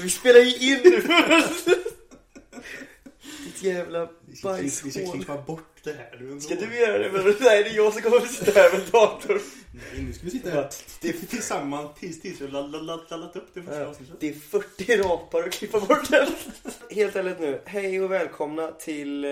[0.00, 1.00] Vi spelar ju in nu.
[3.44, 5.16] Ditt jävla Vi ska, klippa, vi ska bajshål.
[5.16, 6.40] klippa bort det här nu ändå.
[6.40, 7.12] Ska du göra det?
[7.12, 9.40] Men nej, det är jag som kommer att sitta här med datorn.
[9.74, 10.68] Nej, nu ska vi sitta här
[11.26, 14.16] tillsammans tills, tills vi laddat upp det första avsnittet.
[14.20, 16.28] Det är 40 rapar att klippa bort den.
[16.90, 19.30] Helt ärligt nu, hej och välkomna till eh,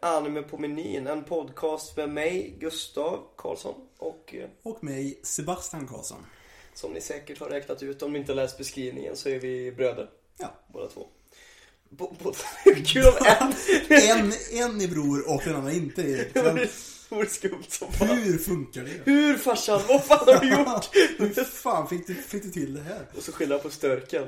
[0.00, 1.06] Anime på menyn.
[1.06, 3.74] En podcast med mig, Gustav Karlsson.
[3.98, 6.26] Och eh, Och mig, Sebastian Karlsson.
[6.74, 9.72] Som ni säkert har räknat ut om ni inte har läst beskrivningen så är vi
[9.72, 10.10] bröder.
[10.38, 10.54] Ja.
[10.72, 11.06] Båda två.
[11.88, 12.32] Bo, bo,
[12.86, 13.52] kul om en
[13.88, 16.28] En, en är bror och den andra inte är
[17.14, 18.08] Det vore skumt som fan.
[18.08, 19.10] Hur funkar det?
[19.12, 21.36] Hur farsan, vad fan har du gjort?
[21.36, 23.06] Hur fan fick du, fick du till det här?
[23.16, 24.26] Och så skyller han på störken.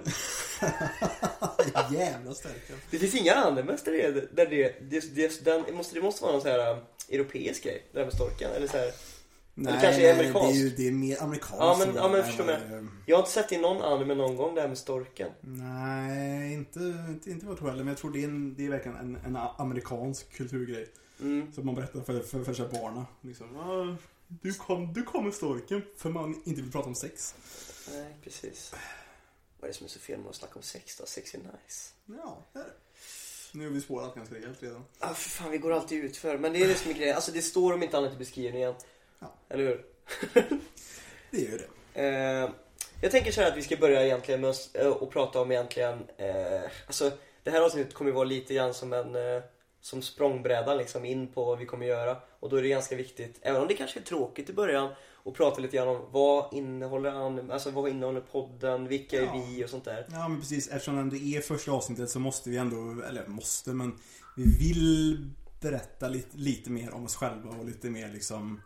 [1.92, 2.76] Jävla stärkan.
[2.90, 6.32] Det finns inga animes där det, där det, det, det, den, måste, det måste vara
[6.32, 6.78] någon så här um,
[7.08, 8.50] europeisk grej, det där med storken.
[8.50, 8.92] Eller så här.
[9.58, 10.52] Nej, kanske är amerikanskt.
[10.52, 11.56] det är ju det är mer amerikanskt.
[11.58, 12.60] Ja, men- ja, men förstår mig.
[12.70, 15.30] det- Jag har inte sett i någon anime någon gång det här med storken.
[15.40, 16.78] Nej, inte,
[17.08, 17.84] inte, inte vad jag tror heller.
[17.84, 20.88] Men jag tror det är, en, det är verkligen en, en amerikansk kulturgrej.
[21.20, 21.52] Mm.
[21.52, 23.04] Så man berättar för, för, för sig barnen.
[23.20, 23.96] Liksom, "Ah,
[24.28, 25.82] du, kom, du kom med storken.
[25.96, 27.34] För man inte vill prata om sex.
[27.92, 28.72] Nej, precis.
[29.60, 31.06] Vad är det som är så fel med att snacka om sex då?
[31.06, 31.92] Sex är nice.
[32.06, 32.70] Ja, det är det.
[33.52, 34.84] Nu har vi spårat ganska rejält redan.
[34.98, 36.38] Ah, för fan, vi går alltid ut för.
[36.38, 37.14] Men det är det som är grejen.
[37.16, 38.74] Alltså det står om inte annat i beskrivningen.
[39.18, 39.34] Ja.
[39.48, 39.84] Eller hur?
[41.30, 42.00] Det är ju det.
[42.02, 42.50] Eh,
[43.00, 45.52] jag tänker så här att vi ska börja egentligen med att eh, och prata om
[45.52, 47.10] egentligen, eh, alltså
[47.42, 49.42] det här avsnittet kommer ju vara lite grann som en, eh,
[49.80, 52.16] som språngbräda liksom in på vad vi kommer göra.
[52.40, 54.90] Och då är det ganska viktigt, även om det kanske är tråkigt i början,
[55.24, 59.44] att prata lite grann om vad innehåller, an- alltså vad innehåller podden, vilka är Ja.
[59.48, 60.06] vi och sånt där.
[60.12, 60.68] Ja, men precis.
[60.68, 63.98] Eftersom det är första avsnittet så måste vi ändå, eller måste, men
[64.36, 68.62] vi vill berätta lite, lite mer om oss själva och lite mer liksom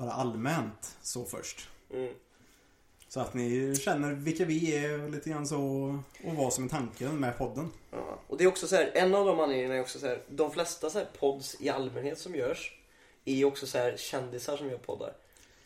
[0.00, 1.68] bara allmänt så först.
[1.94, 2.14] Mm.
[3.08, 5.60] Så att ni känner vilka vi är och lite grann så
[6.24, 7.70] och vad som är tanken med podden.
[7.90, 8.20] Ja.
[8.26, 10.52] Och det är också så här, en av de anledningarna är också så här, de
[10.52, 12.72] flesta så här pods i allmänhet som görs
[13.24, 15.12] är också så här kändisar som gör poddar.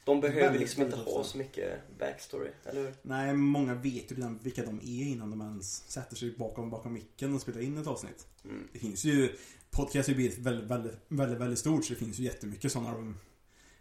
[0.04, 2.94] De behöver liksom inte ha så mycket backstory, eller hur?
[3.03, 6.92] Nej, många vet ju redan vilka de är innan de ens sätter sig bakom, bakom
[6.92, 8.26] micken och spelar in ett avsnitt.
[8.44, 8.69] Mm.
[8.72, 9.37] Det finns ju,
[9.70, 13.14] podcast har ju väldigt, väldigt, väldigt, väldigt stort så det finns ju jättemycket sådana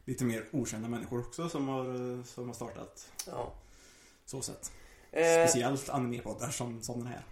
[0.05, 3.53] lite mer okända människor också som har, som har startat Ja.
[4.25, 4.71] så sätt.
[5.11, 7.23] Eh, Speciellt animepoddar som, som den här.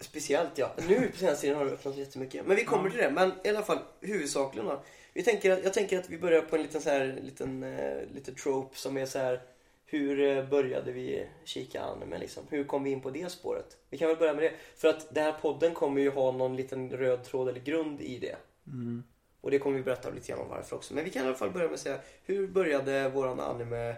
[0.00, 0.74] Speciellt ja.
[0.88, 2.46] Nu på senaste tiden har det öppnat jättemycket.
[2.46, 3.10] Men vi kommer till det.
[3.10, 4.82] Men i alla fall huvudsakligen då.
[5.12, 8.02] Vi tänker, att- jag tänker att vi börjar på en liten så här, liten, eh,
[8.14, 9.42] lite trope som är så här.
[9.86, 12.42] Hur eh, började vi kika anime liksom?
[12.50, 13.76] Hur kom vi in på det spåret?
[13.90, 14.52] Vi kan väl börja med det.
[14.76, 18.18] För att den här podden kommer ju ha någon liten röd tråd eller grund i
[18.18, 18.36] det.
[18.66, 19.02] Mm.
[19.42, 20.94] Och det kommer vi berätta lite grann om varför också.
[20.94, 22.00] Men vi kan i alla fall börja med att säga.
[22.24, 23.96] Hur började våran anime?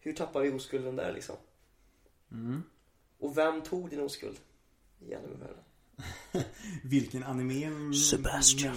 [0.00, 1.36] Hur tappade vi oskulden där liksom?
[2.32, 2.62] Mm.
[3.18, 4.36] Och vem tog din oskuld?
[5.00, 5.64] I animevärlden?
[6.84, 7.94] Vilken anime?
[7.94, 8.76] Sebastian.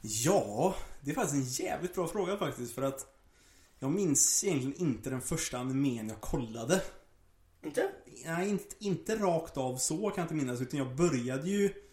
[0.00, 3.14] ja, det är faktiskt en jävligt bra fråga faktiskt för att
[3.78, 6.82] jag minns egentligen inte den första animen jag kollade.
[7.62, 7.90] Inte?
[8.26, 11.87] Nej, inte, inte rakt av så kan jag inte minnas utan jag började ju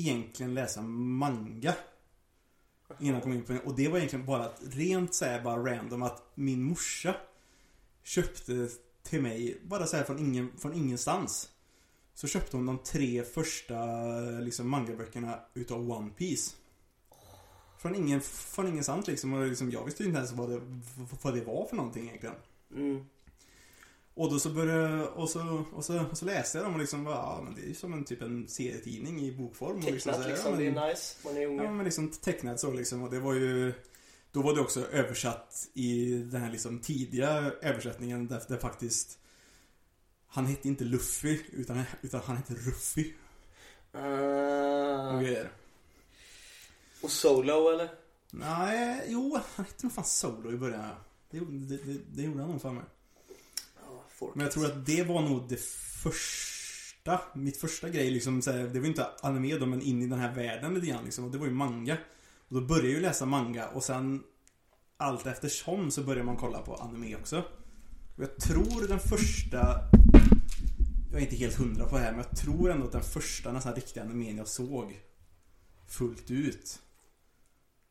[0.00, 1.74] egentligen läsa manga.
[2.98, 3.60] Innan jag kom in på det.
[3.60, 7.16] Och det var egentligen bara att, rent så här, bara random att min morsa
[8.02, 8.68] köpte
[9.02, 11.50] till mig, bara så här från, ingen, från ingenstans.
[12.14, 13.96] Så köpte hon de tre första
[14.40, 16.56] liksom, mangaböckerna utav One Piece.
[17.78, 19.32] Från, ingen, från ingenstans liksom.
[19.32, 20.60] Och liksom, jag visste ju inte ens vad det,
[21.22, 22.34] vad det var för någonting egentligen.
[22.74, 23.04] Mm.
[24.14, 27.04] Och då så började, och så, och så, och så läste jag dem och liksom
[27.04, 29.76] bara, ja men det är ju som en typ en serietidning i bokform.
[29.76, 31.16] och Tecknat så här, liksom, ja, det men- är nice.
[31.24, 31.62] Man är unge.
[31.64, 33.72] Ja men liksom tecknat så liksom och det var ju
[34.32, 39.18] Då var det också översatt i den här liksom tidiga översättningen där det faktiskt
[40.26, 43.12] Han hette inte Luffy utan, utan han hette Ruffy
[43.92, 45.14] Ah.
[45.14, 45.50] och grejer.
[47.02, 47.90] Och Solo eller?
[48.30, 50.90] Nej, jo han hette nog fan Solo i början
[51.30, 52.84] det, det, det, det gjorde han nog för mig.
[54.20, 55.60] Ja, Men jag tror att det var nog det
[56.02, 60.02] första Mitt första grej liksom så här, Det var ju inte anime då men in
[60.02, 61.96] i den här världen lite grann liksom, och det var ju manga.
[62.48, 64.22] Och då började jag ju läsa manga och sen
[64.96, 67.38] Allt eftersom så började man kolla på anime också.
[68.16, 69.88] Och jag tror den första
[71.10, 73.52] Jag är inte helt hundra på det här men jag tror ändå att den första
[73.52, 75.00] nästan riktiga animen jag såg
[75.88, 76.80] Fullt ut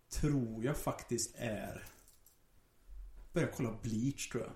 [0.10, 1.84] Tror jag faktiskt är
[3.34, 4.52] Började kolla Bleach tror jag.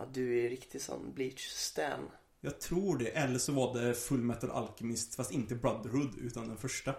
[0.00, 2.10] Ja, du är riktigt sån Bleach-stan.
[2.40, 6.56] Jag tror det, eller så var det Full Metal Alchemist fast inte Brotherhood utan den
[6.56, 6.94] första.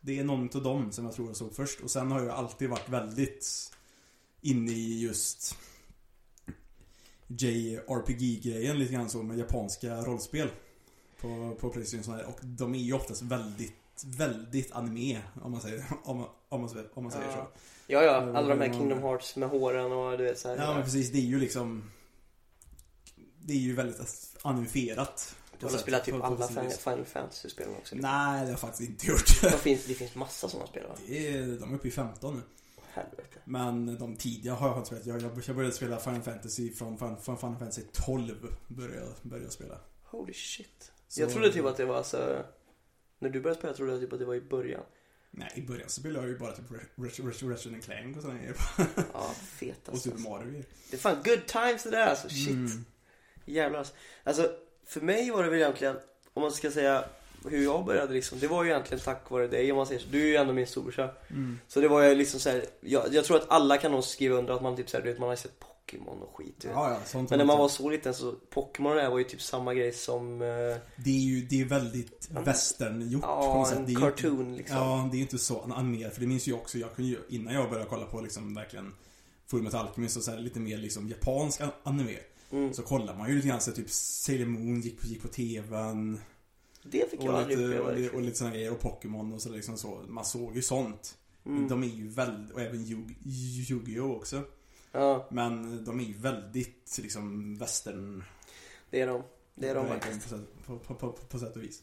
[0.00, 2.30] Det är någon av dem som jag tror jag såg först och sen har jag
[2.30, 3.72] alltid varit väldigt
[4.40, 5.56] inne i just
[7.26, 10.48] JRPG-grejen lite grann så med japanska rollspel.
[11.20, 12.20] På, på Playstation.
[12.20, 13.74] Och de är ju oftast väldigt,
[14.04, 17.32] väldigt anime om man säger, om, man- om man, säger- om man säger Ja.
[17.32, 17.46] så.
[17.86, 18.72] Ja, ja, Mm, alla de här.
[18.72, 20.56] Kingdom Hearts med håren och du vet så här.
[20.56, 21.90] Ja men precis, det är ju liksom
[23.44, 25.36] Det är ju väldigt animifierat.
[25.58, 27.94] Du har spelat typ på- alla Final Fantasy-spelen också.
[27.94, 28.10] Liksom.
[28.10, 29.40] Nej, det har jag faktiskt inte gjort.
[29.42, 30.94] Det, finns, det finns massa sådana spel va?
[31.08, 32.40] Är, de är uppe i 15 nu.
[32.92, 33.38] Helvete.
[33.44, 35.06] Men de tidiga har jag inte spelat.
[35.06, 38.34] Jag, jag, började spela Final Fantasy från, från, från Final Fantasy 12.
[38.68, 39.78] Började började jag spela.
[40.04, 40.92] Holy shit.
[41.08, 42.44] Så- Jag trodde typ att det var alltså...
[43.22, 44.82] När du började spela trodde jag typ att det var i början.
[45.30, 46.64] Nej, i början så spelade jag ju bara typ
[46.96, 48.56] Ratchet Ratchet Clank och sådana grejer.
[49.12, 50.10] Ja, fet Och alltså.
[50.10, 50.64] Super Mario grejer.
[50.90, 52.28] Det är fan good times det där alltså.
[52.28, 52.48] Shit.
[52.48, 52.84] Mm.
[53.44, 53.94] Jävlar alltså.
[54.24, 54.50] alltså.
[54.86, 55.96] För mig var det väl egentligen,
[56.32, 57.04] om man ska säga
[57.50, 58.38] hur jag började liksom.
[58.38, 60.08] Det var ju egentligen tack vare dig om man säger så.
[60.10, 61.10] Du är ju ändå min storebrorsa.
[61.30, 61.58] Mm.
[61.68, 64.36] Så det var ju liksom så här, jag, jag tror att alla kan nog skriva
[64.36, 66.64] under att man typ så här, du vet man har sett Pokémon och skit.
[66.64, 69.42] Ja, ja, sånt Men när man var så liten så Pokémon här var ju typ
[69.42, 70.48] samma grej som eh,
[71.04, 73.78] Det är ju det är väldigt westerngjort på Ja, något sätt.
[73.78, 74.76] en Det är ju cartoon liksom.
[74.76, 76.14] Ja, det är inte så animerat.
[76.14, 78.94] För det minns ju också, jag kunde ju, innan jag började kolla på liksom verkligen
[79.46, 82.16] Full Metal Alchemist och så här, lite mer liksom japansk an- anime.
[82.52, 82.72] Mm.
[82.74, 86.20] Så kollar man ju lite grann så typ Sailor Moon gick på, gick på TVn.
[86.84, 87.90] Det fick jag aldrig uppleva.
[87.90, 88.72] och, li- och lite såna grejer.
[88.72, 90.00] Och Pokémon och så liksom så.
[90.08, 91.18] Man såg ju sånt.
[91.46, 91.68] Mm.
[91.68, 94.42] De är ju väldigt, och även Yu- Yu-Gi-Oh också.
[94.92, 98.24] Ja, Men de är ju väldigt liksom western.
[98.90, 99.22] det är de.
[99.54, 100.34] Det är de faktiskt.
[100.66, 101.82] på, på, på, på, sätt och vis.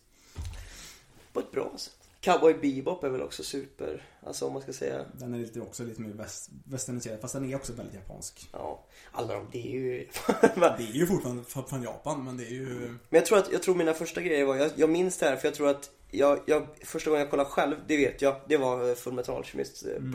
[1.33, 1.95] På ett bra sätt.
[2.21, 5.05] Cowboy Bebop är väl också super, alltså om man ska säga.
[5.13, 7.21] Den är lite, också lite mer väst, westerniserad.
[7.21, 8.49] Fast den är också väldigt japansk.
[8.51, 10.07] Ja, alla de, det är ju...
[10.55, 12.79] Det är ju fortfarande från Japan men det är ju...
[12.79, 15.35] Men jag tror att, jag tror mina första grejer var, jag, jag minns det här
[15.35, 18.57] för jag tror att jag, jag, första gången jag kollade själv, det vet jag, det
[18.57, 20.11] var Full Metal Alchemist eh, Mm.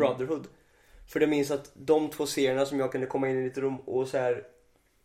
[1.06, 3.76] För jag minns att de två serierna som jag kunde komma in i ditt rum
[3.76, 4.44] och så här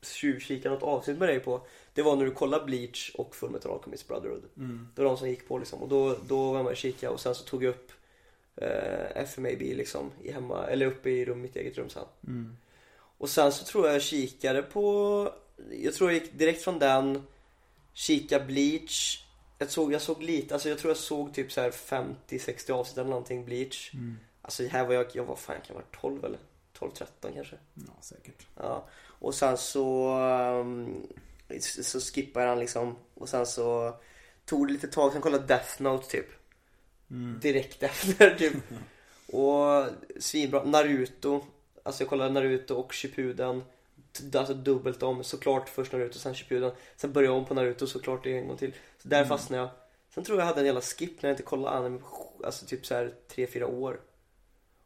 [0.01, 1.61] tjuvkika något avsnitt med dig på.
[1.93, 4.43] Det var när du kollade Bleach och Full Metal Alchemist Brotherhood.
[4.57, 4.87] Mm.
[4.95, 5.79] Det var de som gick på liksom.
[5.79, 7.91] Och då, då var med och kika och sen så tog jag upp
[8.55, 12.05] eh, FMAB liksom i hemma, eller uppe i rum, mitt eget rum sen.
[12.27, 12.57] Mm.
[13.19, 15.33] Och Och sen så tror jag jag kikade på,
[15.71, 17.23] jag tror jag gick direkt från den,
[17.93, 19.23] kika Bleach.
[19.57, 22.97] Jag såg, jag såg lite, alltså jag tror jag såg typ så här 50-60 avsnitt
[22.97, 23.93] eller någonting Bleach.
[23.93, 24.17] Mm.
[24.49, 26.39] Alltså här var jag, jag var fan jag kan vara 12 eller
[26.79, 27.55] 12-13 kanske.
[27.73, 28.47] Ja, säkert.
[28.55, 28.87] Ja.
[29.05, 30.17] Och sen så,
[30.61, 31.07] um,
[31.61, 33.93] så skippade han liksom och sen så
[34.45, 36.25] tog det lite tag, sen kollade Death Note typ.
[37.11, 37.39] Mm.
[37.41, 38.53] Direkt efter typ.
[39.27, 39.85] Och
[40.19, 40.63] svinbra.
[40.63, 41.45] Naruto.
[41.83, 43.63] Alltså jag kollade Naruto och Shippuden.
[44.35, 45.23] Alltså dubbelt om.
[45.23, 46.71] Såklart först Naruto, sen Shippuden.
[46.95, 48.73] Sen började jag om på Naruto såklart det en gång till.
[49.01, 49.29] Så där Mm.
[49.29, 49.69] fastnade jag.
[50.13, 51.99] Sen tror jag jag hade en jävla skip när jag inte kollade anime.
[52.43, 53.99] Alltså typ så här 3-4 år.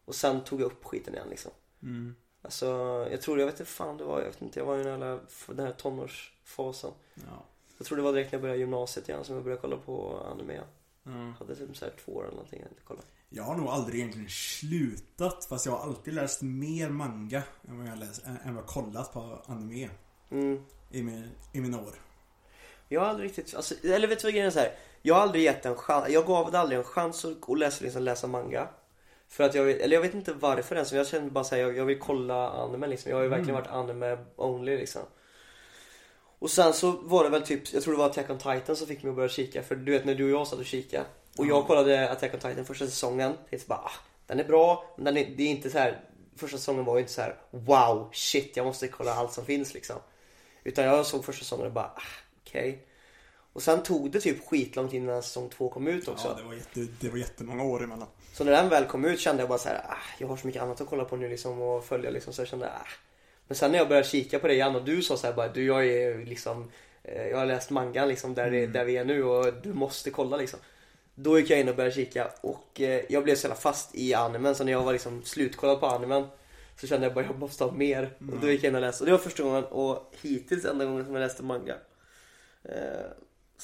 [0.05, 1.51] Och sen tog jag upp skiten igen liksom.
[1.83, 2.15] Mm.
[2.41, 2.67] Alltså
[3.11, 4.19] jag tror, jag vet inte fan det var.
[4.19, 6.91] Jag vet inte, jag var i den här, den här tonårsfasen.
[7.15, 7.45] Ja.
[7.77, 10.19] Jag tror det var direkt när jag började gymnasiet igen som jag började kolla på
[10.31, 10.61] anime.
[11.03, 11.11] Ja.
[11.39, 13.07] Hade typ så här två år eller någonting jag inte kollat.
[13.29, 17.87] Jag har nog aldrig egentligen slutat fast jag har alltid läst mer manga än vad
[17.87, 19.89] jag läst, än vad jag kollat på anime
[20.31, 20.63] Mm.
[20.91, 21.93] i, min, i mina år.
[22.87, 24.75] Jag har aldrig riktigt, alltså, eller vet du vad grejen är så här.
[25.01, 27.83] Jag har aldrig gett en chans, jag gav det aldrig en chans att, att läsa,
[27.83, 28.67] liksom, läsa manga.
[29.33, 31.85] För att jag, eller jag vet inte varför ens, jag kände bara såhär, jag, jag
[31.85, 33.09] vill kolla anime liksom.
[33.09, 33.63] Jag har ju verkligen Mm.
[33.63, 35.01] varit anime only liksom.
[36.39, 38.87] Och sen så var det väl typ, jag tror det var Attack on Titan som
[38.87, 39.63] fick mig att börja kika.
[39.63, 41.05] För du vet när du och jag satt och kika.
[41.37, 41.67] Och jag Ja.
[41.67, 43.33] kollade Attack on Titan första säsongen.
[43.49, 43.91] Tänkte bara, ah,
[44.27, 44.93] den är bra.
[44.95, 46.01] Men den är, det är inte så här.
[46.35, 49.73] första säsongen var ju inte så här: wow, shit, jag måste kolla allt som finns
[49.73, 49.95] liksom.
[50.63, 52.01] Utan jag såg första säsongen och bara, ah,
[52.41, 52.87] okej.
[53.53, 56.27] Och sen tog det typ skitlångt innan säsong två kom ut också.
[56.27, 58.07] Ja, det var, jätte, det var jättemånga år emellan.
[58.33, 60.47] Så när den väl kom ut kände jag bara så här, ah, jag har så
[60.47, 62.33] mycket annat att kolla på nu liksom och följa liksom.
[62.33, 62.87] Så jag kände, ah.
[63.47, 65.47] Men sen när jag började kika på det igen och du sa så här bara,
[65.47, 66.71] du jag är liksom,
[67.03, 70.09] eh, jag har läst mangan liksom där, det- där vi är nu och du måste
[70.11, 70.59] kolla liksom.
[71.15, 74.13] Då gick jag in och började kika och eh, jag blev så jävla fast i
[74.13, 76.27] animen så när jag var liksom slutkollad på animen
[76.79, 78.09] så kände jag bara jag måste ha mer.
[78.19, 80.85] Och då gick jag in och läste och det var första gången och hittills enda
[80.85, 81.75] gången som jag läste manga.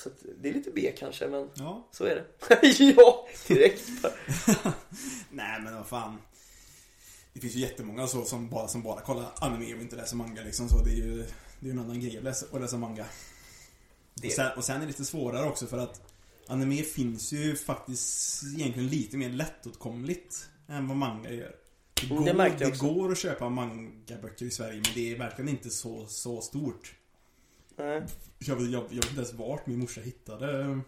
[0.04, 0.10] Så
[0.42, 1.88] det är lite B kanske men Ja.
[1.92, 2.84] så är det.
[2.98, 3.90] ja, direkt.
[5.30, 6.18] Nej men vad fan.
[7.34, 10.42] Det finns ju jättemånga så som bara, som bara kollar anime och inte läser manga
[10.42, 10.70] liksom.
[10.70, 11.18] Så det är ju
[11.60, 13.06] det är ju en annan grej att läsa, att läsa manga.
[14.14, 16.02] Det Och sen, och sen är det lite svårare också för att
[16.48, 21.56] anime finns ju faktiskt egentligen lite mer lättåtkomligt än vad manga gör.
[22.02, 25.50] Det Mm, går, det det går att köpa mangaböcker i Sverige men det är verkligen
[25.50, 26.96] inte så, så stort.
[27.80, 28.02] Nej.
[28.40, 30.80] Jag, vet- jag, jag vet inte ens vart min morsa hittade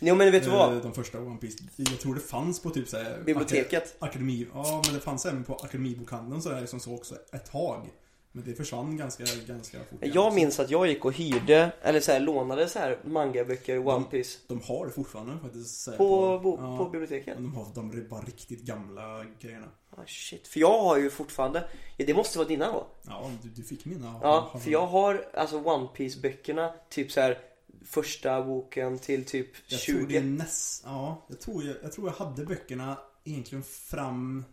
[0.00, 0.76] Jo men vet du vad?
[0.76, 1.64] eh, de första One Piece.
[1.76, 3.96] Jag tror det fanns på typ såhär Biblioteket.
[3.98, 7.90] Akademi, ja men det fanns även på Akademibokhandeln sådär som så också ett tag.
[8.32, 9.98] Men det försvann ganska, ganska fort.
[10.02, 14.04] Jag minns att jag gick och hyrde, eller så här, lånade så här mangaböcker, One
[14.10, 15.86] Piece De har det fortfarande faktiskt.
[15.88, 16.78] här på, bo, ja.
[16.78, 17.36] på biblioteket.
[17.36, 19.66] De har de bara riktigt gamla grejerna.
[19.98, 20.48] Ah, shit.
[20.48, 22.86] För jag har ju fortfarande, ja, det måste vara dina då.
[23.02, 24.20] Ja, du, du fick mina.
[24.22, 27.38] Ja, för jag har alltså One Piece böckerna, typ så här
[27.84, 29.92] första boken till typ Jag 20.
[29.98, 30.82] tror det är näst...
[30.86, 34.44] Ja, jag tror jag, jag tror jag hade böckerna egentligen fram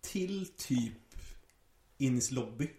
[0.00, 0.92] till typ
[1.98, 2.70] Innis lobby.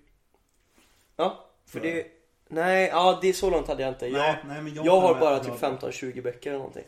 [1.16, 2.04] Ja, för Tror jag.
[2.06, 2.12] det,
[2.48, 4.06] nej, ja det är så långt hade jag inte.
[4.08, 6.86] Jag, Nej, nej, men jag jag har bara typ 15-20 böcker eller någonting.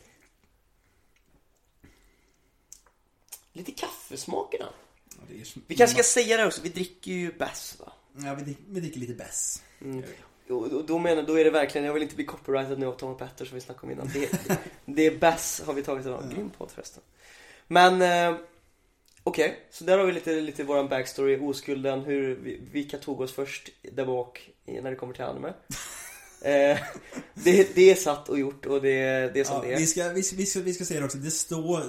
[3.52, 4.72] Lite kaffesmak i den.
[5.28, 7.92] Det är, Vi kanske ska säga det också, vi dricker ju bärs va?
[8.16, 9.62] Ja, vi, drick- vi dricker lite bärs.
[9.80, 10.02] Mm.
[10.48, 12.92] Och och då menar, då är det verkligen, jag vill inte bli copyrightad nu av
[12.92, 14.10] Tom Petter som vi snackade om innan.
[14.12, 14.30] Det,
[14.84, 16.30] det, är bass har vi tagit idag.
[16.34, 17.02] Grym podd förresten.
[17.68, 18.40] Men eh,
[19.22, 23.32] okej, så där har vi lite, lite våran backstory, oskulden, hur vi, vilka tog oss
[23.32, 25.52] först där bak när det kommer till anime.
[26.40, 26.78] Eh,
[27.34, 28.98] det, det är satt och gjort och det,
[29.34, 29.78] det är som Ja, det är.
[29.78, 31.82] vi, ska, vi, vi, ska, vi ska säga det också, det står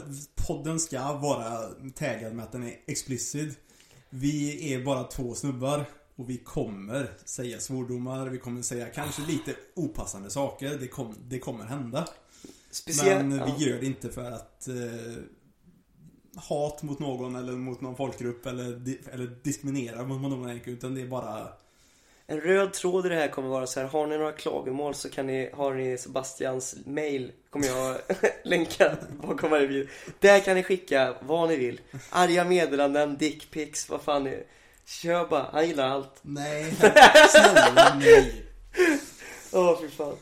[0.48, 3.60] Podden ska vara taggad med att den är explicit
[4.10, 5.86] Vi är bara två snubbar
[6.16, 11.40] Och vi kommer säga svordomar, vi kommer säga kanske lite opassande saker Det, kom, det
[11.40, 12.08] kommer hända
[12.72, 13.56] Speciellt, Men ja.
[13.58, 14.76] vi gör det inte för att eh,
[16.36, 18.66] Hat mot någon eller mot någon folkgrupp eller,
[19.14, 21.48] eller diskriminera mot någon enskild Utan det är bara
[22.30, 25.10] En röd tråd i det här kommer vara så här, har ni några klagomål så
[25.10, 27.98] kan ni, har ni Sebastians mail, kommer jag
[28.44, 29.88] länka bakom varje video.
[30.20, 31.82] Där kan ni skicka vad ni vill.
[32.10, 34.44] Arga meddelanden, dickpics, vad fan ni
[34.86, 36.20] Kör bara, han gillar allt.
[36.22, 36.72] Nej,
[37.30, 38.44] snälla nej
[39.52, 40.18] Åh fy fan.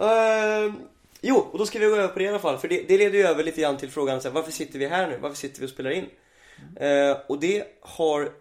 [0.00, 0.72] Ehm,
[1.20, 2.58] jo, och då ska vi gå över på det i alla fall.
[2.58, 4.86] För det, det leder ju över lite grann till frågan så här, varför sitter vi
[4.86, 5.18] här nu?
[5.20, 6.06] Varför sitter vi och spelar in?
[6.76, 8.32] Eh, och det har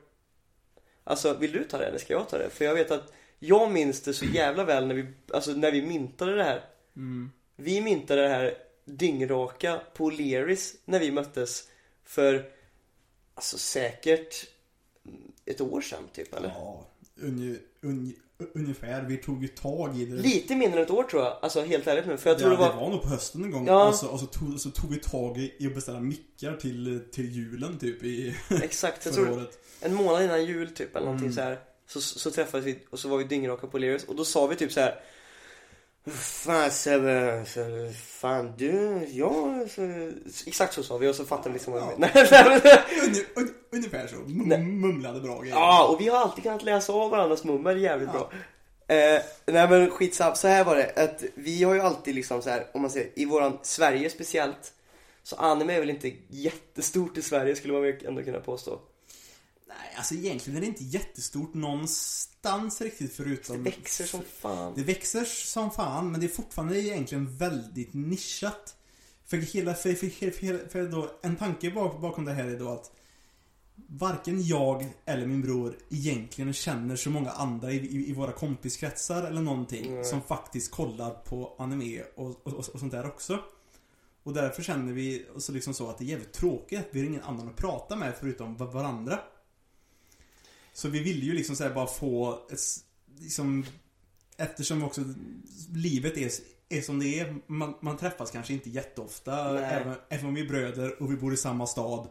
[1.09, 2.49] Alltså, vill du ta det eller ska jag ta det?
[2.49, 5.81] För jag vet att jag minns det så jävla väl när vi, alltså när vi
[5.81, 6.65] myntade det här.
[6.95, 7.31] mm.
[7.55, 11.67] Vi myntade det här dyngraka på Leris när vi möttes
[12.03, 12.51] för
[13.39, 14.47] Alltså säkert
[15.45, 16.49] ett år sedan typ eller?
[16.49, 18.13] Ja, unge, unge,
[18.55, 19.01] ungefär.
[19.01, 20.15] Vi tog ju tag i det.
[20.15, 22.17] Lite mindre än ett år tror jag, alltså helt ärligt nu.
[22.17, 22.69] För jag Ja, tror det var...
[22.69, 23.67] det var nog på hösten en gång.
[23.67, 23.87] Ja.
[23.87, 27.31] Och, så, och så, tog, så tog vi tag i, att beställa mickar till, till
[27.31, 29.59] julen typ i Exakt, jag tror året.
[29.81, 31.35] en månad innan jul typ eller någonting Mm.
[31.35, 31.59] så här.
[31.87, 34.55] Så, så träffades vi och så var vi dyngraka på Leris och då sa vi
[34.55, 34.95] typ så här.
[36.07, 39.81] Fan Sebbe, så- fan du, ja, så,
[40.47, 42.09] exakt så sa vi och så fattade vi liksom vad Ja.
[43.35, 44.15] Un, ungefär så.
[44.15, 45.55] Mum, mumlade bra grejer.
[45.55, 48.29] Ja, och vi har alltid kunnat läsa av varandras mummar jävligt Ja.
[48.87, 48.95] bra.
[48.95, 50.93] Eh, nej men skitsamma, så här var det.
[51.03, 54.73] Att vi har ju alltid liksom så här, om man säger i våran Sverige speciellt.
[55.23, 58.79] Så anime är väl inte jättestort i Sverige skulle man väl ändå kunna påstå.
[59.79, 63.63] Nej, alltså egentligen är det inte jättestort någonstans riktigt förutom...
[63.63, 64.73] Det växer som fan.
[64.75, 68.75] Det växer som fan, men det är fortfarande egentligen väldigt nischat.
[69.25, 72.59] För hela, för, för, för, för, för då, en tanke bak, bakom det här är
[72.59, 72.91] då att
[73.87, 79.23] Varken jag eller min bror egentligen känner så många andra i, i, i våra kompiskretsar
[79.23, 80.05] eller någonting Nej.
[80.05, 83.39] som faktiskt kollar på anime och, och, och, sånt där också.
[84.23, 86.87] Och därför känner vi så liksom så att det är jävligt tråkigt.
[86.91, 89.19] Vi har ingen annan att prata med förutom va- varandra.
[90.79, 92.59] Så vi ville ju liksom så bara få ett,
[93.19, 93.65] liksom
[94.37, 95.01] Eftersom också
[95.73, 96.31] livet är,
[96.69, 97.35] är som det är.
[97.47, 99.53] Man, man träffas kanske inte jätteofta.
[99.53, 99.63] Nej.
[99.63, 102.07] Även, även om vi är bröder och vi bor i samma stad.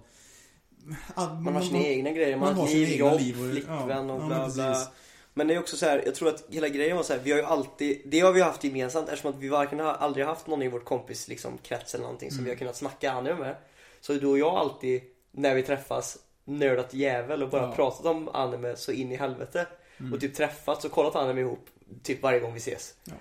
[1.15, 4.09] Ah, Man har sina egna grejer, man, man har liv, egna jobb, liv och- flickvän
[4.09, 4.73] ja, och ja, bla men bla.
[4.73, 4.89] precis.
[5.35, 7.31] Men det är också så här, jag tror att hela grejen var så här, vi
[7.31, 10.47] har ju alltid, det har vi haft gemensamt eftersom att vi varken har aldrig haft
[10.47, 12.45] någon i vårt kompis liksom, krets eller någonting som Mm.
[12.45, 13.57] vi har kunnat snacka anime med.
[14.01, 15.01] Så du och jag alltid,
[15.33, 17.73] när vi träffas, nördat jävel och bara Ja.
[17.75, 19.67] pratat om anime så in i helvete.
[20.00, 20.12] Mm.
[20.12, 21.67] Och typ träffats och kollat anime ihop,
[22.02, 22.95] typ varje gång vi ses.
[23.05, 23.12] Ja.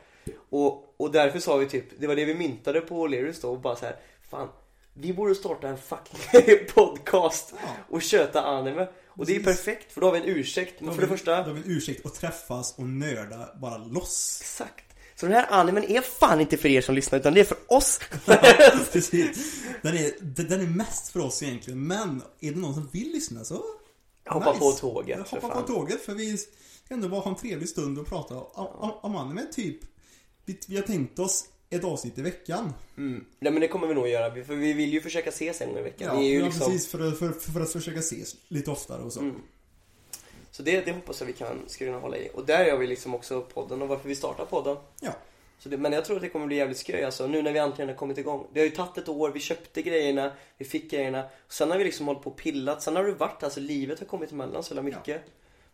[0.49, 3.59] Och, och därför sa vi typ, det var det vi myntade på O'Learys då och
[3.59, 3.95] bara så här,
[4.29, 4.47] fan,
[4.93, 6.19] vi borde starta en fucking
[6.75, 7.69] podcast Ja.
[7.89, 8.87] och köta anime.
[9.07, 9.65] Och det är Precis.
[9.65, 10.81] perfekt för då har vi en ursäkt.
[10.81, 14.37] Men för det första, Då har vi en ursäkt att träffas och nörda bara loss.
[14.41, 14.85] exakt.
[15.19, 17.57] Så den här animen är fan inte för er som lyssnar utan det är för
[17.67, 17.99] oss.
[18.91, 19.63] Precis.
[19.81, 20.11] Den är,
[20.47, 21.87] den är mest för oss egentligen.
[21.87, 23.63] Men är det någon som vill lyssna så
[24.25, 24.59] Hoppa nice.
[24.59, 25.27] på tåget.
[25.29, 28.35] för Hoppa på tåget för vi ska ändå bara ha en trevlig stund och prata
[28.35, 29.79] om, om, om anime typ.
[30.45, 32.73] Vi, vi har tänkt oss ett avsnitt i veckan.
[32.97, 33.25] Mm.
[33.39, 35.77] Nej men det kommer vi nog göra, för vi vill ju försöka ses en gång
[35.79, 36.07] i veckan.
[36.13, 36.67] Ja, det är ju ja liksom...
[36.71, 36.87] precis.
[36.87, 39.19] För, att- för, för att försöka ses lite oftare och så.
[39.19, 39.35] Mm.
[40.57, 42.29] Så det, det hoppas jag vi kan, ska kunna hålla i.
[42.33, 44.77] Och där gör vi liksom också podden och varför vi startar podden.
[45.01, 45.11] Ja.
[45.59, 47.59] Så det, men jag tror att det kommer bli jävligt skoj alltså, nu när vi
[47.59, 48.47] äntligen har kommit igång.
[48.53, 51.23] Det har ju tagit ett år, vi köpte grejerna, vi fick grejerna.
[51.47, 54.05] Sen har vi liksom hållit på och pillat, sen har det varit, alltså livet har
[54.05, 55.21] kommit emellan så jävla mycket.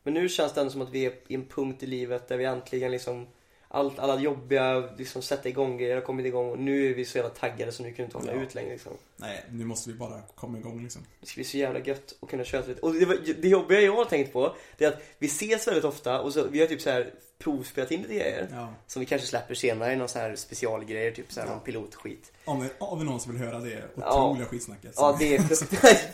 [0.04, 2.38] Men nu känns det ändå som att vi är i en punkt i livet där
[2.38, 3.28] vi äntligen liksom
[3.74, 7.18] allt, alla jobbiga liksom sätta igång grejer har kommit igång och nu är vi så
[7.18, 8.42] jävla taggade så nu kan vi inte hålla Ja.
[8.42, 8.92] ut längre liksom.
[9.18, 11.02] Nej, nu måste vi bara komma igång liksom.
[11.22, 12.82] Det ska bli så jävla gött att kunna köra lite.
[12.82, 15.84] Och det, var- det jobbiga jag har tänkt på, det är att vi ses väldigt
[15.84, 18.48] ofta och så, vi har typ så här provspelat in lite grejer.
[18.52, 18.74] Ja.
[18.88, 21.54] Som vi kanske släpper senare i någon så här specialgrejer, typ så här Ja.
[21.54, 22.32] någon pilotskit.
[22.46, 24.24] Om vi, om vi någon som vill höra det Ja.
[24.30, 24.94] otroliga skitsnacket.
[24.96, 25.42] Ja, det är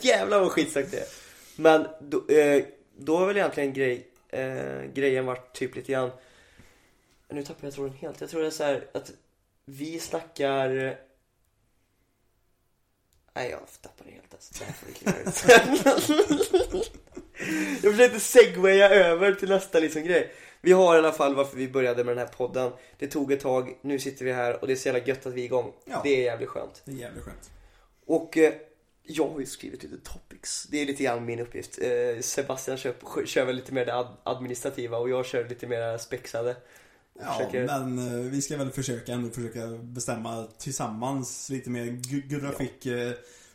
[0.06, 1.06] jävlar vad skitsnack det är.
[1.56, 2.64] Men då, eh,
[2.96, 6.10] då har väl egentligen grej, eh, grejen varit typ lite grann
[7.32, 8.20] Nu tappar jag tråden helt.
[8.20, 9.12] Jag tror det är så här att
[9.64, 10.96] vi snackar
[13.34, 14.54] Nej, jag tappar det helt alltså.
[14.58, 16.86] Det här får vi klippa ut.
[17.82, 20.32] Jag försökte segwaya över till nästa liksom grej.
[20.60, 22.72] Vi har i alla fall varför vi började med den här podden.
[22.98, 25.32] Det tog ett tag, nu sitter vi här och det är så jävla gött att
[25.32, 25.72] vi är igång.
[25.84, 26.00] Ja.
[26.04, 26.82] Det är jävligt skönt.
[26.84, 27.50] Det är jävligt skönt.
[28.06, 28.52] Och eh,
[29.02, 30.66] jag har ju skrivit lite topics.
[30.70, 31.78] Det är lite grann min uppgift.
[31.82, 32.94] Eh, Sebastian kör,
[33.26, 36.56] kör väl lite mer det ad- administrativa och jag kör lite mer spexade.
[37.24, 41.84] Ja, försöker- men eh, vi ska väl försöka ändå försöka bestämma tillsammans lite mer.
[41.84, 42.58] Gu- Gurra Ja.
[42.58, 43.12] fick eh,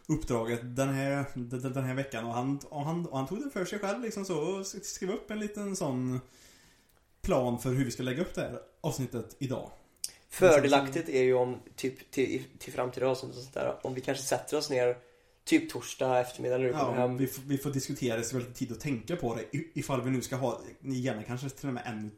[0.08, 1.26] uppdraget den här,
[1.70, 4.26] den, här veckan och han, och, han, och han tog det för sig själv liksom
[4.26, 6.20] så och skrev upp en liten sån
[7.22, 9.72] plan för hur vi ska lägga upp det här avsnittet idag.
[10.30, 14.24] Fördelaktigt är ju om, typ till, till framtida avsnitt och sånt där, om vi kanske
[14.24, 14.98] sätter oss ner
[15.44, 17.18] typ torsdag eftermiddag när du kommer Ja, hem.
[17.18, 19.46] vi, får- vi får diskutera det så vi har lite tid att tänka på det
[19.74, 22.10] ifall vi nu ska ha, gärna kanske till och med ännu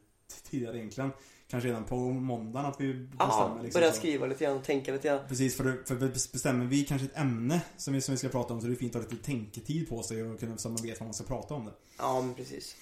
[0.50, 1.10] tidigare egentligen.
[1.50, 4.92] Kanske redan på måndagen att vi Ja, bestämmer liksom börja skriva lite grann och tänka
[4.92, 5.28] lite grann.
[5.28, 5.94] Precis, för, för
[6.32, 8.76] bestämmer vi kanske ett ämne som vi, som vi ska prata om så är det
[8.76, 11.24] fint att ha lite tänketid på sig och kunna, så man vet vad man ska
[11.24, 11.72] prata om det.
[11.98, 12.76] Ja, men precis.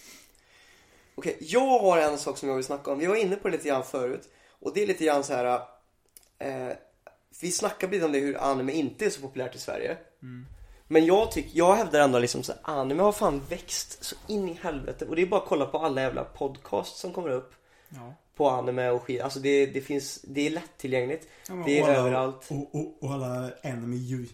[1.15, 2.99] Okej, jag har en sak som jag vill snacka om.
[2.99, 4.29] Vi var inne på det lite grann förut.
[4.61, 5.61] Och det är lite grann så här.
[6.39, 6.77] Eh,
[7.41, 9.97] vi snackade lite om det hur anime inte är så populärt i Sverige.
[10.89, 14.49] Men jag tycker, jag hävdar ändå liksom så här, anime har fan växt så in
[14.49, 15.07] i helvete.
[15.07, 17.55] Och det är bara att kolla på alla jävla podcasts som kommer upp.
[17.89, 18.15] Ja.
[18.37, 19.21] På anime och skit.
[19.21, 21.29] Alltså det, det finns, det är lättillgängligt.
[21.49, 22.47] men Det är alla, överallt.
[22.51, 24.27] Och, och, och alla anime you,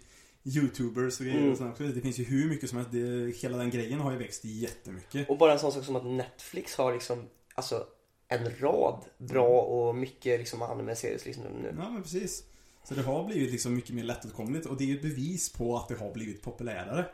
[0.44, 1.52] youtubers och grejer Mm.
[1.52, 1.84] och sånt också.
[1.84, 2.92] Det finns ju hur mycket som helst.
[2.92, 5.30] Det, hela den grejen har ju växt jättemycket.
[5.30, 7.86] Och bara en sån sak som att Netflix har liksom, alltså
[8.28, 11.74] en rad bra och mycket liksom anime-serier liksom nu.
[11.78, 12.44] Ja men precis.
[12.84, 15.76] Så det har blivit liksom mycket mer lättåtkomligt och det är ju ett bevis på
[15.76, 17.06] att det har blivit populärare.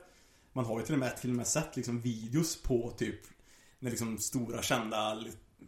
[0.52, 3.20] Man har ju till och med, till och med sett liksom videos på typ
[3.78, 4.96] när liksom stora kända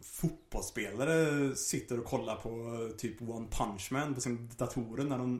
[0.01, 5.39] fotbollsspelare sitter och kollar på eh, typ One Punch Man på sin datorer när de,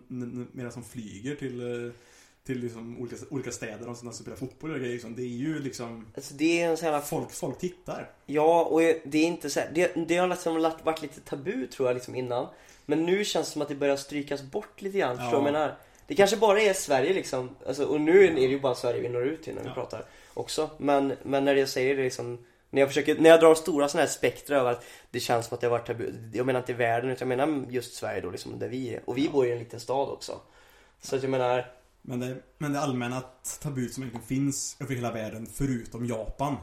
[0.52, 1.92] medan de flyger till, eh,
[2.46, 4.94] till liksom olika, olika städer och sådana som spelar fotboll och grejer.
[4.94, 5.16] liksom.
[5.16, 8.10] Det är ju liksom Alltså det är en sån här Folk, folk tittar.
[8.26, 11.90] Ja, och det är inte så här, det, det har liksom varit lite tabu tror
[11.90, 12.48] jag liksom innan.
[12.86, 15.48] Men nu känns det som att det börjar strykas bort lite grann, förstår du vad
[15.48, 15.76] jag menar?
[16.08, 19.10] Det kanske bara är Sverige liksom, alltså, och nu är det ju bara Sverige vi
[19.10, 19.74] når ut till när vi Ja.
[19.74, 20.70] pratar också.
[20.78, 22.38] Men, men när jag säger det liksom,
[22.74, 25.56] när jag försöker, när jag drar stora sådana här spektra över att det känns som
[25.56, 26.14] att det har varit tabu.
[26.34, 29.02] Jag menar inte världen utan jag menar just Sverige då liksom, där vi är.
[29.10, 30.40] Och vi bor i en liten stad också.
[31.02, 33.22] Så att jag menar, Men det, men det allmänna
[33.62, 36.56] tabut som egentligen finns över hela världen förutom Japan.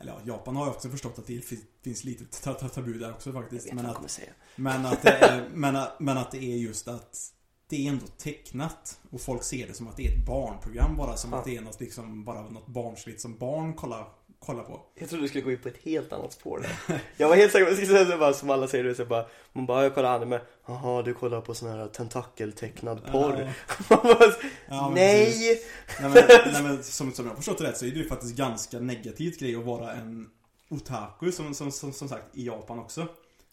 [0.00, 2.98] Eller ja, Japan har ju också förstått att det fin- finns lite ta- ta- tabu
[2.98, 3.66] där också jag faktiskt.
[3.66, 4.32] vet Men vad jag att, säga.
[4.56, 7.32] men, att det är, men, men att det är just att
[7.68, 9.00] det är ändå tecknat.
[9.10, 11.16] Och folk ser det som att det är ett barnprogram bara.
[11.16, 11.38] Som Ja.
[11.38, 14.08] att det är något, liksom, bara något barnsligt som barn kollar,
[14.46, 14.80] kollar på.
[14.94, 17.00] Jag trodde du skulle gå in på ett helt annat spår där.
[17.16, 19.26] Jag var helt säker på att skulle säga bara, som alla säger, du, så bara,
[19.52, 20.40] man bara, jag kollar anime.
[20.66, 23.52] Jaha, du kollar på sån här tentakeltecknad porr.
[23.88, 24.32] Bara,
[24.68, 25.62] Ja, men nej!
[26.00, 28.08] Nej men, nej, men som, som jag har förstått det rätt så är det ju
[28.08, 30.30] faktiskt ganska negativt grej att vara en
[30.68, 33.06] otaku som, som, som, som sagt i Japan också.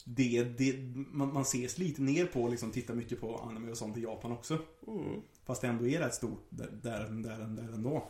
[0.05, 0.75] Det, det,
[1.11, 4.31] man, man ses lite ner på liksom tittar mycket på anime och sånt i Japan
[4.31, 4.57] också.
[4.87, 5.21] Mm.
[5.45, 8.07] Fast det ändå är rätt stort där, där, där, där ändå.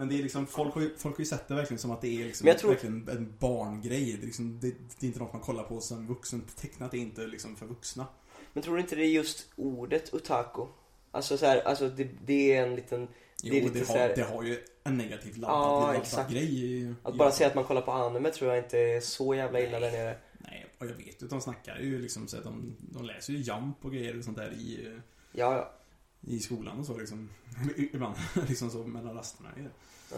[0.00, 2.00] Men det är liksom, folk har ju, folk har ju sett det verkligen som att
[2.00, 4.12] det är liksom tror- verkligen en barngrej.
[4.12, 6.42] Det är, liksom, det, det är inte något man kollar på som vuxen.
[6.56, 8.06] Tecknat är inte liksom för vuxna.
[8.52, 10.62] Men tror du inte det är just ordet otaku?
[11.10, 13.08] Alltså så här, alltså det, det är en liten,
[13.42, 15.56] Jo, Det är det, lite har, här- det har ju en negativ laddad,
[15.94, 16.94] Ja, laddad grej.
[17.02, 19.80] att bara säga att man kollar på anime tror jag inte är så jävla illa
[19.80, 20.16] där nere.
[20.38, 23.32] Nej, och jag vet ju att de snackar ju liksom så att de, de läser
[23.32, 24.98] ju Jump och grejer och sånt där i,
[25.32, 25.72] Ja, ja.
[26.20, 27.28] I skolan och så liksom.
[27.76, 28.14] Ibland
[28.48, 29.48] liksom så mellan rasterna.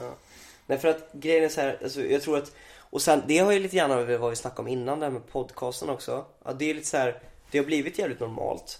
[0.00, 0.14] ja.
[0.66, 3.52] Nej för att grejen är så här, alltså jag tror att, och sen det har
[3.52, 6.24] ju lite grann över vad vi snackade om innan det här med podcasten också.
[6.44, 8.78] Ja, det är lite så här, det har blivit jävligt normalt.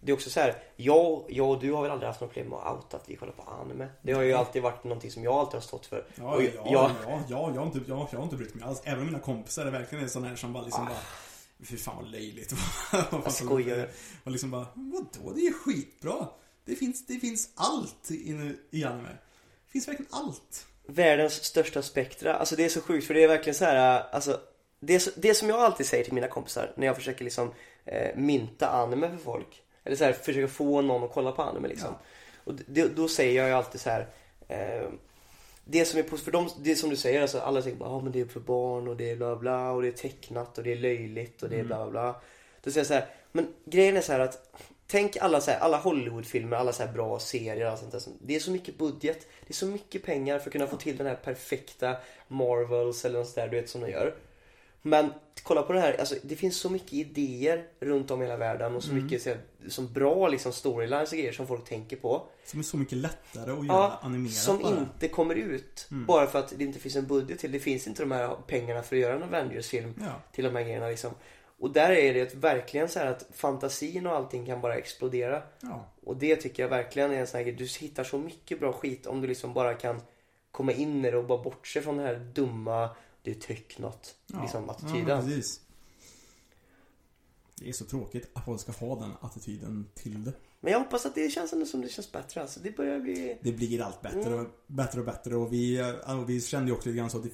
[0.00, 2.50] Det är också så här, jag, jag och du har väl aldrig haft något problem
[2.50, 3.88] med att outa att vi kollar på anime.
[4.02, 6.06] Det har ju alltid varit någonting som jag alltid har stått för.
[6.14, 6.64] Ja, Och ja, jag-
[7.04, 8.80] ja, ja, jag, har inte, jag, jag har inte brytt mig alls.
[8.84, 10.86] Även mina kompisar är verkligen en sån här som bara liksom Ah.
[10.88, 10.98] bara
[11.64, 12.54] Fy fan vad löjligt.
[13.12, 13.88] Jag skojar.
[14.24, 15.32] Och liksom bara, vadå?
[15.34, 16.28] Det är skitbra.
[16.68, 19.08] Det finns, det finns allt i, i anime.
[19.08, 20.66] Det finns verkligen allt.
[20.86, 22.34] världens största spektra.
[22.34, 24.40] Alltså det är så sjukt för det är verkligen så här, alltså
[24.80, 27.52] det, så- det som jag alltid säger till mina kompisar när jag försöker liksom
[27.84, 29.62] eh, mynta anime för folk.
[29.84, 31.94] Eller så här, försöka få någon att kolla på anime liksom.
[32.44, 34.08] Och det, då säger jag ju alltid så här.
[34.48, 34.88] Eh,
[35.64, 38.00] det som är positivt för dem, det som du säger, alltså alla säger bara ah,
[38.00, 40.64] men det är för barn och det är bla bla och det är tecknat och
[40.64, 42.20] det är löjligt och det är bla bla bla.
[42.62, 44.58] Då säger jag så här, men grejen är så här att
[44.90, 48.02] Tänk alla, så här, alla Hollywoodfilmer, alla så här bra serier och allt sånt där.
[48.20, 50.96] Det är så mycket budget, det är så mycket pengar för att kunna få till
[50.96, 51.96] den här perfekta
[52.28, 54.14] Marvels eller något där du vet som de gör.
[54.82, 58.36] Men kolla på det här, alltså, det finns så mycket idéer runt om i hela
[58.36, 61.96] världen och så mycket så här, som bra liksom storylines och grejer som folk tänker
[61.96, 62.22] på.
[62.44, 64.78] Som är så mycket lättare att göra Ja, animerat som bara.
[64.78, 65.86] inte kommer ut.
[65.90, 67.52] Bara för att det inte finns en budget till.
[67.52, 70.12] Det finns inte de här pengarna för att göra en Avengers-film Ja.
[70.32, 71.10] till de här grejerna liksom.
[71.60, 75.42] Och där är det verkligen så här att fantasin och allting kan bara explodera.
[75.60, 75.84] Ja.
[76.04, 77.54] Och det tycker jag verkligen är en sån här grej.
[77.54, 80.00] Du hittar så mycket bra skit om du liksom bara kan
[80.50, 82.90] komma in i det och bara bortse från den här dumma,
[83.22, 84.42] det är tecknat, Ja.
[84.42, 85.24] liksom Ja, attityden.
[85.24, 85.60] precis.
[87.60, 90.32] Det är så tråkigt att folk ska ha den attityden till det.
[90.60, 92.40] Men jag hoppas att det känns ändå som det känns bättre.
[92.40, 93.38] Alltså det börjar bli...
[93.42, 94.38] Det blir allt bättre Mm.
[94.46, 97.16] och bättre och bättre och vi, ja, och vi kände ju också lite grann så
[97.18, 97.30] att det,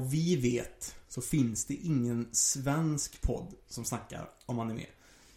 [0.00, 4.86] vad vi vet så finns det ingen svensk podd som snackar om anime.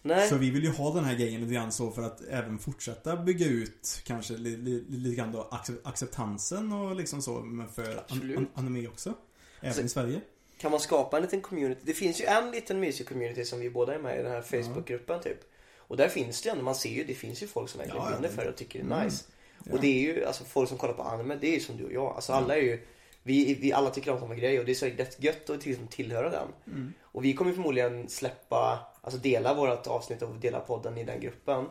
[0.02, 0.28] Nej.
[0.28, 3.16] Så vi vill ju ha den här grejen lite grann så för att även fortsätta
[3.16, 8.04] bygga ut kanske li, li, lite grann då accep- acceptansen och liksom så men för
[8.08, 9.14] an, anime också.
[9.60, 10.20] Även Så- i Sverige.
[10.58, 11.80] Kan man skapa en liten community?
[11.84, 14.42] Det finns ju en liten mysig community som vi båda är med i, den här
[14.42, 15.38] Facebookgruppen typ.
[15.78, 18.02] Och där finns det ju ändå, man ser ju, det finns ju folk som verkligen
[18.04, 19.04] Ja, brinner för det och tycker det är Mm.
[19.04, 19.24] nice.
[19.64, 19.72] Ja.
[19.72, 21.84] Och det är ju, alltså folk som kollar på anime, det är ju som du
[21.84, 22.06] och jag.
[22.16, 22.80] Alltså alla är ju,
[23.22, 25.86] vi, vi alla tycker om samma grej och det är så rätt gött att liksom
[25.86, 26.48] tillhöra den.
[26.66, 26.92] Mm.
[27.02, 31.66] Och vi kommer förmodligen släppa, alltså dela vårt avsnitt och dela podden i den gruppen.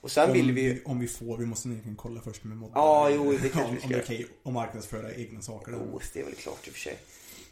[0.00, 2.72] Och sen Om vill vi om vi får, vi måste egentligen kolla först med modden.
[2.74, 5.72] Ja, jo, det kanske om, vi ska Om det är okej att marknadsföra egna saker.
[5.72, 5.78] där.
[5.78, 6.98] oh, det är väl klart i och för sig.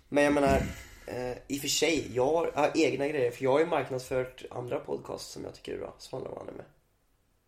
[0.09, 0.63] Men jag menar,
[1.07, 3.31] eh, i och för sig, jag har, jag har egna grejer.
[3.31, 6.49] För jag har ju marknadsfört andra podcasts som jag tycker är bra, som handlar om
[6.49, 6.65] anime.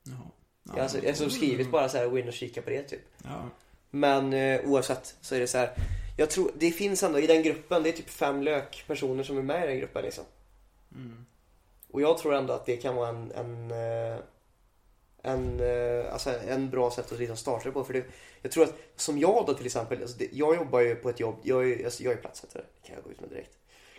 [0.02, 0.30] Jaha.
[0.64, 3.00] Jag har alltså, alltså skrivit bara så här, gå in och kika på det typ.
[3.24, 3.50] Ja.
[3.90, 5.70] Men eh, oavsett så är det så här.
[6.16, 9.38] Jag tror, det finns ändå i den gruppen, det är typ fem lök personer som
[9.38, 10.24] är med i den gruppen liksom.
[10.94, 11.26] Mm.
[11.90, 14.18] Och jag tror ändå att det kan vara en, en, eh,
[15.22, 17.84] en, eh, alltså en bra sätt att liksom starta det på.
[17.84, 18.04] För det,
[18.42, 21.20] jag tror att, som jag då till exempel, alltså det, jag jobbar ju på ett
[21.20, 23.58] jobb, jag är, alltså jag är platssättare, det kan jag gå ut med direkt.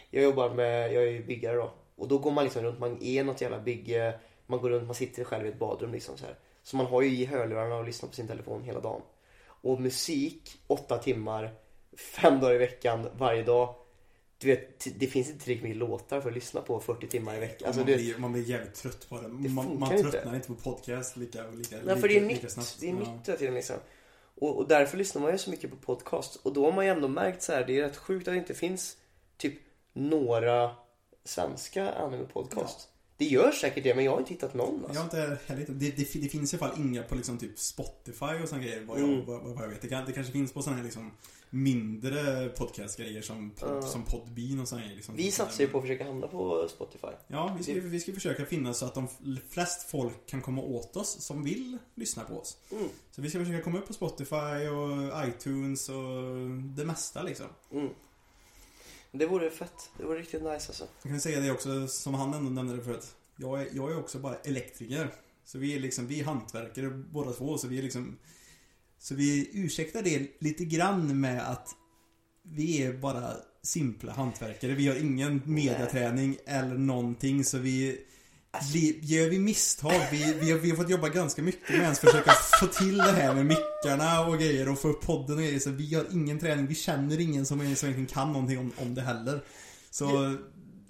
[0.10, 1.71] Jag jobbar med, jag är ju byggare då.
[1.95, 4.95] Och då går man liksom runt, man är något jävla bygge, man går runt, man
[4.95, 6.36] sitter själv i ett badrum liksom så här.
[6.63, 9.02] Så man har ju i hörlurarna och lyssnar på sin telefon hela dagen.
[9.62, 11.54] Och musik, åtta timmar,
[11.98, 13.76] fem dagar i veckan, varje dag.
[14.38, 17.39] Du vet, det finns inte tillräckligt mycket låtar för att lyssna på 40 timmar i
[17.39, 17.67] veckan.
[17.67, 19.22] Alltså, man, blir, man blir jävligt trött på det.
[19.22, 22.41] Det man man tröttnar inte på podcast lika, lika, Nej, för det är lika, lika
[22.43, 22.52] nytt.
[22.52, 22.78] snabbt.
[22.80, 23.00] Det är Ja.
[23.00, 23.76] nytt hela tiden liksom.
[24.36, 26.36] Och, och därför lyssnar man ju så mycket på podcast.
[26.36, 28.38] Och då har man ju ändå märkt så här, det är rätt sjukt att det
[28.38, 28.98] inte finns
[29.38, 29.54] typ
[29.93, 30.72] några
[31.24, 32.88] svenska anime-podcast.
[33.19, 34.99] Det gör säkert det, men jag har inte hittat någon Jag alltså.
[34.99, 37.60] har inte heller hittat- det, det, det finns i alla fall inga på liksom typ
[37.60, 39.25] Spotify och såna grejer vad jag, Mm.
[39.25, 39.82] vad, vad jag vet.
[39.82, 41.12] Det, kan, det kanske finns på såna här liksom
[41.63, 43.82] mindre podcastgrejer som, pod, Ja.
[43.82, 44.95] som Podbean och såna grejer.
[44.95, 47.08] Liksom, Vi satsar ju på att försöka hamna på Spotify.
[47.27, 49.08] Ja, vi ska, vi ska försöka finna så att de
[49.49, 52.58] flest folk kan komma åt oss som vill lyssna på oss.
[52.71, 52.84] Mm.
[53.12, 55.95] Så vi ska försöka komma upp på Spotify och iTunes och
[56.75, 57.45] det mesta liksom.
[57.71, 57.89] Mm.
[59.12, 59.89] Det vore fett.
[59.98, 60.88] Det vore riktigt nice alltså.
[61.02, 63.15] Jag kan säga det också, som han ändå nämnde det förut.
[63.36, 65.13] Jag är, jag är också bara elektriker.
[65.43, 67.58] Så vi är liksom, vi är hantverkare båda två.
[67.58, 68.17] Så vi är liksom...
[68.98, 71.76] Så vi ursäktar det lite grann med att
[72.43, 74.74] vi är bara simpla hantverkare.
[74.74, 77.43] Vi har ingen mediaträning eller någonting.
[77.43, 78.06] Så vi...
[78.74, 81.98] vi gör vi misstag, vi, vi, har, vi har fått jobba ganska mycket med att
[81.98, 85.60] försöka få till det här med mickarna och grejer och få upp podden och grejer.
[85.60, 89.02] Så vi har ingen träning, vi känner ingen som, egentligen kan någonting om, om det
[89.02, 89.44] heller.
[89.92, 90.36] Så...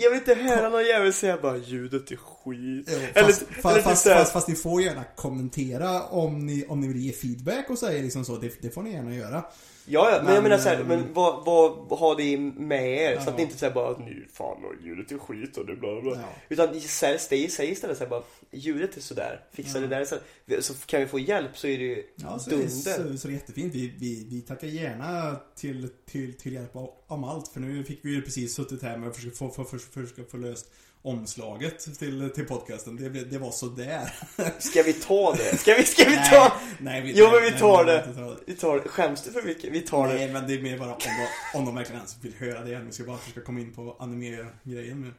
[0.01, 2.89] Jag vill inte höra någon jävel säga bara ljudet är skit.
[2.89, 6.65] Eller- fast, eller fast, typ fast, här- fast, fast ni får gärna kommentera om ni,
[6.67, 8.37] om ni vill ge feedback och säga liksom så.
[8.37, 9.43] Det, det får ni gärna göra.
[9.91, 13.15] Ja, ja, men, Men, jag menar såhär, men vad, vad har det med er?
[13.15, 13.29] Så Ja.
[13.31, 16.01] att det inte säger bara att nu fan och ljudet är skit och det bla
[16.01, 16.11] bla.
[16.15, 16.27] Ja.
[16.49, 19.87] Utan säg, istället såhär bara, ljudet är sådär, fixa Ja.
[19.87, 20.05] det där.
[20.05, 20.15] Så,
[20.61, 23.11] så kan vi få hjälp så är det ju Ja, så, det är- dunder.
[23.11, 23.75] så, så det är jättefint.
[23.75, 27.47] Vi, vi, vi tackar gärna till, till, till hjälp av- om allt.
[27.47, 30.23] För nu fick vi ju precis suttit här med att försöka få, få, få, försöka
[30.31, 30.65] få löst
[31.01, 32.95] omslaget till, till podcasten.
[32.95, 34.13] Det, det var sådär.
[34.59, 35.57] Ska vi ta det?
[35.57, 36.53] Ska vi, ska vi ta?
[36.79, 38.13] nej, vi, Jo nej, men vi nej, tar nej, det.
[38.13, 38.37] ta det.
[38.45, 38.89] Vi tar det.
[38.89, 39.73] Skäms du för mycket?
[39.73, 40.13] Vi tar det.
[40.13, 42.79] Nej, men det är mer bara om de, om de verkligen ens vill höra det.
[42.79, 45.13] Vi ska bara försöka komma in på anime-grejen nu.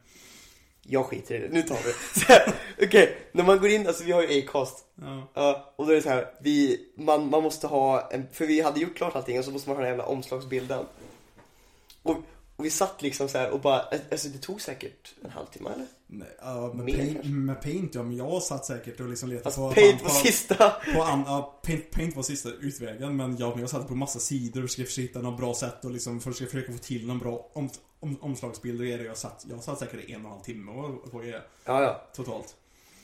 [0.83, 2.33] Jag skiter i det, nu tar vi det.
[2.33, 4.85] Här, Okej, när man går in, alltså vi har ju Acast.
[4.95, 5.31] Ja.
[5.33, 8.61] Ja, och då är det så här, vi, man, man måste ha en, för vi
[8.61, 10.85] hade gjort klart allting och så måste man ha den jävla omslagsbilden.
[12.03, 12.17] Och,
[12.55, 15.87] och vi satt liksom så här och bara, alltså det tog säkert en halvtimme eller?
[16.07, 19.45] Nej, ja, med, Mer paint, med paint ja, men jag satt säkert och liksom letade
[19.45, 19.73] Alltså på...
[19.73, 20.69] paint var sista.
[20.95, 24.63] På an, ja, paint, paint var sista utvägen men jag, jag satt på massa sidor
[24.63, 27.69] och försökte hitta något bra sätt och liksom försöka, försöka få till någon bra om,
[27.99, 29.05] om, omslagsbild och grejer.
[29.05, 30.71] Jag satt, jag satt säkert en och en halv timme
[31.11, 32.01] på det Ja, ja.
[32.13, 32.55] totalt.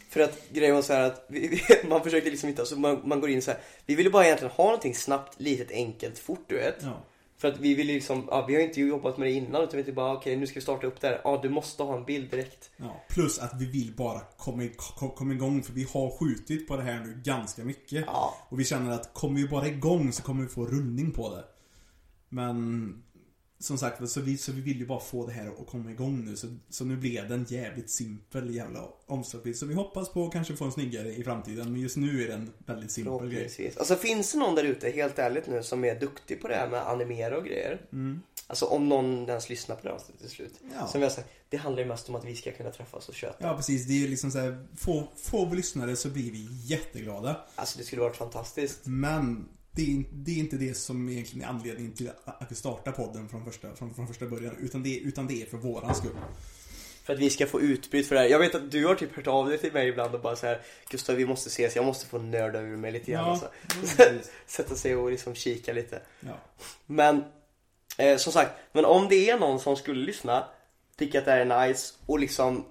[0.10, 3.02] För att grejen var så här att vi, vi, man försökte liksom inte, alltså man,
[3.04, 3.60] man går in så här.
[3.86, 6.76] Vi ville bara egentligen ha någonting snabbt, litet, enkelt, fort du vet.
[6.82, 7.04] Ja.
[7.38, 9.68] För att vi ville liksom, ja, vi har inte jobbat med det innan utan vi
[9.72, 11.22] tänkte bara okej nu ska vi starta upp det här.
[11.24, 12.70] Ja du måste ha en bild direkt.
[12.78, 13.04] ja.
[13.10, 14.64] Plus att vi vill bara komma,
[15.16, 18.04] kom- igång för vi har skjutit på det här nu ganska mycket.
[18.08, 18.34] Ja.
[18.50, 21.44] Och vi känner att kommer vi bara igång så kommer vi få rullning på det.
[22.30, 22.94] Men
[23.60, 26.26] som sagt, så vi, så vi vill ju bara få det här att komma igång
[26.26, 26.36] nu.
[26.36, 29.58] Så, så nu blev det en jävligt simpel jävla omslagsbild.
[29.58, 31.72] Så vi hoppas på att kanske få en snyggare i framtiden.
[31.72, 33.74] Men just nu är det en väldigt simpel grej.
[33.78, 36.70] Alltså finns det någon där ute, helt ärligt nu, som är duktig på det här
[36.70, 37.82] med att animera och grejer?
[38.48, 40.62] Alltså om någon ens lyssnar på det här till slut.
[40.62, 40.74] Mm.
[40.80, 40.88] Ja.
[40.88, 43.48] Som jag sagt, det handlar ju mest om att vi ska kunna träffas och köta.
[43.48, 47.46] Ja precis, det är liksom så här, få, få vi lyssnare så blir vi jätteglada.
[47.56, 48.86] Alltså det skulle varit fantastiskt.
[48.86, 52.92] Men det är, det är inte det som egentligen är anledningen till att vi startar
[52.92, 54.56] podden från första, från, från första början.
[54.60, 56.16] Utan det, utan det är för våran skull.
[57.04, 58.28] För att vi ska få utbyte för det här.
[58.28, 60.46] Jag vet att du har typ hört av dig till mig ibland och bara så
[60.46, 64.04] här Gustav vi måste ses, jag måste få nörda ur mig lite grann Ja, alltså.
[64.48, 66.02] Sätta sig och liksom kika lite.
[66.20, 66.38] Ja.
[66.86, 67.24] Men
[67.98, 70.48] eh, som sagt, men om det är någon som skulle lyssna,
[70.98, 72.66] tycker att det här är nice och liksom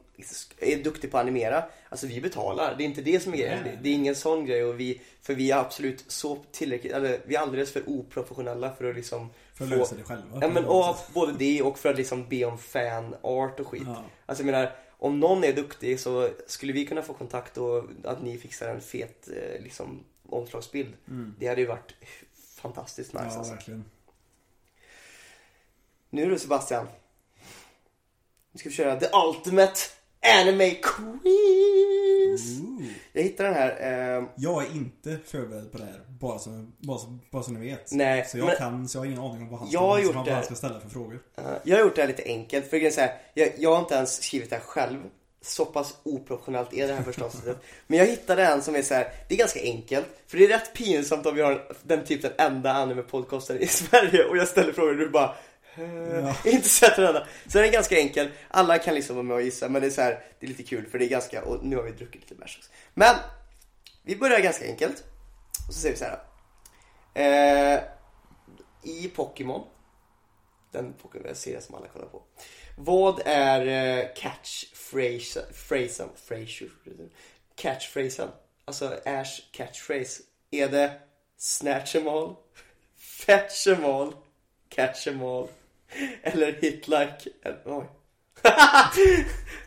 [0.59, 2.75] är duktig på att animera, alltså vi betalar.
[2.79, 3.65] Det är inte det som är grejen.
[3.65, 7.21] Det, det är ingen sån grej och vi, för vi är absolut så tillräckligt, eller
[7.27, 10.39] vi är alldeles för oprofessionella för att liksom För att få- lösa det själva.
[10.41, 13.83] Ja men och både det och för att liksom be om fan art och skit.
[13.87, 14.03] Ja.
[14.27, 18.23] Alltså jag menar, om någon är duktig så skulle vi kunna få kontakt och att
[18.23, 20.93] ni fixar en fet eh, liksom omslagsbild.
[21.39, 21.95] Det hade ju varit
[22.55, 23.33] fantastiskt nice Mm.
[23.33, 23.55] Ja, alltså.
[23.55, 23.85] verkligen.
[26.11, 26.87] Nu du Sebastian.
[28.53, 29.81] Nu ska vi köra The Ultimate
[30.35, 32.61] Anime Quiz!
[32.61, 32.83] Ooh.
[33.13, 34.17] Jag hittade den här.
[34.19, 37.67] Eh, Jag är inte förberedd på det här, bara så, bara så, bara så ni
[37.71, 37.93] vet.
[37.93, 39.89] Nej, så jag men- kan, så jag har ingen aning om vad han Jag ska,
[39.89, 40.33] har gjort det.
[40.35, 41.21] han ska ställa för frågor.
[41.37, 42.71] Eh, jag har gjort det här lite enkelt.
[42.71, 44.99] För så här, jag, jag har inte ens skrivit det här själv.
[45.43, 47.57] Så pass oprofessionellt är det här avsnittet.
[47.87, 50.07] Men jag hittade en som är så här, det är ganska enkelt.
[50.27, 54.25] För det är rätt pinsamt om vi har den typ den enda anime-podcasten i Sverige
[54.25, 55.35] och jag ställer frågor och du bara
[55.77, 56.37] Ja.
[56.51, 57.27] inte sett den enda.
[57.47, 58.29] Så den är ganska enkel.
[58.49, 60.63] Alla kan liksom vara med och gissa men det är så här, det är lite
[60.63, 62.71] kul för det är ganska, och nu har vi druckit lite bärs också.
[62.95, 63.17] Men
[64.03, 65.05] vi börjar ganska enkelt.
[65.69, 66.21] Och så säger vi så här.
[67.15, 67.83] Eh,
[68.83, 69.63] I Pokémon
[70.77, 72.23] den Pokémon-serien som alla kollar på.
[72.77, 76.09] Vad är eh, catchphrasen, phrasen,
[77.55, 78.29] catchphrasen?
[78.65, 80.23] Alltså Ash catchphrase.
[80.51, 81.01] Är det
[81.37, 82.37] snatch em all,
[82.97, 84.15] fetch em all,
[84.69, 85.49] catch em all
[86.23, 87.85] eller hit like, eller, oj.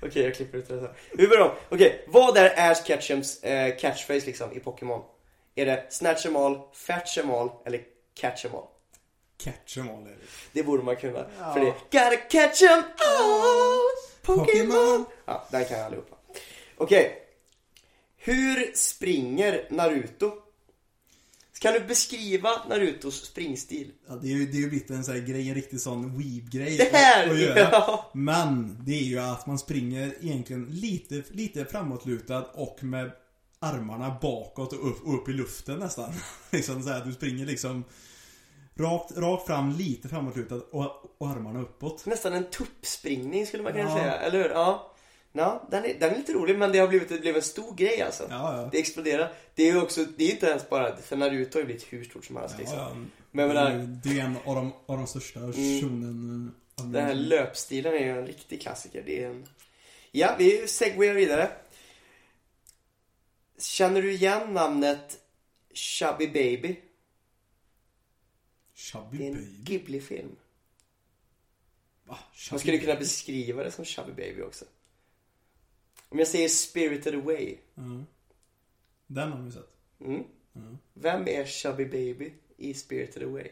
[0.02, 0.90] Okej, jag klipper ut det så.
[1.14, 1.52] Vi börjar om.
[1.70, 5.02] Okej, vad är Ash Ketchums eh, catchphrase liksom i Pokémon?
[5.56, 7.82] Är det snatch em all, fetch em all eller
[8.14, 8.66] catch em all?
[9.44, 10.16] Catch em all är det.
[10.52, 11.26] Det borde man kunna.
[11.40, 11.54] Ja.
[11.54, 13.80] För det Gotta catch 'em all
[14.22, 15.06] Pokémon.
[15.26, 16.16] Ja, den kan jag allihopa.
[16.78, 17.26] Okej.
[18.18, 20.32] Hur springer Naruto?
[21.60, 23.92] Kan du beskriva Narutos springstil?
[24.08, 26.18] Ja, det är ju det är ju blivit en sån här grej, en riktig sån
[26.18, 27.30] weeb-grej Det här!
[27.32, 27.60] att, göra.
[27.60, 28.12] Ja.
[28.14, 33.12] Men det är ju att man springer egentligen lite, lite framåtlutad och med
[33.60, 36.14] armarna bakåt och upp, och upp i luften nästan.
[36.52, 37.84] liksom så här, du springer liksom
[38.80, 42.06] rakt, rakt fram, lite framåtlutad och, och armarna uppåt.
[42.06, 43.96] Nästan en tuppspringning skulle man kunna Ja.
[43.98, 44.50] säga, eller hur?
[44.50, 44.89] Ja.
[45.32, 47.76] Ja, den är, den är lite rolig men det har blivit, det blev en stor
[47.76, 48.28] grej alltså.
[48.30, 48.70] Ja, ja.
[48.72, 49.34] Det exploderar.
[49.56, 52.04] Det är ju också, det är inte ens bara, för Naruto har ju blivit hur
[52.04, 52.78] stort som helst Ja, liksom.
[52.80, 52.96] ja.
[53.32, 57.06] Men det, menar- är, det är en av de, av de största shonen eh, Den
[57.06, 59.04] här löpstilen är ju en riktig klassiker.
[59.06, 59.48] Det är en...
[60.12, 61.52] Ja, vi segwayar vidare.
[63.60, 65.20] Känner du igen namnet
[65.74, 66.76] Chubby Baby?
[68.76, 69.48] Chubby Det är en Baby.
[69.64, 70.36] Ghibli-film.
[72.06, 72.18] Va?
[72.34, 73.00] Chubby Man skulle kunna Baby?
[73.04, 74.66] beskriva det som Chubby Baby också.
[76.10, 77.56] Om jag säger Spirited Away.
[77.76, 78.04] Ja.
[79.08, 79.70] Den har vi sett.
[80.02, 80.24] Mm.
[80.54, 80.62] Ja.
[80.94, 83.48] Vem är Chubby Baby i Spirited Away?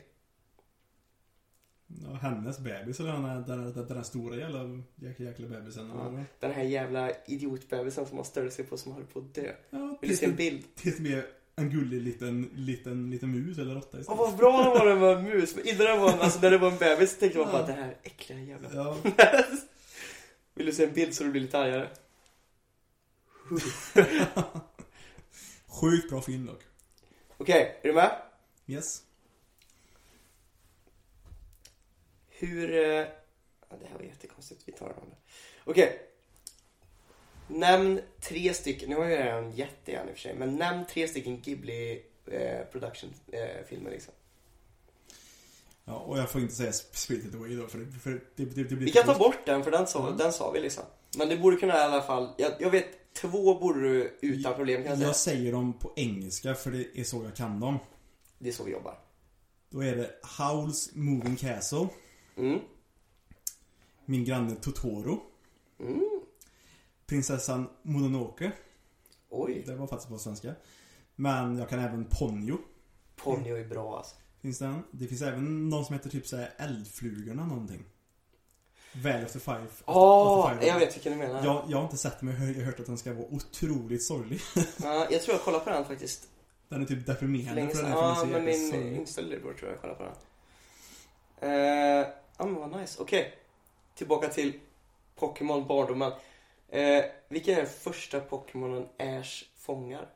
[2.03, 4.59] Ja, hennes bebis eller den, här- den, här- den, den stora jävla
[4.95, 5.89] jäkla, jäkla bebisen.
[5.95, 6.07] Ja.
[6.09, 6.25] eller?
[6.39, 9.53] Den här jävla idiotbebisen som man störde sig på som håller på att dö.
[9.69, 10.75] Ja, Vill du se en bild?
[10.75, 11.23] till med
[11.55, 14.19] en gullig liten, liten, liten mus eller råtta Åh istället.
[14.19, 15.55] vad bra det var när det var en mus.
[15.55, 17.65] Men innan det var en, alltså när det var en bebis så tänkte man bara
[17.65, 18.97] det här äckliga jävla Ja.
[20.55, 21.89] Vill du se en bild så du blir lite argare?
[25.67, 26.61] Sjukt bra film dock.
[27.37, 28.21] Okej, är du med?
[28.67, 29.03] Yes.
[32.29, 32.73] Hur...
[32.73, 33.05] eh,
[33.69, 34.61] Ja, det här var jättekonstigt.
[34.65, 35.15] Vi tar den andra.
[35.63, 36.01] Okej.
[37.47, 40.55] Nämn tre stycken, nu har jag redan gett det igen i och för sig, men
[40.55, 44.13] nämn tre stycken Ghibli eh, production eh, filmer liksom.
[45.85, 48.63] Ja, och jag får inte säga Spirited Away då, för, det- för det, det, det
[48.75, 48.77] blir...
[48.85, 50.83] Vi kan ta bort den för den sa, den sa vi liksom.
[51.17, 54.81] Men det borde kunna i alla fall, jag, jag vet två borde du utan problem
[54.83, 55.07] kan jag säga.
[55.09, 57.77] Jag säger dem på engelska, för det är så jag kan dem.
[58.39, 58.99] Det är så vi jobbar.
[59.69, 61.87] Då är det Howls Moving Castle,
[62.37, 62.59] Mm.
[64.05, 65.19] Min granne Totoro,
[65.79, 66.01] Mm.
[67.05, 68.51] Prinsessan Mononoke,
[69.29, 70.55] Oj, det var faktiskt på svenska.
[71.15, 72.57] Men jag kan även Ponyo,
[73.15, 74.15] Ponyo är bra alltså.
[74.41, 74.83] finns den.
[74.91, 77.83] Det finns även någon som heter typ såhär Eldflugorna någonting.
[78.93, 79.67] Valley of the Five.
[79.85, 81.45] Five jag vet vilken du menar.
[81.45, 84.03] Jag, jag har inte sett den, men jag har hört att den ska vara otroligt
[84.03, 84.41] sorglig.
[84.83, 86.27] Ja, jag tror jag kollar på den faktiskt.
[86.69, 89.95] Den är typ deprimerande för den är Ja, men min yngsta lillebror tror jag kollar
[89.95, 90.13] på den.
[91.51, 93.01] Eh, Ja, men vad nice.
[93.01, 93.37] Okej.
[93.95, 94.59] Tillbaka till
[95.19, 96.11] Pokémon barndomen.
[96.69, 100.09] Eh, vilken är den första Pokémonen Ash fångar?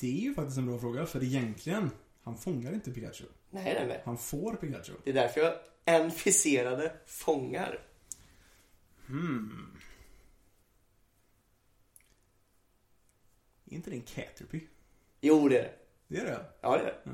[0.00, 1.90] Det är ju faktiskt en bra fråga, för egentligen,
[2.22, 3.24] han fångar inte Pikachu.
[3.54, 4.02] Nej, nej, nej.
[4.04, 4.92] Han får Pikachu.
[5.04, 7.78] Det är därför jag enficerade fångar.
[9.06, 9.78] Hmm.
[13.64, 14.60] Är inte det en Caterpie?
[15.20, 15.72] Jo, det är det.
[16.08, 16.44] Det är det?
[16.60, 16.98] Ja, det är det.
[17.04, 17.10] Ja.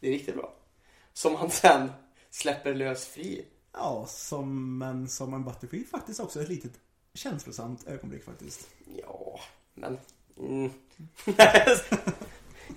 [0.00, 0.56] Det är riktigt bra.
[1.12, 1.92] Som han sen
[2.30, 3.46] släpper lös fri.
[3.72, 6.72] Ja, som en, som en Butterfree faktiskt också ett litet
[7.14, 8.68] känslosamt ögonblick faktiskt.
[9.02, 9.40] Ja,
[9.74, 9.98] men...
[10.38, 10.70] Mm.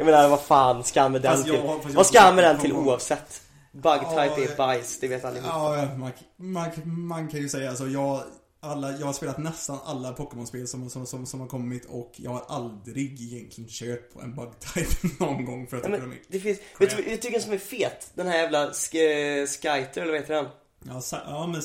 [0.06, 1.62] jag menar, vad fan ska med den till?
[1.94, 3.42] Vad ska med den till oavsett?
[3.72, 5.50] Bug-type Ja, är bajs, det vet allihopa.
[5.50, 8.22] Ja, man, man, man kan ju säga alltså jag,
[8.62, 12.32] alla, jag har spelat nästan alla Pokémon-spel som, som, som, som har kommit och jag
[12.32, 16.20] har aldrig egentligen kört på en bug-type någon gång för att Ja, men de är
[16.28, 18.12] det finns, vet du vet du vilken som är fet?
[18.14, 20.46] Den här jävla sk- Skyter, eller vad heter den?
[20.84, 21.62] Ja, ja men.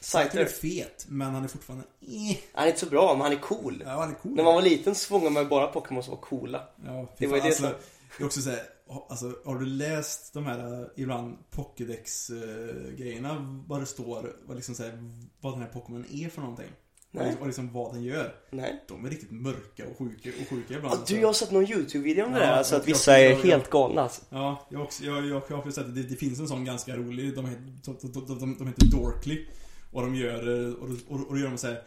[0.00, 1.84] Scyther är fet, men han är fortfarande...
[2.00, 3.82] Eh, Han är inte så bra, men han är cool.
[3.86, 4.32] ja, han är cool.
[4.34, 6.68] När man var liten så fångade man bara Pokémon som var coola.
[6.86, 7.72] Ja, Det var ju det alltså, som-
[8.18, 8.62] Det är också såhär,
[9.08, 13.62] alltså, har du läst de här eh, ibland Pokédex-grejerna?
[13.68, 14.98] Vad det står, vad liksom såhär,
[15.40, 16.70] vad den här Pokémon är för någonting?
[17.14, 17.36] Nej.
[17.40, 18.34] Och liksom vad den gör.
[18.50, 18.84] Nej.
[18.88, 20.94] De är riktigt mörka och sjuka, och sjuka ibland.
[21.00, 23.18] Ja, du, jag har sett någon YouTube-video om det Ja, där, alltså att jag- vissa
[23.18, 24.22] är jag- helt galna alltså.
[24.30, 26.02] Ja, jag har också, jag, jag, jag har sett det.
[26.02, 26.08] det.
[26.08, 29.46] Det finns en sån ganska rolig, de heter, de, de, de, de, heter Dorkly.
[29.92, 31.82] Och de gör, eh, och, och, och då gör de såhär,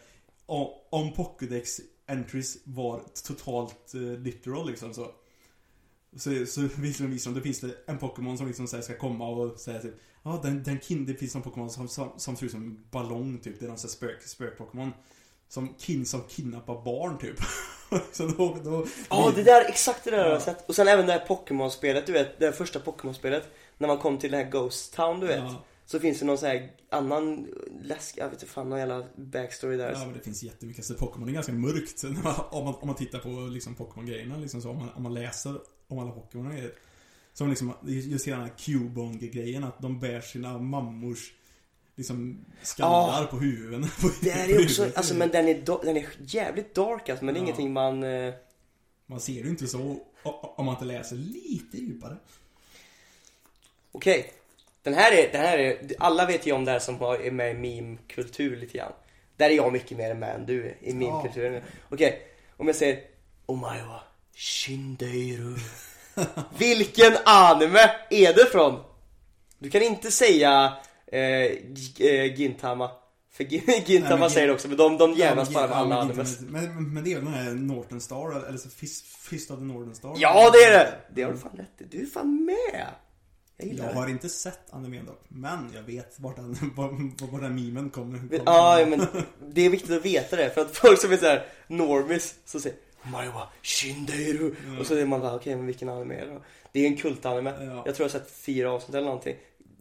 [0.90, 5.10] om Pokédex entries var totalt uh, literal liksom så.
[6.16, 8.96] Så, så visar de, visar de, det finns det en Pokémon som liksom så ska
[8.96, 12.36] komma och säga typ Ja, den, den kin, det finns en Pokémon som, som, som
[12.36, 13.60] ser ut som en ballong typ.
[13.60, 14.92] Det är någon spök, spök-Pokémon.
[15.48, 17.36] Som kin, som kidnappar barn typ.
[18.12, 20.32] så då, då Ja, det där, exakt det där har Ja.
[20.32, 20.68] jag sett.
[20.68, 23.48] Och sen även det här Pokémon-spelet, du vet, det första Pokémon-spelet.
[23.78, 25.38] När man kom till det här Ghost Town, du vet.
[25.38, 25.64] Ja.
[25.86, 27.46] Så finns det någon sån här annan
[27.82, 29.92] läsk, jag vet inte fan, någon jävla backstory där.
[29.92, 30.84] Ja men det finns jättemycket.
[30.84, 32.04] Så Pokémon är ganska mörkt
[32.50, 34.70] om man, om man tittar på liksom Pokémon-grejerna liksom så.
[34.70, 35.54] Om man, om man läser
[35.88, 36.72] om alla Pokémon och grejer.
[37.32, 41.32] Som liksom, just hela den här Cubone-grejen att de bär sina mammors
[41.96, 43.26] liksom skallar Ja.
[43.30, 43.86] på huvuden.
[44.20, 47.42] Det är också, alltså men den är, den är jävligt dark alltså, men det är
[47.42, 47.44] Ja.
[47.44, 48.02] ingenting man...
[48.02, 48.34] Eh...
[49.06, 49.98] Man ser det inte så
[50.56, 52.16] om man inte läser lite djupare.
[53.92, 54.32] Okej.
[54.82, 57.50] Den här är, den här är, alla vet ju om det här som är med
[57.50, 58.92] i meme-kultur lite grann.
[59.36, 61.62] Där är jag mycket mer med än du i meme-kulturen.
[61.88, 62.22] Okej,
[62.56, 63.00] om jag säger
[63.46, 64.00] Omaewa
[64.34, 65.56] Shindeiru.
[66.58, 68.82] Vilken anime är det från?
[69.58, 70.76] Du kan inte säga
[71.12, 71.20] eh,
[72.08, 72.90] eh, Gintama.
[73.30, 76.40] För Gin- Gintama Gin- säger det också, men de, de jävlas bara med alla animes.
[76.40, 79.94] Men, men, det är väl den här Northern Star, eller så Fist, of the Northern
[79.94, 80.14] Star?
[80.16, 80.94] Ja, det är det!
[81.14, 81.84] Det har du fan rätt i.
[81.96, 82.86] Du är fan med!
[83.56, 87.54] Jag Jag har inte sett animen dock, men jag vet vart den, var, var den
[87.54, 88.18] memen kommer.
[88.18, 88.42] Kommer.
[88.46, 89.06] Ja, men
[89.52, 90.50] det är viktigt att veta det.
[90.50, 94.54] För att folk som är såhär normis, så säger Maiwa Shindeiru.
[94.80, 96.42] Och så är man bara, okej men vilken anime är det då?
[96.72, 97.50] Det är en kultanime.
[97.50, 97.82] Ja.
[97.86, 99.36] Jag tror jag har sett fyra avsnitt eller någonting.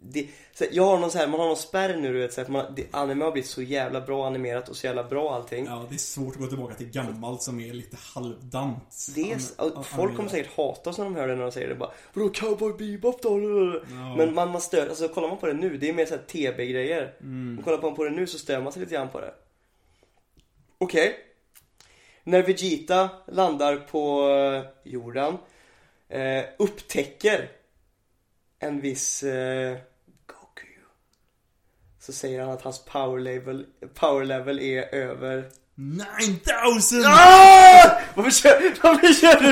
[0.10, 2.42] Det, så jag har någon så här, man har någon spärr nu du vet, så
[2.42, 5.66] att man, det, anime har blivit så jävla bra animerat och så jävla bra allting.
[5.66, 9.08] Ja, det är svårt att gå tillbaka till gammalt som är lite halvdant.
[9.16, 11.70] Det är, An- folk kommer säkert hata oss när de hör det när de säger
[11.70, 13.30] det bara Vadå cowboy bebop då?
[13.90, 14.16] Ja.
[14.18, 17.14] Men man, man stör, alltså kollar man på det nu, det är mer såhär TB-grejer.
[17.22, 17.64] Mm.
[17.64, 19.34] Kollar man på det nu så stör man sig lite grann på det.
[20.78, 21.20] Okej.
[22.24, 25.38] När Vegeta landar på eh, jorden,
[26.10, 27.50] eh, upptäcker
[28.60, 29.78] en viss eh.
[32.06, 33.66] Så säger han att hans power level,
[34.00, 35.44] power level är över
[35.76, 37.04] 9000!
[37.06, 37.92] Ah!
[38.16, 39.50] Varför kör, varför kör du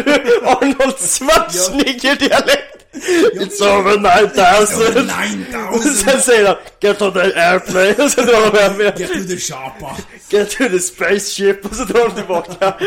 [0.48, 2.86] Arnold Schwarzenegger-dialekt?
[3.34, 5.08] It's over 9000!
[5.08, 5.68] 9000!
[5.74, 9.10] Och sen säger han Get on the airplane och så drar de hem med Get
[9.10, 9.98] to the shoppa!
[10.30, 12.74] Get to the spaceship och så drar de tillbaka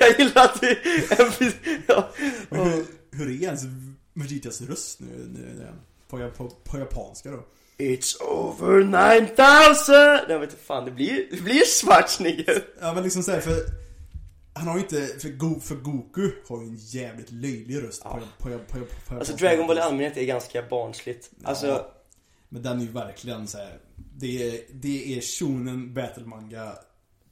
[0.00, 1.52] Jag gillar att det är.
[1.86, 2.10] Ja.
[2.50, 3.62] Hur, hur är ens
[4.14, 5.66] Vegetas röst nu, nu
[6.10, 7.44] på, på, på japanska då?
[7.78, 9.94] It's over 9000!
[10.28, 12.64] Jag vet inte fan, det blir, det blir Schwarzenegger.
[12.80, 13.60] Ja men liksom såhär för
[14.52, 18.20] han har ju inte, för, Go, för Goku har ju en jävligt löjlig röst Ja.
[18.38, 21.30] på, på, på, på, Alltså Dragon Ball i allmänhet är ganska barnsligt.
[21.44, 21.92] Alltså, Ja.
[22.48, 23.78] Men den är ju verkligen så här.
[24.16, 26.72] Det är, det är shonen battle manga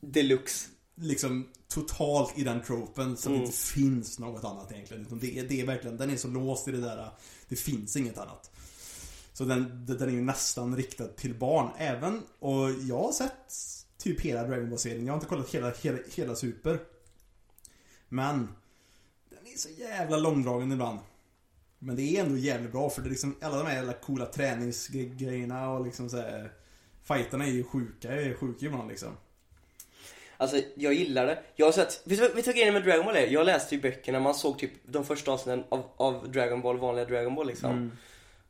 [0.00, 0.68] deluxe.
[1.00, 3.40] liksom totalt i den tropen så Mm.
[3.40, 5.02] det inte finns något annat egentligen.
[5.02, 7.10] Utan det, är, det är verkligen, den är så låst i det där,
[7.48, 8.50] det finns inget annat.
[9.38, 13.52] Så den, den är ju nästan riktad till barn även, och jag har sett
[13.98, 15.06] typ hela Dragon Ball-serien.
[15.06, 16.78] Jag har inte kollat hela, hela, hela Super.
[18.08, 18.48] Men,
[19.30, 20.98] den är så jävla långdragen ibland.
[21.78, 24.26] Men det är ändå jävligt bra för det är liksom alla de här jävla coola
[24.26, 26.52] träningsgrejerna och liksom så här,
[27.04, 29.16] Fighterna är ju sjuka, är sjuka ibland liksom.
[30.36, 31.42] Alltså jag gillar det.
[31.56, 33.26] Jag har sett, vet du vad- grejen med Dragon Ball är?
[33.26, 37.04] Jag läste ju böckerna, man såg typ de första avsnitten av, av Dragon Ball, vanliga
[37.04, 37.92] Dragon Ball liksom.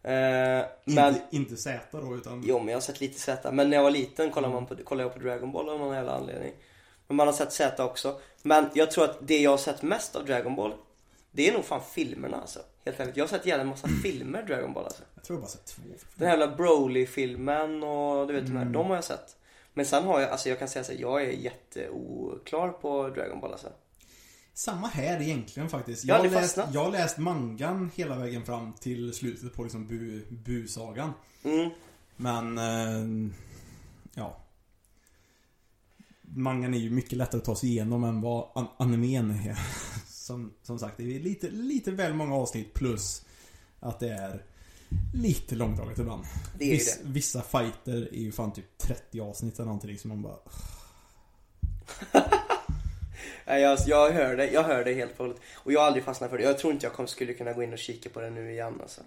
[0.09, 2.43] Eh, men, Inte, inte Z då utan...
[2.47, 3.53] jo men jag har sett lite Z.
[3.53, 5.95] Men när jag var liten kollade, man på, kollade jag på Dragon Ball av någon
[5.95, 6.53] jävla anledning.
[7.07, 8.21] Men man har sett Z också.
[8.43, 10.73] Men jag tror att det jag har sett mest av Dragon Ball,
[11.31, 12.61] det är nog fan filmerna alltså.
[12.85, 13.17] Helt ärligt.
[13.17, 15.03] Jag har sett jävla massa filmer Dragon Ball alltså.
[15.15, 15.83] Jag tror jag bara sett två.
[16.15, 18.73] Den här jävla Broly-filmen och du vet de här, Mm.
[18.73, 19.37] de har jag sett.
[19.75, 23.41] Men sen har jag, alltså jag kan säga så här, jag är jätteoklar på Dragon
[23.41, 23.69] Ball alltså.
[24.59, 26.05] Samma här egentligen faktiskt.
[26.05, 30.25] Jag har Jag läst, jag läst mangan hela vägen fram till slutet på liksom bu,
[30.31, 31.13] bu-sagan.
[31.43, 31.71] Mm.
[32.17, 33.31] Men, eh,
[34.15, 34.41] ja.
[36.23, 39.59] Mangan är ju mycket lättare att ta sig igenom än vad an- animen är.
[40.09, 43.25] Som, som sagt, det är lite, lite väl många avsnitt plus
[43.81, 44.45] att det är
[45.15, 46.25] lite långdraget ibland.
[46.59, 47.09] Det är Viss, det.
[47.09, 50.39] Vissa fighter är ju fan typ 30 avsnitt eller någonting som man bara...
[53.47, 55.41] Nej, jag, jag hör det, jag hör det helt och hållet.
[55.55, 56.45] Och jag har aldrig fastnat för det.
[56.45, 58.79] Jag tror inte jag kom, skulle kunna gå in och kika på det nu igen
[58.83, 59.01] alltså.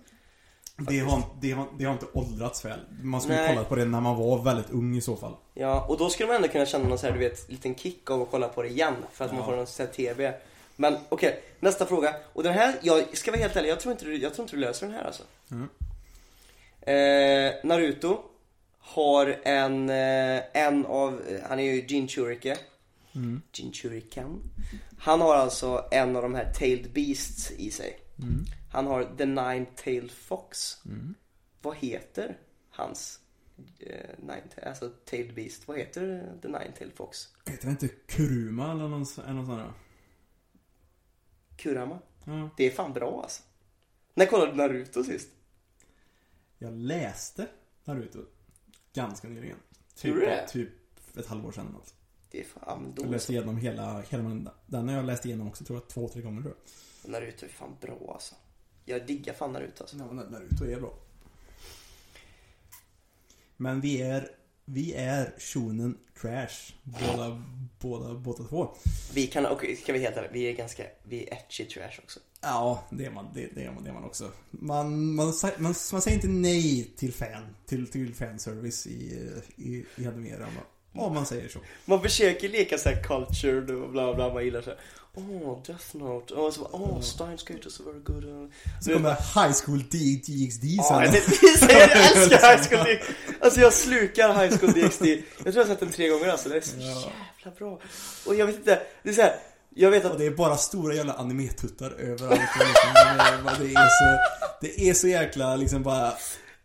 [0.89, 2.79] Det har, det, har, det har inte åldrats väl.
[3.03, 3.47] Man skulle Nej.
[3.55, 5.35] kolla på det när man var väldigt ung i så fall.
[5.53, 8.09] Ja, och då skulle man ändå kunna känna någon så här, du vet, liten kick
[8.09, 8.93] av att kolla på det igen.
[9.11, 9.45] För att man Ja.
[9.45, 10.33] får någon sån här TV.
[10.75, 12.15] Men okej, nästa fråga.
[12.33, 14.55] Och den här, jag ska vara helt ärlig, jag tror inte du, jag tror inte
[14.55, 15.23] du löser den här alltså.
[15.51, 15.69] Mm.
[16.81, 18.17] Eh, Naruto
[18.79, 22.57] har en, eh, en av, han är ju Jinchurike.
[23.15, 23.41] Mm.
[23.53, 24.43] Jinchurikan.
[24.97, 27.99] Han har alltså en av de här tailed beasts i sig.
[28.19, 28.45] Mm.
[28.71, 30.77] Han har the nine-tailed fox.
[30.85, 31.13] Mm.
[31.61, 32.37] Vad heter
[32.69, 33.19] hans
[33.79, 35.67] eh, nine, alltså tailed beast?
[35.67, 37.27] Vad heter the nine-tailed fox?
[37.45, 39.73] Heter det inte Kuruma eller någon, eller någon sån där?
[41.55, 41.99] Kurama.
[42.25, 42.49] Ja.
[42.57, 43.43] Det är fan bra alltså.
[44.13, 45.29] När kollade du Naruto sist?
[46.57, 47.47] Jag läste
[47.83, 48.19] Naruto
[48.93, 49.57] ganska nyligen.
[49.95, 50.69] Typ, typ
[51.17, 51.75] ett halvår sedan.
[51.75, 51.95] Alltså.
[52.33, 55.63] Är fan Jag då läste igenom hela, hela den- den har jag läst igenom också
[55.63, 56.55] tror jag två, tre gånger tror
[57.03, 57.11] jag.
[57.11, 58.35] Naruto är fan bra alltså.
[58.85, 59.97] Jag diggar fan Naruto alltså.
[59.97, 60.93] Ja, Naruto är bra.
[63.57, 64.27] Men vi är,
[64.65, 66.73] vi är shonen trash.
[66.83, 67.43] Båda,
[67.79, 68.75] båda, båda två.
[69.13, 72.19] Vi kan, okej, ska vi helt ärliga, vi är ganska, vi är etchy trash också.
[72.41, 74.31] Ja, det är man, det, det är man, det är man också.
[74.51, 80.05] Man, man, man, man säger inte nej till fan, till, till fanservice i, i, i
[80.07, 80.61] animerande.
[80.93, 81.59] Om man säger så.
[81.85, 84.79] Man försöker leka såhär cultured och bla bla, man gillar såhär
[85.13, 88.93] Åh, oh, Death Note, och så bara, åh, oh, Steins Gate is very good Så
[88.93, 91.11] kommer High School DxD sen.
[91.11, 95.05] precis jag älskar High School DxD Alltså jag slukar High School DxD
[95.43, 97.79] Jag tror jag har sett den tre gånger alltså, det är så jävla bra.
[98.25, 99.35] Och jag vet inte, det är såhär
[99.69, 102.41] Jag vet Och att, det är bara stora jävla animetuttar överallt.
[102.59, 104.19] Och liksom, det, är, det, är så,
[104.61, 106.13] det är så jäkla liksom bara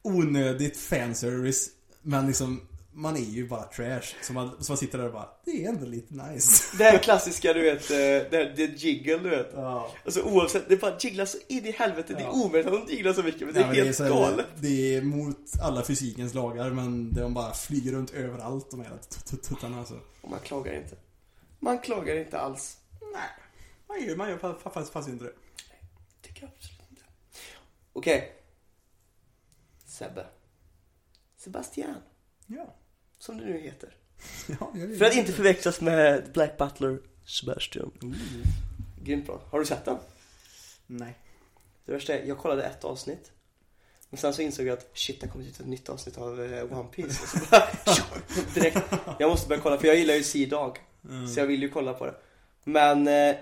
[0.03, 1.69] onödigt fanservice.
[2.03, 2.61] Men liksom,
[2.99, 4.03] man är ju bara trash.
[4.23, 6.77] Så man, så man sitter där och bara, det är ändå lite nice.
[6.79, 9.91] det här klassiska du vet, eh, det här, det är jiggle du vet Ja.
[10.05, 12.31] Alltså oavsett, det bara jigglar så in i helvete, det är Ja.
[12.33, 14.47] omöjligt att de jigglar så mycket men det är Nej, men helt så här, galet
[14.61, 19.25] Det är mot alla fysikens lagar men de bara flyger runt överallt de här tut-
[19.27, 20.01] tut- tuttarna alltså.
[20.21, 20.97] Och man klagar inte
[21.59, 22.77] Man klagar inte alls
[23.13, 23.23] Nej.
[23.89, 25.33] Man gör, man gör fa- fa- fast, fast inte det.
[26.23, 27.03] Tycker jag absolut inte.
[27.93, 28.33] Okej.
[29.87, 30.27] Sebbe.
[31.37, 31.95] Sebastian.
[32.47, 32.75] Ja.
[33.27, 33.95] Som du nu heter.
[34.61, 34.73] ja.
[34.99, 37.93] För att inte förväxlas med Black Butler Sebastian.
[39.03, 39.41] Grymt bra.
[39.51, 39.97] Har du sett den?
[40.87, 41.15] Nej.
[41.85, 43.33] Det värsta är, jag kollade ett avsnitt.
[44.11, 46.45] Och sen så insåg jag att shit, det har kommit ut ett nytt avsnitt av
[46.45, 47.23] eh, One Piece.
[47.23, 47.69] Och så bara,
[48.55, 48.79] direkt,
[49.19, 50.79] jag måste börja kolla för jag gillar ju Sea Dog.
[51.05, 51.29] Mm.
[51.29, 52.15] Så jag vill ju kolla på det.
[52.65, 53.37] Men eh,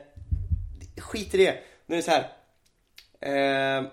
[0.97, 1.63] skit i det.
[1.87, 3.81] Nu är det så här.
[3.81, 3.87] Eh,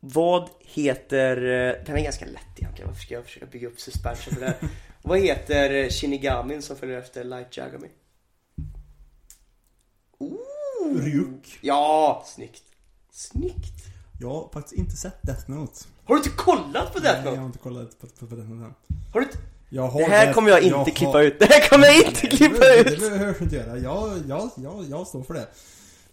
[0.00, 4.34] vad heter, eh, den är ganska lätt egentligen, varför ska jag försöka bygga upp suspension
[4.34, 4.56] för det här?
[5.02, 7.88] Vad heter eh, Shinigamin som följer efter Light Yagami?
[10.18, 11.00] Ooh.
[11.04, 11.58] Ryuk.
[11.60, 12.62] Ja, snyggt.
[13.12, 13.84] Snyggt.
[14.20, 15.84] Jag har faktiskt inte sett Death Note.
[16.04, 17.38] Har du inte kollat på Nej, Death jag Note?
[17.38, 18.74] har inte kollat på, på, på Death Note än.
[19.12, 19.38] Har du inte?
[19.68, 21.38] Jag har Det här kommer jag inte har- klippa ut.
[21.38, 22.86] Det här kommer jag inte Nej, klippa det, ut.
[22.86, 23.78] Det behöver jag inte göra.
[23.78, 25.46] Jag, jag, jag, jag står för det.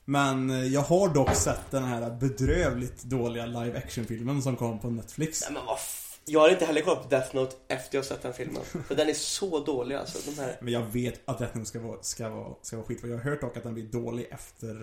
[0.06, 5.42] Men jag har dock sett den här bedrövligt dåliga live action-filmen som kom på Netflix.
[5.42, 5.78] Nej men vad
[6.26, 8.62] Jag har inte heller kollat på Death Note efter jag sett den filmen.
[8.88, 10.32] För den är så dålig alltså.
[10.32, 10.58] De här...
[10.62, 13.00] Men jag vet att Death Note ska vara, ska vara, ska vara skit.
[13.04, 14.76] Jag har hört dock att den blir dålig efter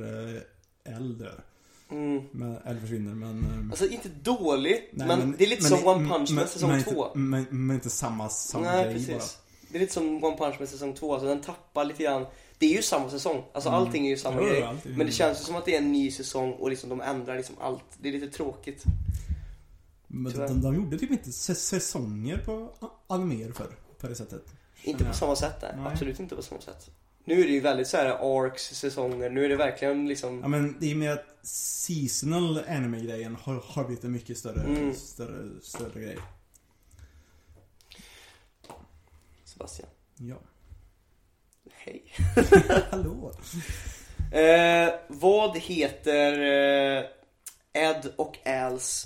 [0.85, 1.45] L dör.
[1.91, 2.23] Mm.
[2.33, 3.45] Men, eller försvinner, men...
[3.65, 6.49] eh, Alltså inte dålig, nej, men, det är lite men som One Punch Man men-
[6.49, 6.91] säsong men 2.
[7.07, 9.15] Inte, men, men inte samma, samma Nej grej bara.
[9.19, 9.39] precis.
[9.69, 12.27] Det är lite som One Punch Man säsong 2, alltså den tappar lite grann.
[12.61, 14.51] Det är ju samma säsong, alltså allting är ju samma Mm.
[14.53, 14.69] Grej.
[14.97, 17.37] Men det känns ju som att det är en ny säsong och liksom de ändrar
[17.37, 17.85] liksom allt.
[18.01, 18.85] Det är lite tråkigt.
[20.07, 23.77] Men de, de gjorde typ inte sä- säsonger på a- animer förr.
[23.99, 24.43] På det sättet.
[24.83, 25.87] Inte på samma sätt där.
[25.93, 26.91] Absolut inte på samma sätt.
[27.25, 28.07] Nu är det ju väldigt så här
[28.45, 29.31] arcs, säsonger.
[29.31, 30.41] Nu är det verkligen liksom...
[30.41, 34.95] Ja men det är med att seasonal anime-grejen har, har blivit en mycket större, Mm.
[34.95, 36.19] större, större grej.
[39.45, 39.89] Sebastian.
[40.17, 40.37] Ja.
[41.85, 42.05] Hej.
[42.91, 43.33] Hallå.
[44.33, 47.05] Eh, vad heter eh,
[47.73, 49.05] Ed och Als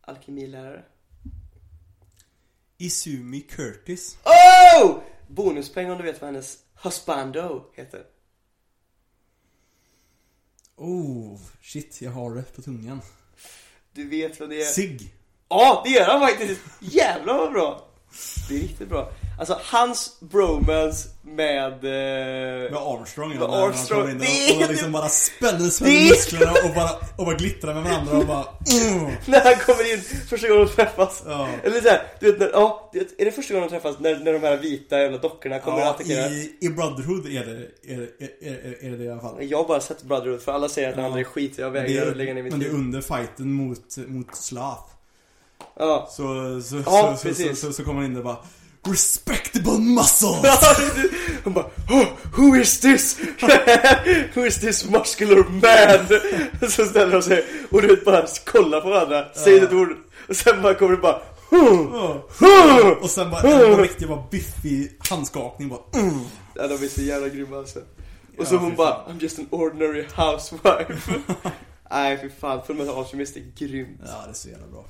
[0.00, 0.84] alkemilärare?
[2.78, 4.18] Izumi Curtis.
[4.24, 4.98] Oh!
[5.28, 8.06] Bonuspeng om du vet vad hennes husbando heter.
[10.76, 13.00] Oh, shit, jag har det på tungan.
[13.92, 14.66] Du vet vad det är?
[14.66, 15.12] Sig.
[15.48, 16.60] Ja, det gör han faktiskt!
[16.80, 17.88] Jävlar vad bra!
[18.48, 19.10] Det är riktigt bra.
[19.38, 21.72] Alltså hans bromance med...
[21.72, 23.38] Eh, Med Armstrong ja.
[23.40, 24.10] Med han Armstrong.
[24.10, 27.74] in Det och, och liksom bara spänner, spänner är- musklerna och bara, och bara glittrar
[27.74, 28.44] med varandra och bara...
[28.82, 29.04] Mm.
[29.26, 31.22] när han kommer in första gången de träffas.
[31.26, 31.48] Ja.
[31.64, 34.38] Eller såhär, du vet, när, ja, är det första gången de träffas när, när de
[34.42, 36.26] här vita jävla dockorna kommer Ja, attackerar?
[36.32, 39.36] i, i Brotherhood är det, är, är, är, är det det i alla fall.
[39.44, 41.08] Jag har bara sett Brotherhood för alla säger att den Ja.
[41.08, 43.96] andra är skit, jag vägrar att lägga ner mitt Men det är under fighten mot,
[44.06, 44.82] mot Slath.
[45.78, 46.08] Ja.
[46.10, 46.22] Så,
[46.62, 48.36] så, Ja, så, så, så, så, kommer han in där och bara
[48.88, 50.60] Respectable muscles!
[51.44, 52.06] Han bara oh,
[52.36, 53.18] Who is this?
[54.34, 56.70] Who is this muscular man?
[56.70, 59.96] Så ställer de sig och du vet bara kollar på varandra, säger ett ord
[60.28, 62.26] och sen bara kommer det bara "Hmm, Ja.
[62.38, 66.20] hmm." Och sen bara en riktigt bara biffig handskakning bara mm.
[66.54, 67.78] Ja, de är så jävla grymma alltså.
[67.78, 67.84] Och
[68.38, 68.94] Ja, så hon fy bara.
[69.08, 71.14] I'm just an ordinary housewife.
[71.90, 74.00] Nej fy fan, Fullmetal Alchemist är grymt.
[74.06, 74.84] Ja, det är så jävla bra.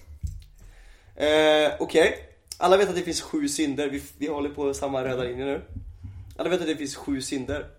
[1.16, 3.88] Eh, Okej, alla vet att det finns sju synder.
[3.90, 5.62] Vi, vi håller på samma röda linje nu.
[6.36, 7.70] Alla vet att det finns sju synder.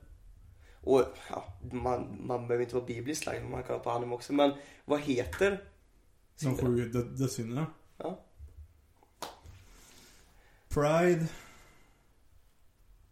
[0.81, 4.33] Och ja, man, man behöver inte vara biblisk lagd, man kan vara på anime också.
[4.33, 4.53] Men
[4.85, 6.67] vad heter De synderna?
[6.69, 7.65] sju dö- dödssynderna.
[7.97, 8.19] Ja.
[10.69, 11.27] Pride.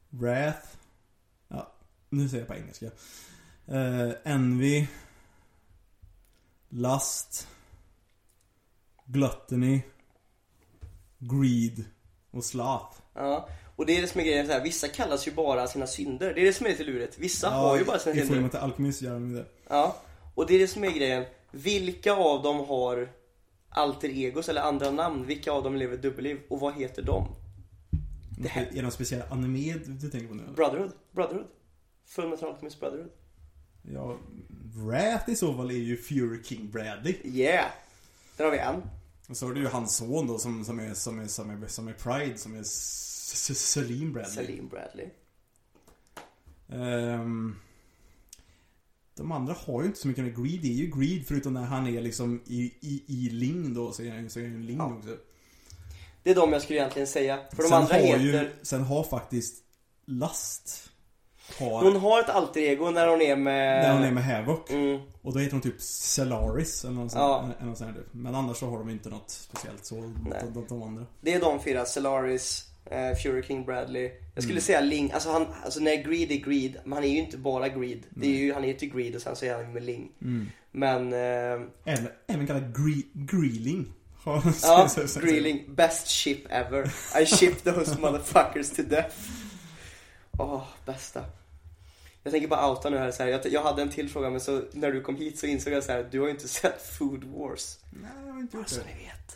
[0.10, 0.68] Wrath.
[1.48, 1.72] Ja,
[2.10, 2.86] nu säger jag på engelska.
[3.68, 4.88] Eh, envy.
[6.70, 7.48] Lust.
[9.06, 9.82] Gluttony.
[11.32, 11.86] Greed.
[12.32, 12.98] Och sloth.
[13.14, 14.64] Ja, och det är det som är grejen så här.
[14.64, 16.34] vissa kallas ju bara sina synder.
[16.34, 17.18] Det är det som är lite lurigt.
[17.20, 18.34] Vissa har ju bara sina I synder.
[18.36, 19.46] Fullmetal Alchemist gör de det.
[19.68, 19.96] Ja,
[20.36, 21.26] och det är det som är grejen.
[21.52, 23.10] Vilka av dem har
[23.70, 25.26] alter egos eller andra namn?
[25.26, 26.40] Vilka av dem lever dubbelliv?
[26.50, 27.28] Och vad heter de?
[28.38, 30.44] Det här- Är det någon speciell anime du tänker på nu?
[30.44, 30.54] eller?
[30.54, 30.92] Brotherhood?
[31.12, 31.48] Brotherhood?
[32.06, 33.10] Fullmetal Alchemist Brotherhood?
[33.94, 34.18] Ja,
[34.76, 37.16] Wrath i så fall är ju Fury King Bradley.
[37.24, 37.66] Yeah!
[38.38, 38.82] Där har vi en.
[39.28, 41.68] Och så har du ju hans son då som, som, är, som, är, som, är,
[41.68, 44.36] som är Pride, som är Celine Bradley.
[44.36, 45.10] Salim Bradley.
[46.70, 47.56] Ehm,
[49.16, 50.62] de andra har ju inte så mycket med Greed.
[50.62, 54.04] Det är ju Greed förutom när han är liksom i, i, i Ling då, så
[54.04, 54.94] är han ju en Ling Ja.
[54.94, 55.18] också.
[56.24, 57.40] Det är de jag skulle egentligen säga.
[57.50, 58.20] För de sen, andra har heter...
[58.20, 59.64] ju, sen har faktiskt
[60.06, 60.90] Lust
[61.60, 63.84] har, Hon har ett alter ego när hon är med...
[63.84, 64.70] när hon är med Havoc.
[64.70, 65.00] Mm.
[65.22, 67.50] Och då heter hon typ Celaris eller något sånt, Ja.
[67.62, 68.04] eller sånt där.
[68.12, 71.06] Men annars så har de inte något speciellt så, de, de, de andra.
[71.22, 71.86] Det är de fyra.
[71.86, 74.12] Celaris, eh, Fury King Bradley.
[74.36, 75.12] Jag skulle säga Ling.
[75.12, 78.00] Alltså, han, alltså när Greed är Greed, men han är ju inte bara Greed.
[78.10, 80.12] Det är ju, han heter ju Greed och sen så är han med Ling.
[80.22, 80.50] Mm.
[80.72, 81.14] Men...
[81.14, 83.94] Eh, Även, även kallad gre, Greeling.
[84.64, 84.90] Ja,
[85.22, 86.92] Greeling, best ship ever.
[87.22, 89.16] I ship those motherfuckers to death.
[90.40, 91.24] Åh, bästa.
[92.24, 94.40] Jag tänker bara outa nu här, så här jag, jag hade en till fråga men
[94.42, 96.82] så när du kom hit så insåg jag så här, du har ju inte sett
[96.98, 97.78] Food Wars.
[97.90, 98.86] Nej, jag har inte gjort Så det.
[98.86, 99.36] ni vet.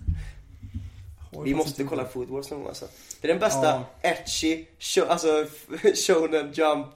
[1.34, 2.88] Har Vi måste kolla gjort Food Wars någon gång alltså.
[3.22, 3.86] Det är den bästa Ja.
[4.10, 5.46] etchy, show, alltså
[6.08, 6.88] shonen jump,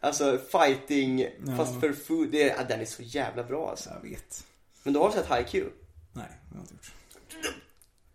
[0.00, 1.56] alltså fighting, Ja.
[1.56, 2.28] fast för food.
[2.30, 3.70] Det är, den är så jävla bra det.
[3.70, 3.90] alltså.
[4.02, 4.44] Jag vet.
[4.82, 5.70] Men du har sett Haikyuu?
[6.12, 7.54] Nej, det har jag inte gjort.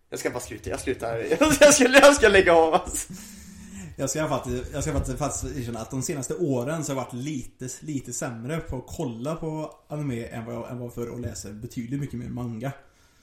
[0.10, 1.18] Jag ska bara sluta, jag slutar.
[1.40, 3.14] Jag ska, jag ska lägga av alltså.
[3.96, 7.06] Jag ska faktiskt, jag ska faktiskt, faktiskt erkänna att de senaste åren så har jag
[7.06, 11.10] varit lite, lite sämre på att kolla på anime än vad jag än vad för
[11.10, 12.72] och läser betydligt mycket mer manga.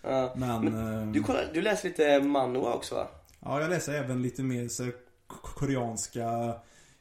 [0.03, 0.35] Ja.
[0.37, 0.67] Men...
[1.03, 3.09] eh, Du, kollar, du läser lite manhwa också va?
[3.41, 4.91] Ja, jag läser även lite mer så
[5.27, 6.55] koreanska,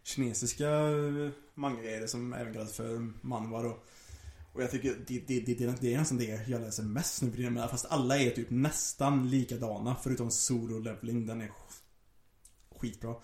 [0.03, 3.77] kinesiska eh, manga som även kallas för manhwa då.
[4.53, 7.29] Och jag tycker det, det, det, det, det är nästan det jag läser mest nu
[7.29, 7.53] för tiden.
[7.53, 11.25] Men Fast alla är typ nästan likadana förutom solo leveling.
[11.25, 13.15] Den är sk- skitbra.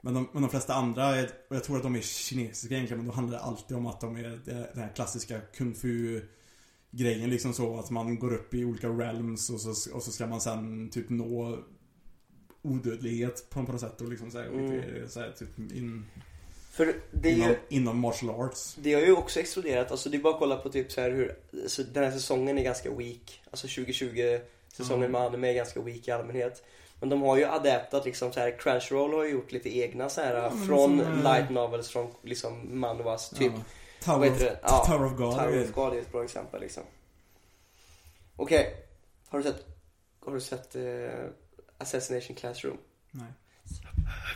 [0.00, 2.98] Men de, men de flesta andra, är, och jag tror att de är kinesiska egentligen,
[2.98, 4.40] men då handlar det alltid om att de är
[4.74, 6.20] den här klassiska kung fu
[6.90, 10.26] grejen liksom så att man går upp i olika realms och så, och så ska
[10.26, 11.58] man sen typ nå
[12.62, 15.08] odödlighet på, något sätt och liksom såhär, Mm.
[15.08, 16.06] så här, typ in,
[16.72, 18.76] För det inom, ju, inom martial arts.
[18.82, 19.90] det har ju också exploderat.
[19.90, 21.34] Alltså det är bara att kolla på typ så här hur,
[21.66, 23.42] så den här säsongen är ganska weak.
[23.50, 24.38] Alltså 2020
[24.72, 25.12] säsongen Mm.
[25.12, 26.62] med anime är ganska weak i allmänhet.
[27.00, 30.20] Men de har ju adaptat liksom så här, Crunchyroll har ju gjort lite egna så
[30.20, 33.52] här Ja, från som, eh, light novels från liksom manhwas typ.
[33.56, 33.62] Ja.
[34.04, 34.58] Tower, of, det?
[34.62, 35.34] Ja, Tower of God.
[35.34, 36.82] Tower of God är ett bra exempel liksom.
[38.36, 38.76] Okej,
[39.28, 39.66] har du sett,
[40.24, 40.84] har du sett eh,
[41.78, 42.78] Assassination Classroom?
[43.10, 43.26] Nej.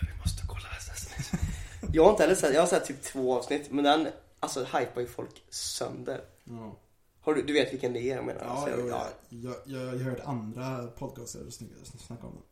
[0.01, 1.39] Vi måste kolla Assassination.
[1.93, 4.09] jag har inte heller sett, jag har sett typ två avsnitt men den,
[4.41, 6.25] alltså hypar ju folk sönder.
[6.45, 6.77] Ja.
[7.21, 8.41] Har du, du vet vilken det är jag menar?
[8.45, 12.43] Ja, Alltså, jag, jag, jag, jag har hört andra podcaster sn- snacka om det.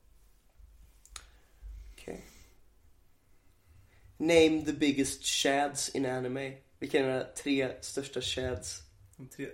[1.93, 2.25] Okej.
[4.23, 6.53] Name the biggest shads in anime.
[6.79, 8.83] Vilka är de tre största shads?
[9.17, 9.47] De tre...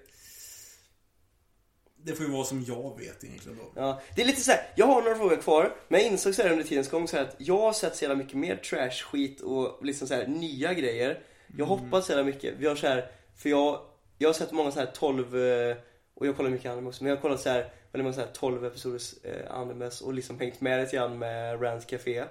[1.97, 3.81] Det får ju vara som jag vet egentligen då.
[3.81, 4.61] Ja, det är lite så här.
[4.75, 7.25] jag har några frågor kvar, men jag insåg så här under tidens gång så här
[7.25, 10.75] att jag har sett så jävla mycket mer trash, skit och liksom så här nya
[10.75, 11.21] grejer.
[11.57, 12.55] Jag hoppas så jävla mycket.
[12.59, 13.81] Vi har så här, för jag,
[14.19, 15.77] jag har sett många så här 12, eh,
[16.15, 18.21] och jag kollar mycket anime också, men jag har kollat så här, väldigt många så
[18.21, 22.25] här 12 episoders eh, animes och liksom hängt med lite grann med Rans Café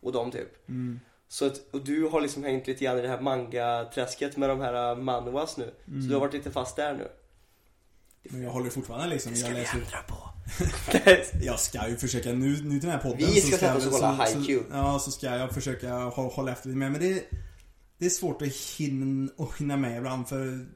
[0.00, 0.68] och de typ.
[0.68, 1.00] Mm.
[1.32, 4.60] Så att, och du har liksom hängt lite grann i det här manga-träsket med de
[4.60, 5.74] här uh, manhwas nu.
[5.84, 7.08] Så du har varit lite fast där nu.
[8.22, 10.16] Men jag håller fortfarande liksom, jag läser ändra på.
[11.42, 13.76] Jag ska ju försöka, nu, nu till den här podden Vi så ska sätta jag-
[13.76, 16.92] oss och kolla så- så- Ja, så ska jag försöka hå- hålla efter lite med.
[16.92, 17.24] Men det,
[17.98, 20.66] det är svårt att hinna, att hinna med ibland för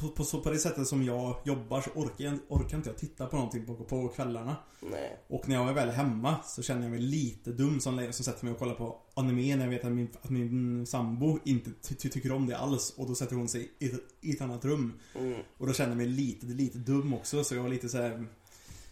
[0.00, 2.98] på, på, så, på det sättet som jag jobbar så orkar, jag, orkar inte jag
[2.98, 4.56] titta på någonting på, på kvällarna.
[4.80, 5.18] Nej.
[5.28, 8.44] Och när jag är väl hemma så känner jag mig lite dum som, som sätter
[8.44, 11.94] mig och kollar på anime när jag vet att min, att min sambo inte ty,
[11.94, 12.94] ty, tycker om det alls.
[12.96, 13.90] Och då sätter hon sig i
[14.20, 14.92] i ett annat rum.
[15.14, 15.40] Mm.
[15.58, 18.26] Och då känner jag mig lite, lite dum också så jag var lite så här.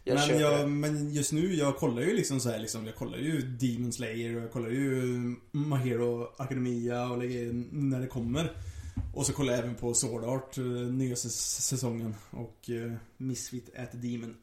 [0.04, 3.18] Jag men, jag, men just nu, jag kollar ju liksom så här, liksom, jag kollar
[3.18, 5.04] ju Demon Slayer och jag kollar ju
[5.52, 8.56] My Hero Academia och lägger när det kommer.
[9.14, 12.14] Och så kollar jag även på Sword Art, eh, nya säs- säsongen.
[12.30, 14.36] Och uh, Misfit at Demon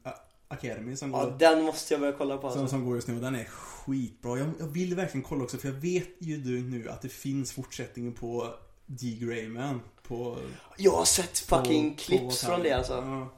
[0.48, 2.76] Academy som, Ja, går, den måste jag börja kolla på som, alltså.
[2.76, 4.38] som går just nu och den är skitbra.
[4.38, 7.52] Jag, jag vill verkligen kolla också för jag vet ju du nu att det finns
[7.52, 8.54] fortsättningen på
[8.86, 9.18] D.
[9.20, 9.80] Greyman.
[10.02, 10.38] På,
[10.78, 12.92] Jag har sett fucking på, clips på från det alltså.
[12.92, 13.28] Ja.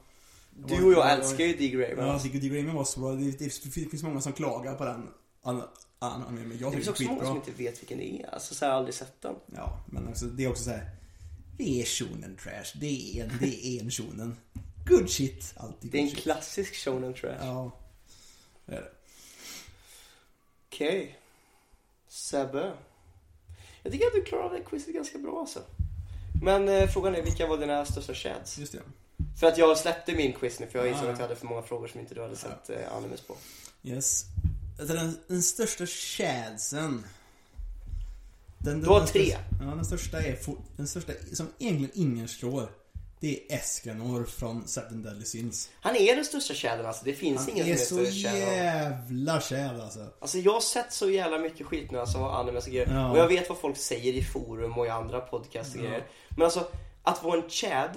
[0.67, 1.67] Du och jag älskar ju D.
[1.67, 2.05] Grayman.
[2.05, 2.27] Ja, alltså.
[2.27, 3.11] jag tycker D-Grayman var så bra.
[3.11, 5.09] Det, det, finns många som klagar på den.
[5.41, 5.61] An,
[5.99, 7.97] an, an, men jag Det finns tycker det är också många som inte vet vilken
[7.97, 8.33] det är.
[8.33, 9.35] Alltså så här, jag har aldrig sett den.
[9.55, 10.89] Ja, men också, det är också så här.
[11.57, 12.65] Det är shonen trash.
[12.79, 14.37] Det är en, det är en shonen.
[14.87, 15.53] Good shit.
[15.57, 16.19] Alltid Det är en shit.
[16.19, 17.37] klassisk shonen trash.
[17.39, 17.71] Ja.
[18.65, 18.91] Det är det.
[20.69, 21.19] Okej.
[22.07, 22.73] Sebbe.
[23.83, 25.63] Jag tycker att du klarar av det quizet ganska bra alltså.
[26.43, 28.57] Men eh, frågan är, vilka var dina största shads?
[28.57, 28.81] Just det.
[29.39, 31.11] För att jag släppte min quiz nu för jag Ah, insåg ja.
[31.11, 33.37] att jag hade för många frågor som inte du hade sett eh, animes på.
[33.83, 34.25] Yes.
[34.79, 37.05] Alltså den, den största shadsen.
[38.65, 39.23] Den, Du har den tre.
[39.25, 40.37] Största, ja, den största är
[40.77, 42.69] den största som egentligen ingen slår.
[43.19, 45.69] Det är Escanor från Seven Deadly Sins.
[45.81, 47.05] Han är den största shaden alltså.
[47.05, 48.51] Det finns Han ingen som så är honom.
[48.53, 49.99] jävla shad alltså.
[50.19, 52.93] Alltså jag har sett så jävla mycket skit nu alltså animes och grejer.
[52.93, 53.11] Ja.
[53.11, 55.83] Och jag vet vad folk säger i forum och i andra podcast och Ja.
[55.85, 56.05] grejer.
[56.29, 56.67] Men alltså,
[57.03, 57.89] att vara en chad,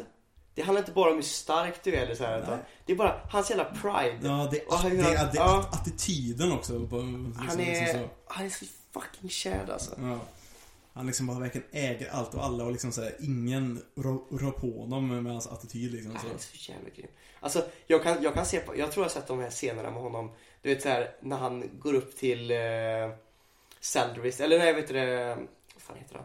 [0.55, 2.97] det handlar inte bara om hur stark du är eller så här, utan det är
[2.97, 4.19] bara hans jävla pride.
[4.23, 5.69] Ja, det, Och det, det, det ja.
[5.73, 6.73] attityden också.
[6.73, 8.09] På, liksom, han, liksom är, så.
[8.27, 9.91] han är så fucking chad alltså.
[10.03, 10.19] Ja.
[10.99, 14.81] Han liksom bara verkligen äger allt och alla och liksom såhär, ingen rår rå på
[14.81, 16.17] honom med hans attityd liksom.
[16.17, 16.57] Han är Så.
[16.57, 17.07] så jävla grym.
[17.41, 19.91] Alltså, jag kan, jag kan se på, jag tror jag har sett de här scenerna
[19.91, 20.31] med honom.
[20.63, 22.59] Du vet så här när han går upp till eh,
[23.81, 25.35] Salderist, eller nej vet du det,
[25.75, 26.25] vad fan heter han?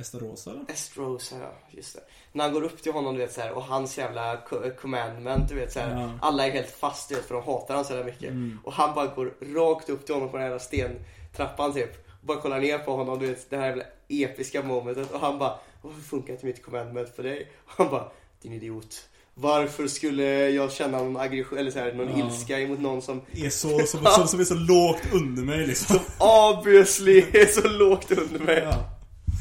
[0.00, 0.64] Estarosa eller?
[0.68, 2.00] Estrosa, ja, just det.
[2.32, 5.48] När han går upp till honom, du vet så här, och hans jävla co- commandment,
[5.48, 6.10] du vet så här, Ja.
[6.22, 8.30] Alla är helt fast, du vet, för de hatar honom så jävla mycket.
[8.30, 8.58] Mm.
[8.64, 12.06] Och han bara går rakt upp till honom på den här stentrappan typ.
[12.20, 15.12] Och bara kollar ner på honom, du vet, det här jävla episka momentet.
[15.12, 17.50] Och han bara, varför funkar inte mitt commandment för dig?
[17.66, 18.08] Och han bara,
[18.42, 19.08] din idiot.
[19.34, 22.26] Varför skulle jag känna någon aggression, eller så här, någon Ja.
[22.26, 25.98] ilska emot någon som Är så, som, som, som är så lågt under mig liksom.
[26.20, 28.62] obviously är så lågt under mig?
[28.64, 28.92] Ja.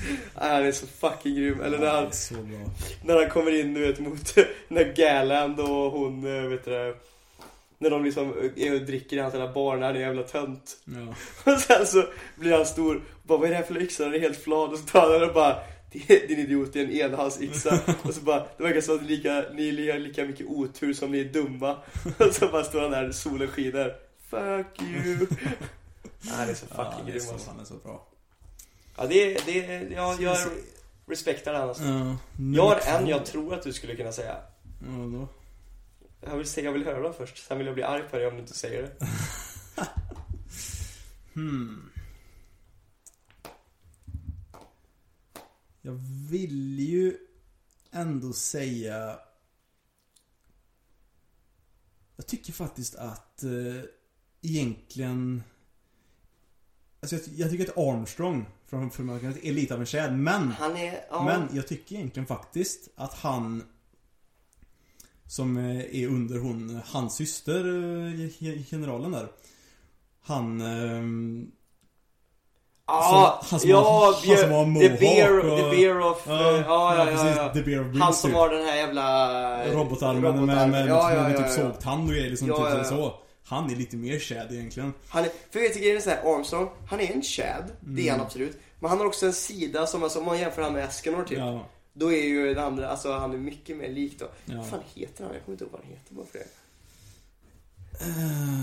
[0.36, 1.62] Ah, han är så fucking grym.
[1.62, 2.60] Eller när Ja, det han, är så bra.
[3.04, 4.36] när han kommer in, du vet, mot
[4.68, 6.96] när Galand och hon, eh, vet du det,
[7.78, 10.78] När de liksom och dricker i hans jävla bar när han är jävla tönt.
[10.86, 11.16] Ja.
[11.54, 12.04] Och sen så
[12.36, 14.04] blir han stor och bara, vad är det här för yxa?
[14.04, 15.56] Han är helt flad och så tar han den och bara
[16.08, 17.80] din idiot, det är en enhandsyxa.
[18.04, 21.12] Och så bara, det verkar som att ni, lika, ni har lika mycket otur som
[21.12, 21.78] ni är dumma.
[22.18, 23.96] Och så bara står han där, solen skiner.
[24.30, 25.28] Fuck you.
[26.22, 27.50] Ja, han är så Ja, fucking det är grym så, alltså.
[27.52, 28.08] han är så bra.
[28.96, 30.38] Ja, det är, det jag, jag
[31.06, 31.84] respektar den alltså.
[31.84, 32.18] Ja,
[32.54, 34.38] Jag har en jag tror att du skulle kunna säga.
[34.82, 35.28] Ja, då.
[36.22, 38.28] Jag vill, säga, jag vill höra dem först, sen vill jag bli arg på dig
[38.28, 39.08] om du inte säger det.
[41.34, 41.92] Hmm.
[45.82, 47.18] Jag vill ju
[47.92, 49.20] ändå säga...
[52.16, 53.84] Jag tycker faktiskt att eh,
[54.42, 55.44] egentligen...
[57.00, 60.52] Alltså jag, jag tycker att Armstrong från Förmögenhet är lite av en tjäd, men...
[60.60, 61.24] Han är, ja.
[61.24, 63.64] Men jag tycker egentligen faktiskt att han
[65.28, 69.28] som eh, är under hon, hans syster, eh, ge- generalen där.
[70.22, 70.62] Han...
[72.88, 76.00] Ja, som- han som ja, har- han Björ- som har the, bear, och- the bear
[76.12, 76.24] of...
[76.28, 77.38] Ja, ja, ja, precis.
[77.38, 78.38] ja, The Bear of Han som typ.
[78.38, 79.74] har den här jävla...
[79.74, 81.54] Robotarmen med, med, med, ja, ja, med ja, typ ja.
[81.54, 82.84] sågtand och grejer liksom, Ja, typ ja, ja.
[82.84, 83.14] så.
[83.46, 84.94] Han är lite mer Chad egentligen.
[85.10, 88.16] Han är, för grejen är så här, Armstrong, han är en Chad, det är han
[88.20, 88.26] Mm.
[88.26, 88.58] absolut.
[88.80, 91.38] Men han har också en sida som, alltså, om man jämför han med Escanor typ.
[91.38, 91.66] Ja.
[91.94, 94.26] Då är ju den andra, alltså han är mycket mer lik då.
[94.46, 94.56] Ja.
[94.58, 95.34] Vad fan heter han?
[95.34, 96.46] Jag kommer inte ihåg vad han heter bara för det.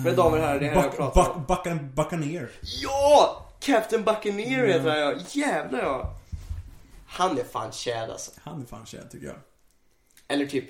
[0.05, 1.45] Men damer och herrar, det här jag Buck- pratar om.
[1.47, 2.51] Buck- Buccan- Buccaneer.
[2.83, 3.47] Ja!
[3.61, 4.71] Captain Buccaneer Mm.
[4.71, 5.15] heter han ja.
[5.31, 6.15] Jävlar ja.
[7.07, 8.31] Han är fan Chad alltså.
[8.43, 9.37] Han är fan Chad tycker jag.
[10.29, 10.65] Eller typ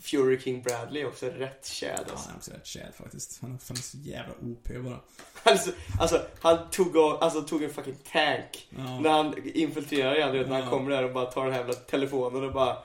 [0.00, 2.16] Fury King Bradley också rätt Ja, alltså.
[2.16, 3.38] han är också rätt Chad faktiskt.
[3.42, 5.00] Han är fan så jävla OP bara.
[5.42, 5.70] Alltså,
[6.00, 8.68] alltså han tog, av, alltså, tog en fucking tank.
[8.70, 9.00] Ja.
[9.00, 10.70] När han infiltrerar igen, du vet, när han Ja.
[10.70, 12.78] kommer där och bara tar den här jävla telefonen och bara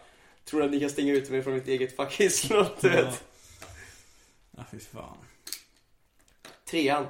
[0.45, 2.93] Tror att ni kan stänga ut mig från mitt eget fucking slott, du Ja.
[3.05, 3.23] vet.
[4.57, 5.17] Ja, fy fan.
[6.65, 7.07] Trean,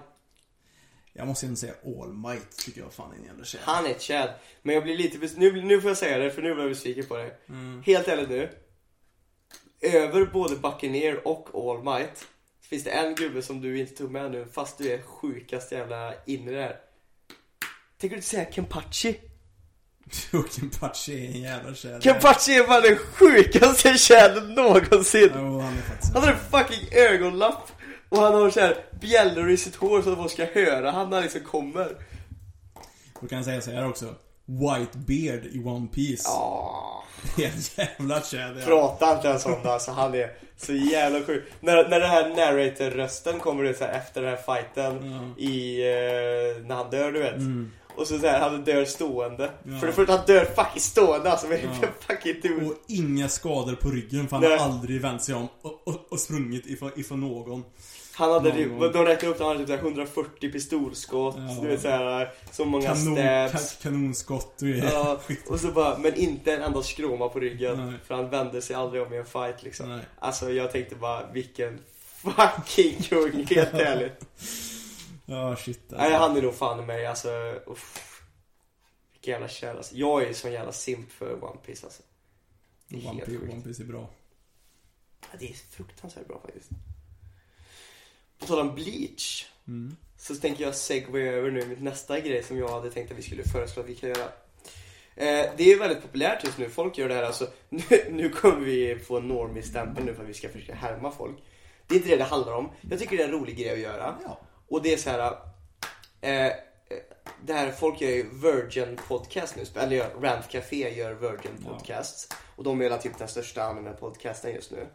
[1.14, 3.62] Jag måste ändå säga All Might tycker jag fan är en jävla Chad.
[3.64, 4.30] han är ett Chad.
[4.62, 6.72] Men jag blir lite bes- nu, nu får jag säga det, för nu blir jag
[6.72, 7.38] besviken på dig.
[7.50, 7.84] Mm.
[7.86, 8.50] Helt ärligt nu.
[9.84, 12.26] Över både Buccaneer och All Might
[12.62, 16.14] finns det en gubbe som du inte tog med nu, fast du är sjukast jävla
[16.26, 16.76] inne där.
[17.98, 19.20] Tänker du inte säga Kempachi?
[20.34, 22.04] Och Kenpachi är en jävla Chad.
[22.04, 25.32] Kempachi är bara den sjukaste tjädern någonsin!
[25.36, 26.14] Jo, han är faktiskt...
[26.14, 27.72] Han har en fucking ögonlapp
[28.10, 31.10] och han har så här bjällror i sitt hår så att folk ska höra han
[31.10, 31.98] när han liksom kommer.
[33.22, 34.16] Då kan jag säga så här också.
[34.46, 36.24] White Beard i One Piece.
[36.26, 37.04] Ja,
[37.36, 38.66] Det är en jävla ja.
[38.66, 41.44] prata inte ens om det alltså, han är så jävla sjuk.
[41.60, 45.44] När, när den här narrator-rösten kommer ut så här efter den här fighten Ja.
[45.44, 47.36] i, eh, när han dör du vet.
[47.36, 47.72] Mm.
[47.96, 49.52] Och så, här, han dör stående.
[49.64, 49.80] Ja.
[49.80, 51.88] För det första, han dör fucking stående alltså, men Ja.
[52.08, 52.66] fucking dude.
[52.66, 54.58] Och inga skador på ryggen för han Nej.
[54.58, 57.64] har aldrig vänt sig om och, och, och sprungit ifrån, ifrån någon.
[58.16, 60.50] Han hade typ, de räknade upp att han hade typ så här 140 Ja.
[60.52, 63.16] pistolskott, du vet såhär, så många Kanon,
[63.50, 63.72] stabs.
[63.76, 64.68] ka, kanonskott och.
[64.68, 67.86] Ja, och så bara, men inte en enda skråma på ryggen.
[67.90, 68.00] Nej.
[68.06, 69.90] För han vände sig aldrig om i en fight liksom.
[69.90, 70.06] Nej.
[70.20, 74.26] Alltså jag tänkte bara, vilken fucking kung, helt ärligt.
[75.26, 75.80] Ja, shit.
[75.94, 75.96] alltså.
[76.10, 77.30] Nej, han är nog fan mig, alltså,
[77.68, 78.22] uff.
[79.14, 79.96] Vilken jävla kär alltså.
[79.96, 82.04] Jag är ju sån jävla simp för One Piece alltså.
[83.10, 83.38] One Piece.
[83.54, 84.10] One Piece är bra.
[85.22, 86.70] Ja, det är fruktansvärt bra faktiskt.
[88.44, 89.46] På tal om Bleach.
[89.68, 89.96] Mm.
[90.18, 93.22] Så tänker jag segway över nu med nästa grej som jag hade tänkt att vi
[93.22, 94.24] skulle föreslå att vi kan göra.
[95.16, 97.48] Eh, det är väldigt populärt just nu, folk gör det här alltså.
[97.70, 101.38] Nu, nu kommer vi få normie-stämpel nu för att vi ska försöka härma folk.
[101.88, 102.70] Det är inte det det handlar om.
[102.90, 104.16] Jag tycker det är en rolig grej att göra.
[104.24, 104.40] Ja.
[104.68, 105.38] Och det är så här.
[106.22, 106.54] Eh, eh,
[107.46, 111.70] det här, folk gör ju Virgin Podcast nu, eller Rant Café gör Virgin Ja.
[111.70, 112.34] Podcast.
[112.56, 114.88] Och de är väl typ den största anime-podcasten just nu.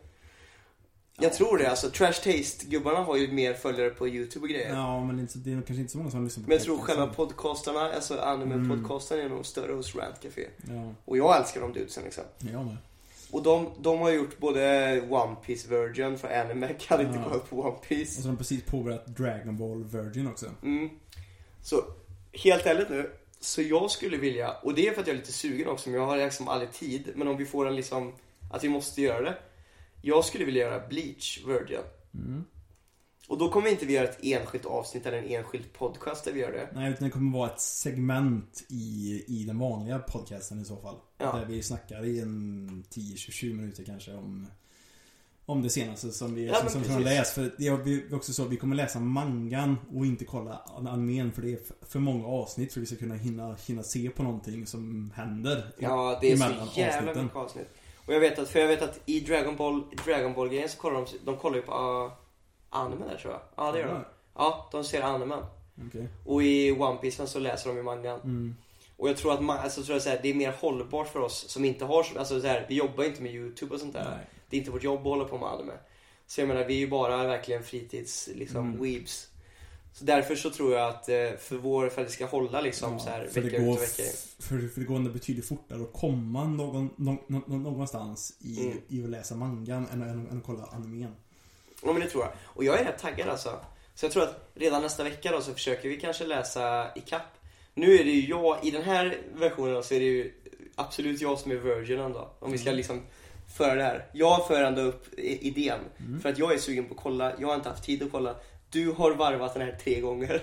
[1.21, 4.75] Jag tror det, alltså Trash Taste-gubbarna har ju mer följare på YouTube och grejer.
[4.75, 6.57] Ja, men det är, inte, det är kanske inte så många som lyssnar på Men
[6.59, 10.47] jag tror själva podcastarna, alltså anime-podcastarna är nog större hos Rant Café.
[10.69, 12.25] Ja, Och jag älskar de dudesen liksom.
[12.39, 12.77] jag med.
[13.31, 17.51] Och de, de har gjort både One Piece Virgin för anime, kan inte gå upp
[17.51, 18.23] på One Och Piece.
[18.23, 20.47] så har de precis påbörjat Dragon Ball Virgin också.
[20.63, 20.91] Mm.
[21.63, 21.85] Så,
[22.33, 23.11] helt ärligt nu.
[23.41, 26.01] Så jag skulle vilja, och det är för att jag är lite sugen också, men
[26.01, 27.13] jag har liksom aldrig tid.
[27.15, 28.13] Men om vi får en liksom,
[28.53, 29.35] att vi måste göra det.
[30.03, 31.81] Jag skulle vilja göra Bleach Virgin.
[32.15, 32.45] Mm.
[33.29, 36.41] Och då kommer inte vi göra ett enskilt avsnitt eller en enskild podcast där vi
[36.41, 36.69] gör det.
[36.75, 40.97] Nej, utan det kommer vara ett segment i, i den vanliga podcasten i så fall.
[41.19, 41.33] Ja.
[41.33, 44.47] Där vi snackar i en 10-20 minuter kanske om
[45.49, 47.35] om det senaste som vi, Ja, som, som, som har läst.
[47.35, 51.53] För det är också så, vi kommer läsa mangan och inte kolla animen för det
[51.53, 55.75] är för många avsnitt för vi ska kunna hinna, hinna se på någonting som händer.
[55.79, 57.25] Ja, det är så jävla avsnitten.
[57.25, 57.69] mycket avsnitt.
[58.09, 60.79] Och jag vet att, för jag vet att i Dragon Ball, Dragon Ball grejen så
[60.79, 62.13] kollar de, de kollar ju på uh,
[62.71, 63.41] anime där tror jag.
[63.57, 64.05] Ja, det gör de.
[64.35, 65.45] Ja, de ser animen.
[65.89, 66.09] Okej.
[66.27, 68.21] Och i One Piece så läser de ju mangan.
[68.21, 68.55] Mm.
[68.97, 71.21] Och jag tror att man, alltså, tror jag så här, det är mer hållbart för
[71.21, 73.93] oss som inte har, så- alltså så här, vi jobbar inte med YouTube och sånt
[73.93, 74.05] där.
[74.17, 74.27] Nej.
[74.51, 75.73] Det är inte vårt jobb att hålla på med anime.
[76.27, 78.83] Så jag menar, vi är ju bara verkligen fritids, liksom, Mm.
[78.83, 79.28] weebs.
[79.99, 82.93] Så därför så tror jag att eh, för vår, för att det ska hålla liksom
[82.93, 84.09] Ja, så här för, vecka det ut går, och vecka in.
[84.39, 88.79] för, för det går ändå betydligt fortare att komma någon, någon, någon, någonstans i, Mm.
[88.89, 91.15] i att läsa mangan än, än, än att kolla animen.
[91.83, 92.33] Ja men det tror jag.
[92.45, 93.59] Och jag är rätt taggad alltså.
[93.95, 97.23] Så jag tror att redan nästa vecka då så försöker vi kanske läsa i kapp.
[97.75, 100.33] Nu är det ju jag, i den här versionen då, så är det ju
[100.75, 102.31] absolut jag som är virginen då.
[102.39, 102.77] Om vi ska Mm.
[102.77, 103.01] liksom
[103.57, 104.07] föra det här.
[104.13, 105.81] Jag för ändå upp idén.
[105.99, 106.21] Mm.
[106.21, 108.35] För att jag är sugen på att kolla, jag har inte haft tid att kolla.
[108.71, 110.43] Du har varvat den här tre gånger.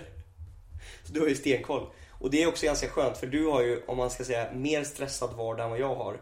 [1.04, 1.88] Så du har ju stenkoll.
[2.12, 4.84] Och det är också ganska skönt för du har ju, om man ska säga, mer
[4.84, 6.18] stressad vardag än vad jag har.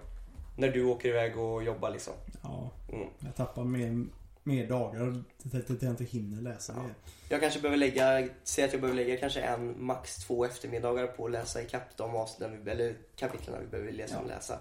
[0.57, 2.13] När du åker iväg och jobbar liksom.
[2.43, 3.07] Ja, Mm.
[3.19, 4.05] jag tappar mer,
[4.43, 6.81] mer dagar till att jag inte hinner läsa Ja.
[6.83, 7.33] det.
[7.33, 11.25] Jag kanske behöver lägga, säg att jag behöver lägga kanske en, max två eftermiddagar på
[11.25, 14.27] att läsa ikapp de avsnitten, eller kapitlen vi behöver läsa Ja.
[14.35, 14.59] läsa.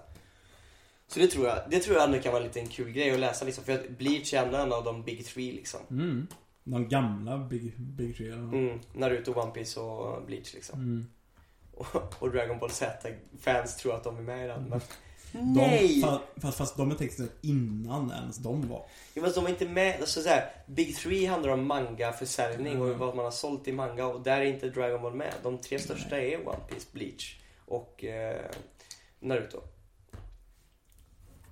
[1.08, 3.18] Så det tror jag, det tror jag ändå kan vara en liten kul grej att
[3.20, 5.80] läsa liksom, för att Bleach är ändå en av de big three liksom.
[5.90, 6.26] Mm.
[6.64, 8.32] De gamla Big, big Three.
[8.32, 8.54] Mm.
[8.54, 10.78] Mm, Naruto, One Piece och Bleach liksom.
[10.80, 11.06] Mm.
[11.76, 14.80] Och, och Dragon Ball Z-fans tror att de är med i den, men
[15.32, 16.02] De, Nej!
[16.02, 18.84] fa- fast, fast de är texten innan ens de var.
[19.14, 22.86] Jo, men de är inte med, alltså så här, Big Three handlar om manga-försäljning och
[22.86, 22.98] Mm.
[22.98, 25.34] vad man har sålt i manga och där är inte Dragon Ball med.
[25.42, 27.36] De tre största är One Piece, Bleach
[27.66, 28.40] och eh,
[29.20, 29.60] Naruto.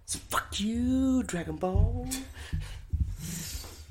[0.05, 2.09] Så fuck you Dragon Ball!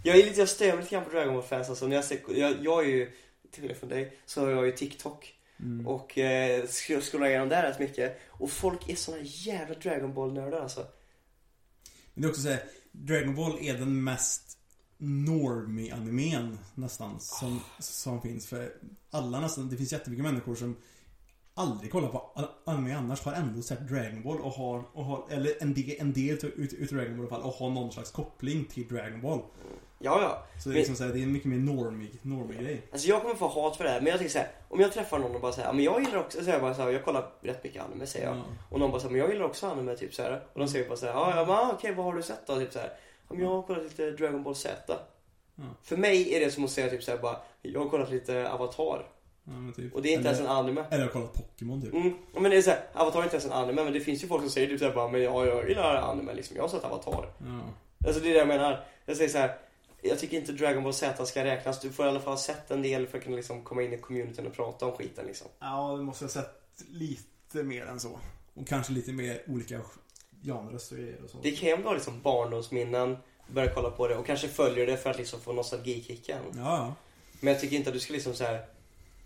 [0.03, 1.87] jag är lite, jag stör mig lite grann på Dragon Ball fans alltså.
[1.87, 3.11] När jag, ser, jag, jag är ju,
[3.51, 5.35] till skillnad från dig, så har jag ju TikTok.
[5.59, 5.87] Mm.
[5.87, 6.67] Och eh,
[7.01, 8.19] scrollar igenom där rätt mycket.
[8.27, 10.85] Och folk är såna jävla Dragon Ball-nördar alltså.
[12.13, 14.57] Men det är också så här, Dragon Ball är den mest
[14.97, 18.47] normie-animen nästan som, som finns.
[18.47, 18.73] För
[19.09, 20.77] alla nästan, det finns jättemycket människor som
[21.53, 25.63] aldrig kollar på anime annars har ändå sett Dragon Ball och har, och har eller
[25.63, 28.11] en del, en del ut, ut Dragon Ball i alla fall och har någon slags
[28.11, 29.41] koppling till Dragon Ball.
[30.01, 30.43] Ja, ja.
[30.63, 32.81] Så det är Men- liksom så här, det är mycket mer normig, normig grej.
[32.91, 35.19] Alltså jag kommer få hat för det här, men jag tycker såhär, om jag träffar
[35.19, 37.31] någon och bara säger, men jag gillar också, så jag bara så här, jag kollar
[37.41, 38.35] rätt mycket anime säger jag.
[38.35, 38.41] Ja.
[38.69, 40.43] Och någon bara såhär, men jag gillar också anime typ så här.
[40.53, 42.55] Och de säger bara såhär, ja ja men ah, okej vad har du sett då?
[42.55, 42.93] Typ så här.
[43.29, 44.93] Men jag har kollat lite Dragon Ball Z.
[45.55, 45.63] Ja.
[45.83, 49.05] För mig är det som att säga typ såhär bara, jag har kollat lite Avatar.
[49.43, 49.95] Ja, men typ.
[49.95, 50.83] Och det är inte eller, ens en anime.
[50.89, 51.93] Eller har kollat Pokémon typ.
[51.93, 52.13] Mm.
[52.33, 54.41] Men det är såhär, Avatar är inte ens en anime, men det finns ju folk
[54.41, 57.25] som säger typ såhär bara, men ja, jag gillar anime liksom, jag har sett Avatar.
[57.37, 57.59] Ja.
[58.07, 58.85] Alltså det är det jag menar.
[59.05, 59.57] Jag säger så här.
[60.01, 61.79] Jag tycker inte Dragon Ball Z ska räknas.
[61.79, 63.93] Du får i alla fall ha sett en del för att kunna liksom komma in
[63.93, 65.47] i communityn och prata om skiten liksom.
[65.59, 68.19] Ja, det måste ha sett lite mer än så.
[68.53, 69.81] Och kanske lite mer olika
[70.43, 71.37] genres och grejer och så.
[71.43, 73.17] Det kan ju vara liksom barndomsminnen,
[73.53, 76.41] börja kolla på det och kanske följer det för att liksom få nostalgikicken.
[76.55, 76.95] Ja, ja.
[77.39, 78.65] Men jag tycker inte att du ska liksom så här.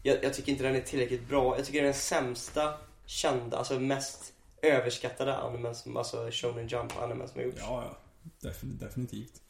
[0.04, 1.58] Jag, jag tycker inte den är tillräckligt bra.
[1.58, 2.74] Jag tycker den är den sämsta
[3.06, 7.58] kända, alltså mest överskattade animen som, alltså Shonen Jump animen som har gjorts.
[7.60, 7.98] Ja, ja.
[8.50, 9.42] Defin- definitivt.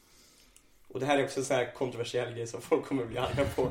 [0.93, 3.45] Och det här är också en sån här kontroversiell grej som folk kommer bli arga
[3.55, 3.69] på.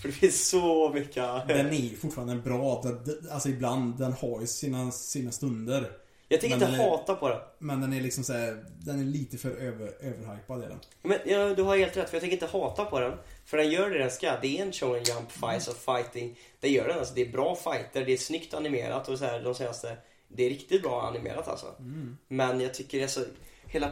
[0.00, 1.24] För det finns så mycket.
[1.48, 2.80] Den är ju fortfarande bra.
[2.82, 5.92] Den, alltså ibland, den har ju sina, sina stunder.
[6.28, 7.38] Jag Men inte hata på den.
[7.58, 10.78] Men den är liksom så här, den är lite för över, överhypad är den.
[11.02, 13.12] Men ja, du har helt rätt, för jag tänker inte hata på den.
[13.44, 14.36] För den gör det den ska.
[14.42, 16.38] Det är en show and jump fights och fighting.
[16.60, 17.14] Det gör den alltså.
[17.14, 19.96] Det är bra fighter, det är snyggt animerat och så här de senaste.
[20.28, 21.66] Det är riktigt bra animerat alltså.
[21.78, 22.16] Mm.
[22.28, 23.24] Men jag tycker alltså,
[23.66, 23.90] hela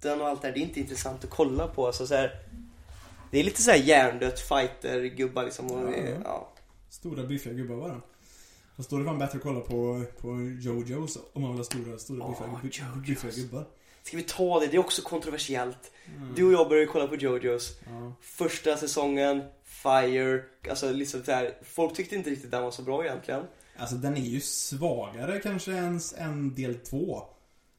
[0.00, 1.92] plotten och allt det här, det är inte intressant att kolla på.
[1.92, 2.30] Så, så här,
[3.30, 5.66] det är lite så här hjärndött fighter-gubbar liksom.
[5.70, 6.20] Och, Ja, ja.
[6.24, 6.52] ja.
[6.90, 8.00] Stora biffiga gubbar bara.
[8.76, 10.28] Fast då är det fan bättre att kolla på, på
[10.60, 13.64] Jojos om man vill ha stora, stora Ja, biffiga, biffiga gubbar.
[14.02, 14.66] Ska vi ta det?
[14.66, 15.92] Det är också kontroversiellt.
[16.16, 16.34] Mm.
[16.34, 17.78] Du och jag började kolla på Jojos.
[17.86, 18.12] Ja.
[18.20, 23.04] Första säsongen, Fire, alltså liksom så här, Folk tyckte inte riktigt den var så bra
[23.04, 23.42] egentligen.
[23.76, 27.22] Alltså den är ju svagare kanske än, än del två.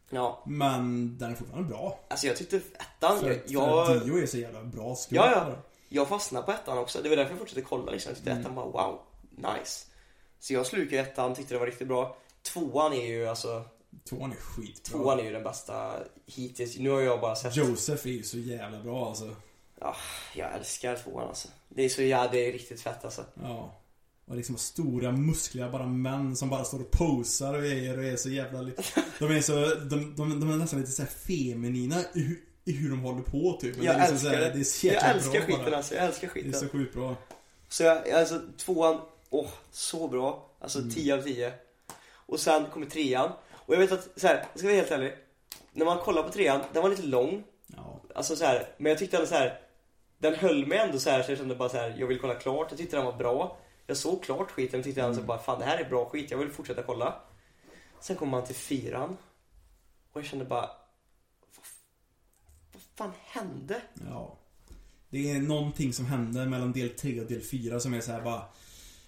[0.09, 1.99] Ja, Men den är fortfarande bra.
[2.07, 5.43] alltså jag tyckte ettan, För, jag, för Dio är så jävla bra skurk Ja, ja.
[5.45, 5.57] bara.
[5.89, 7.01] jag fastnade på ettan också.
[7.01, 8.09] Det var därför jag fortsatte kolla liksom.
[8.09, 8.41] Jag tyckte Mm.
[8.41, 8.99] ettan var wow,
[9.31, 9.85] nice.
[10.39, 12.17] Så jag slukade ettan, tyckte det var riktigt bra.
[12.41, 13.63] Tvåan är ju alltså,
[14.09, 14.99] Tvåan är skitbra.
[14.99, 15.93] tvåan är ju den bästa
[16.25, 16.77] hittills.
[16.77, 19.35] Nu har jag bara sett, Joseph är ju så jävla bra alltså.
[20.35, 21.47] jag älskar tvåan alltså.
[21.69, 23.23] Det är så, ja det är riktigt fett alltså.
[23.43, 23.71] Ja.
[24.27, 28.15] Och liksom stora muskliga bara män som bara står och posar och är, och är
[28.15, 28.59] så jävla...
[29.19, 29.53] De är så...
[29.75, 33.21] De, de, de är nästan lite så här feminina i, hu- i hur de håller
[33.21, 33.75] på typ.
[33.77, 34.59] Men Jag det är liksom älskar här, det.
[34.83, 35.77] Det är Jag älskar skiten bara.
[35.77, 36.59] alltså, jag älskar Det är skiten.
[36.59, 37.15] så sjukt bra.
[37.69, 38.99] Så jag, alltså tvåan,
[39.29, 40.49] åh, så bra.
[40.59, 40.91] Alltså Mm.
[40.91, 41.53] 10 av 10.
[42.11, 43.31] Och sen kommer trean.
[43.51, 45.13] Och jag vet att, så här, jag ska vara helt ärlig.
[45.73, 47.43] När man kollar på trean, den var lite lång.
[47.67, 48.01] Ja.
[48.15, 49.59] Alltså så här, men jag tyckte ändå så här.
[50.19, 52.35] Den höll mig ändå så här så jag kände bara så här, jag vill kolla
[52.35, 52.67] klart.
[52.69, 53.57] Jag tyckte den var bra.
[53.87, 56.31] Jag såg klart skiten och tyckte ändå så bara, fan det här är bra skit.
[56.31, 57.21] Jag vill fortsätta kolla.
[57.99, 59.17] Sen kommer man till fyran.
[60.11, 60.69] Och jag kände bara,
[61.55, 61.65] vad,
[62.73, 63.81] vad fan hände?
[64.09, 64.37] Ja.
[65.09, 68.21] Det är någonting som händer mellan del 3 och del 4 som är så här
[68.21, 68.45] bara...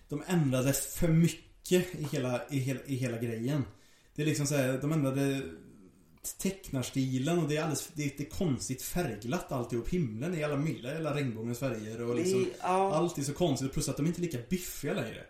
[0.10, 3.66] De ändrade för mycket i hela, i hela, i hela grejen.
[4.16, 5.42] Det är liksom så här, de ändrade
[6.38, 9.90] tecknarstilen och det är alldeles, det är, det är konstigt färgglatt alltihop.
[9.90, 12.44] Himlen är alla milda, alla regnbågens färger och liksom...
[12.44, 12.94] Det- ja.
[12.96, 15.24] Allt är så konstigt plus att de är inte lika biffiga längre.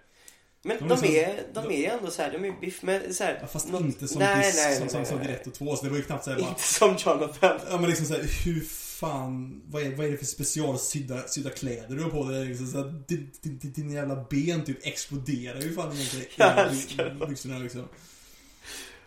[0.62, 2.84] Men De de, är så- är, de de- är ändå så här, de är biff
[2.84, 5.48] med så här, Ja, fast något- inte som, nej, dis, nej, som, som, som direkt
[5.48, 5.76] och två.
[5.76, 6.50] Så det var ju knappt såhär bara...
[6.50, 7.60] Inte som Jonathan.
[7.70, 8.62] Ja men liksom såhär, hur
[9.00, 12.46] fan, vad är, vad är det för specialsydda sydda kläder du har på dig?
[12.46, 16.26] Liksom, så här, din, din, din, jävla ben typ exploderar ju fan egentligen.
[16.36, 17.28] Jag älskar det.
[17.28, 17.88] Byxorna liksom.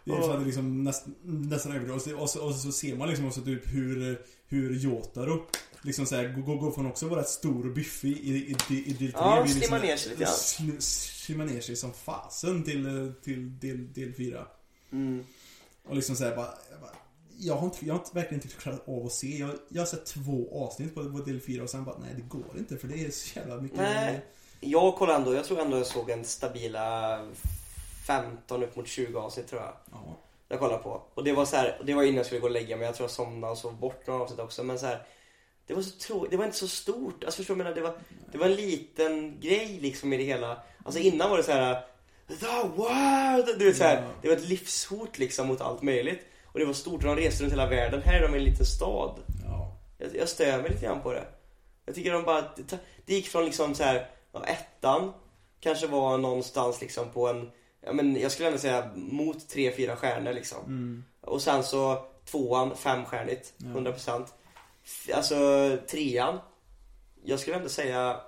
[0.04, 2.02] Det är fan liksom näst, nästan överdrivet.
[2.16, 5.46] Och, så- och, så- så ser man liksom också typ hur, hur Jotaro
[5.82, 8.74] liksom såhär, går, går från också att vara rätt stor och biffig i, i, i,
[8.90, 9.20] i del 3.
[9.20, 10.80] Ja, slimmar ner sig lite grann.
[10.80, 14.46] Slimmar ner sig som fasen till, till del, del 4.
[14.92, 15.24] Mm.
[15.88, 16.90] Och liksom såhär bara, jag bara
[17.38, 19.38] jag har, inte, jag har inte, verkligen inte klarat av att se.
[19.38, 22.22] Jag, jag har sett två avsnitt på, på del 4 och sen bara, nej det
[22.22, 23.78] går inte för det är så jävla mycket.
[23.78, 24.24] Nej.
[24.60, 27.18] Jag kollar ändå, jag tror ändå jag såg en stabila
[28.06, 29.72] 15 upp mot 20 avsnitt tror jag.
[29.92, 30.18] Ja.
[30.48, 31.02] Jag kollar på.
[31.14, 32.86] Och det var så här, det var innan jag skulle gå och lägga mig.
[32.86, 34.62] Jag tror jag somnade och sov bort några avsnitt också.
[34.62, 35.06] Men så här,
[35.66, 36.30] det var så tråkigt.
[36.30, 37.24] Det var inte så stort.
[37.24, 37.92] Alltså förstår du vad jag menar?
[37.92, 37.98] Det var,
[38.32, 40.62] det var en liten grej liksom i det hela.
[40.84, 41.84] Alltså innan var det så här.
[42.28, 43.58] The world!
[43.58, 44.08] Du vet så här, Ja.
[44.22, 46.20] Det var ett livshot liksom mot allt möjligt.
[46.44, 48.02] Och det var stort och de reste runt hela världen.
[48.02, 49.18] Här är de i en liten stad.
[49.46, 49.76] Ja.
[49.98, 51.24] Jag, jag stör mig lite grann på det.
[51.84, 55.12] Jag tycker de bara, det, det gick från liksom så här, ja, ettan
[55.60, 57.50] kanske var någonstans liksom på en,
[57.84, 60.64] ja men jag skulle ändå säga mot tre, fyra stjärnor liksom.
[60.64, 61.04] Mm.
[61.20, 63.66] Och sen så tvåan, femstjärnigt, Ja.
[63.66, 64.26] 100%.
[64.84, 65.36] F- Alltså
[65.90, 66.38] trean,
[67.24, 68.20] jag skulle ändå säga,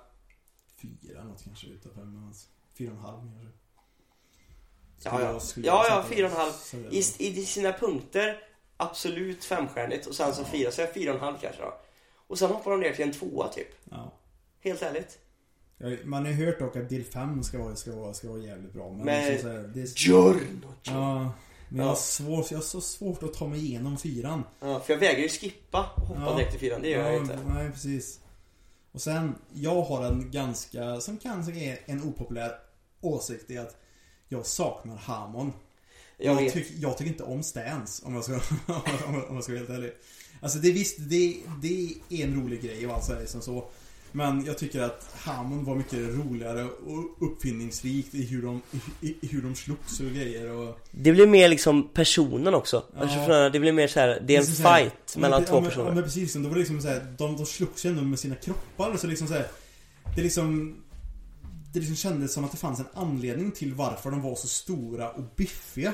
[0.81, 2.13] Fyra något kanske utav fem.
[2.13, 2.47] men alltså,
[2.77, 3.51] Fyra och en halv kanske.
[5.03, 5.39] Ja, ja.
[5.55, 6.53] Ja, ja, fyra och en halv.
[6.93, 6.97] i,
[7.39, 8.39] i sina punkter,
[8.77, 10.45] absolut femstjärnigt och sen så Ja.
[10.51, 11.73] fyra, så jag fyra och en halv kanske då.
[12.27, 13.67] Och sen hoppar de ner till en tvåa typ.
[13.91, 14.11] Ja.
[14.61, 15.19] Helt ärligt.
[15.77, 18.39] Jag- Man har ju hört dock att del 5 ska vara, ska vara, ska vara
[18.41, 18.91] jävligt bra.
[18.91, 20.73] Men Med liksom så här, det är, Giorno!
[20.83, 21.31] Ja.
[21.69, 21.95] Men jag har, Ja.
[21.95, 24.43] svårt, jag har så svårt att ta mig igenom fyran.
[24.59, 26.35] Ja, för jag vägrar ju skippa och hoppa Ja.
[26.35, 27.39] direkt till fyran, det gör jag Ja, inte.
[27.47, 28.19] Nej, precis.
[28.91, 32.51] Och sen, jag har en ganska, som kanske är en opopulär
[33.01, 33.75] åsikt i att
[34.29, 35.53] jag saknar Hamon.
[36.17, 38.33] Jag Jag, tyck, jag tycker inte om Stans om jag ska,
[39.27, 39.91] om jag ska vara helt ärlig.
[40.41, 43.67] Alltså det visst, det, det är en rolig grej och allt så här som så.
[44.15, 48.61] Men jag tycker att Hamon var mycket roligare och uppfinningsrikt i hur de,
[49.01, 50.79] i, i hur de slogs och grejer och...
[50.91, 52.83] Det blir mer liksom personen också.
[52.93, 53.01] Ja.
[53.01, 55.55] Alltså, det blir mer så här, det är en här- fight ja, mellan men, två
[55.55, 55.87] ja, men, personer.
[55.87, 58.19] Ja men precis, då var det liksom så här, de, de slogs ju ändå med
[58.19, 59.47] sina kroppar så liksom så här,
[60.15, 60.75] Det liksom
[61.73, 65.09] Det liksom kändes som att det fanns en anledning till varför de var så stora
[65.11, 65.93] och biffiga.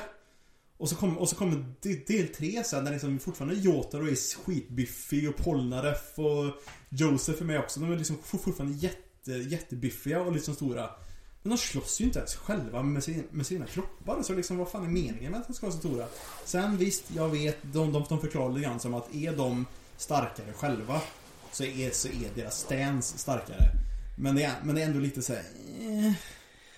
[0.82, 1.64] Och så kommer och så kommer
[2.06, 7.60] del tre sen när liksom fortfarande Jotaro är skitbiffig och Polnareff och Josef är med
[7.60, 7.80] också.
[7.80, 10.90] De är liksom fortfarande jätte, jättebiffiga och liksom stora.
[11.42, 14.22] Men de slåss ju inte ens själva med, sin, med sina kroppar.
[14.22, 16.06] Så liksom vad fan är meningen med att de ska vara så stora?
[16.44, 19.66] Sen visst, jag vet, de, de, de förklarar lite grann som att är de
[19.96, 21.00] starkare själva
[21.52, 23.64] så är, så är deras stance starkare.
[24.18, 25.44] Men det är, men det är ändå lite så här.
[25.80, 26.12] Eh,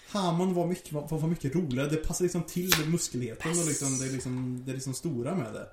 [0.09, 1.89] Hamon var mycket, var, var mycket roligare.
[1.89, 5.35] Det passar liksom till med muskelheten och liksom det, är liksom, det är liksom stora
[5.35, 5.67] med det.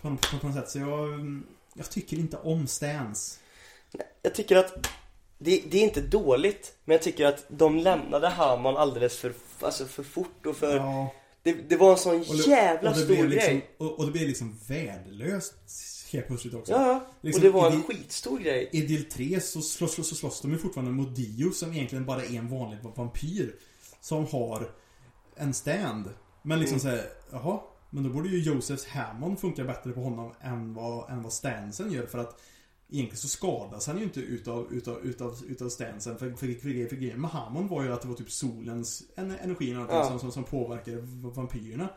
[0.00, 0.70] På, på, på något sätt.
[0.70, 1.40] Så jag,
[1.74, 3.38] jag tycker inte om stance.
[4.22, 4.88] Jag tycker att
[5.38, 9.86] det, det är inte dåligt, men jag tycker att de lämnade Hammon alldeles för, alltså
[9.86, 10.76] för fort och för...
[10.76, 13.70] Ja, Det, det var en sån och jävla och stor liksom, grej.
[13.78, 15.54] och, och det blev liksom värdelöst
[16.12, 16.72] helt plötsligt också.
[16.72, 17.06] Ja, ja.
[17.20, 18.68] Liksom, och det var en det- skitstor grej.
[18.72, 22.24] I del 3 så slåss, så slåss de ju fortfarande mot Dio som egentligen bara
[22.24, 23.56] är en vanlig vampyr.
[24.00, 24.70] Som har
[25.36, 26.08] en stand.
[26.42, 26.80] Men liksom Mm.
[26.80, 27.60] såhär, jaha.
[27.90, 31.92] Men då borde ju Josephs Hammond funka bättre på honom än vad, än vad stansen
[31.92, 32.40] gör för att
[32.92, 36.18] Egentligen så skadas han ju inte utav, utav, utav, utav stansen.
[36.18, 39.30] För, för, för, för grejen med Hammond var ju att det var typ solens en,
[39.30, 40.08] energi Ja.
[40.08, 41.88] som, som, som påverkade vampyrerna.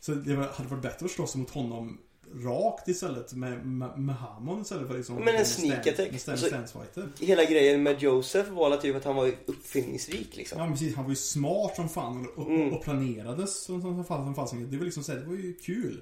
[0.00, 1.98] Så det hade varit bättre att slåss mot honom
[2.34, 6.28] rakt istället med, med, med Hammond istället för liksom Men en sneak attack.
[6.28, 6.82] Alltså-.
[7.20, 10.60] Hela grejen med Joseph var typ att han var uppfinningsrik liksom.
[10.60, 12.72] Ja precis, han var ju smart som fan och, Mm.
[12.72, 14.70] och planerades som, som, som, som fasen.
[14.70, 16.00] Det var liksom så här, det var ju kul.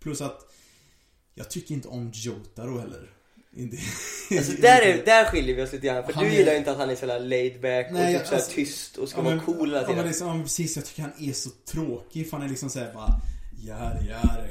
[0.00, 0.40] Plus att
[1.34, 3.10] jag tycker inte om Jotaro heller.
[3.56, 3.76] Inte,
[4.38, 6.04] Alltså där, är, där skiljer vi oss lite grann.
[6.06, 8.18] För Han du är- gillar ju inte att han är så laid back och Nej,
[8.18, 10.06] typ så alltså- tyst och ska Ja, vara men- cool hela Ja men tiden.
[10.06, 13.10] liksom, ja, precis, jag tycker han är så tråkig för han är liksom såhär bara
[13.64, 14.50] Jär, jär.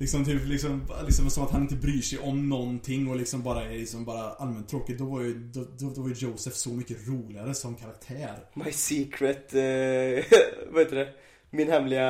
[0.00, 3.64] Liksom typ liksom, liksom som att han inte bryr sig om någonting och liksom bara
[3.64, 4.98] är liksom bara allmänt tråkig.
[4.98, 8.38] Då var ju, då, då, då var Joseph så mycket roligare som karaktär.
[8.54, 9.60] My secret, eh,
[10.70, 11.12] vad heter det?
[11.50, 12.08] Min hemliga,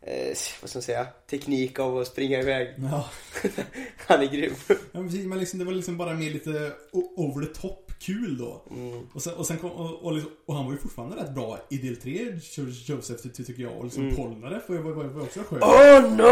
[0.00, 2.74] eh, vad ska man säga, teknik av att springa iväg.
[2.76, 3.10] Ja,
[4.06, 4.54] Han är grym.
[4.92, 8.66] ja men liksom, det var liksom bara mer lite over the top kul då.
[8.70, 9.06] Mm.
[9.14, 11.54] Och sen, och, sen kom, och, och, liksom, och han var ju fortfarande rätt bry
[11.78, 13.78] i del 3, Jo- Joseph ty- ty- tycker jag.
[13.78, 14.16] Och liksom Mm.
[14.16, 15.62] Polnareff var, var, var, var också skön.
[15.62, 16.24] Oh no!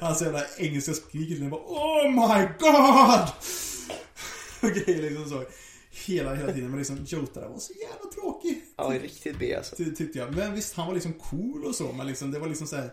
[0.06, 3.28] Hans jävla engelska skrik liksom bara Oh my god!
[4.70, 5.44] Och grejer liksom så.
[6.06, 6.70] Hela, hela tiden.
[6.70, 8.64] Men liksom Jotaro var så jävla tråkig.
[8.76, 9.76] Ja, riktigt B alltså.
[9.76, 10.36] Ty, tyckte jag.
[10.36, 11.92] Men visst, han var liksom cool och så.
[11.92, 12.90] Men liksom, det var liksom så här.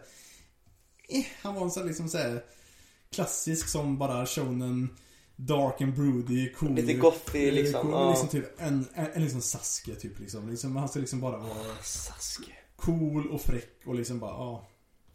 [1.10, 2.44] Eh, han var en sån liksom så här
[3.12, 4.90] klassisk som bara shonen
[5.40, 6.74] Dark and broody, cool.
[6.76, 8.10] Lite gothy, eh, liksom, Cool, ja.
[8.10, 10.50] liksom typ en, en, en liksom Sasuke typ liksom.
[10.50, 10.76] liksom.
[10.76, 12.52] Han ska liksom bara vara Sasuke.
[12.76, 14.68] cool och fräck och liksom bara, ja.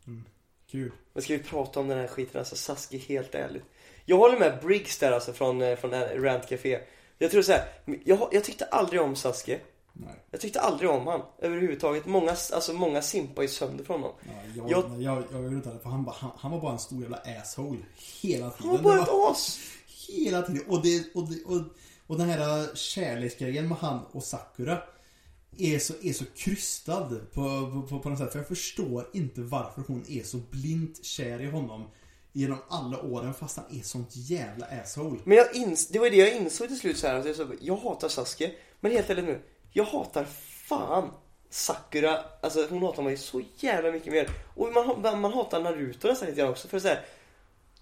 [0.06, 0.24] Mm,
[0.70, 0.92] kul.
[1.12, 3.64] Men ska vi prata om den här skiten alltså, Sasuke helt ärligt.
[4.04, 6.80] Jag håller med Briggs där alltså från, eh, från Rant Café.
[7.18, 7.64] Jag tror så här,
[8.04, 9.60] jag, jag tyckte aldrig om Sasuke.
[9.92, 10.14] Nej.
[10.30, 12.06] Jag tyckte aldrig om han överhuvudtaget.
[12.06, 14.16] Många, alltså många simpar ju sönder från honom.
[14.22, 16.78] Ja, jag, Jag- jag, jag, jag vet inte, för han, han, han var bara en
[16.78, 17.78] stor jävla asshole.
[18.22, 18.70] Hela tiden.
[18.70, 19.58] Han var bara ett as!
[20.08, 20.62] Hela tiden.
[20.68, 21.62] Och, det, och, det, och,
[22.06, 24.82] och den här kärleksgrejen med han och Sakura
[25.58, 28.32] är så, är så krystad på, på, på, på något sätt.
[28.32, 31.88] För jag förstår inte varför hon är så blint kär i honom
[32.32, 35.18] genom alla åren fast han är sånt jävla asshole.
[35.24, 37.14] Men jag ins- det var det jag insåg till slut så här.
[37.14, 38.52] Att jag, så, jag hatar Sasuke.
[38.80, 39.42] Men helt ärligt nu.
[39.70, 40.24] Jag hatar
[40.66, 41.10] fan
[41.50, 42.24] Sakura.
[42.42, 44.30] Alltså hon hatar mig så jävla mycket mer.
[44.54, 46.68] Och man, man hatar Naruto nästan lite grann också.
[46.68, 47.04] För så här,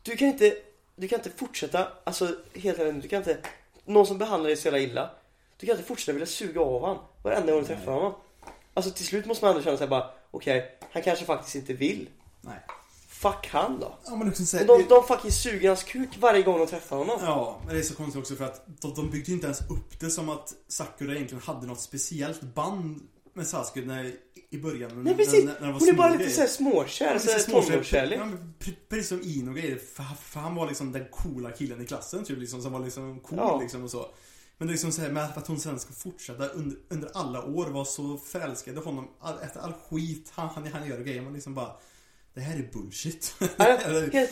[0.02, 0.56] Du kan inte,
[1.00, 3.38] du kan inte fortsätta, alltså helt ärligt du kan inte,
[3.84, 5.10] någon som behandlar dig så jävla illa.
[5.56, 8.12] Du kan inte fortsätta vilja suga av honom varenda gång du träffar honom.
[8.74, 12.08] Alltså till slut måste man ändå känna sig bara, okej, han kanske faktiskt inte vill.
[12.40, 12.60] Nej.
[13.08, 13.94] Fuck han då.
[14.06, 16.66] Ja men liksom så här, de, det- de fucking suger hans kuk varje gång de
[16.66, 17.18] träffar honom.
[17.22, 20.00] Ja, men det är så konstigt också för att de, de byggde inte ens upp
[20.00, 23.00] det som att Sakura egentligen hade något speciellt band
[23.32, 24.12] med Sasuke när,
[24.50, 25.02] i början.
[25.04, 28.20] Nej precis, när, när de var hon är bara lite såhär småkär, Ja, såhär tonårskärlek.
[28.20, 28.28] Ja,
[28.88, 29.78] precis som Ino grejer.
[29.94, 33.20] För, för han var liksom den coola killen i klassen typ liksom, som var liksom
[33.20, 33.60] cool Ja.
[33.60, 34.06] liksom och så.
[34.58, 37.44] Men det är liksom så här, med att hon sen ska fortsätta under, under alla
[37.44, 41.04] år vara så förälskad i honom all, efter all skit han, han, han gör och
[41.04, 41.22] grejer.
[41.22, 41.72] Man liksom bara
[42.34, 43.34] Det här är bullshit.
[43.56, 43.78] Ja,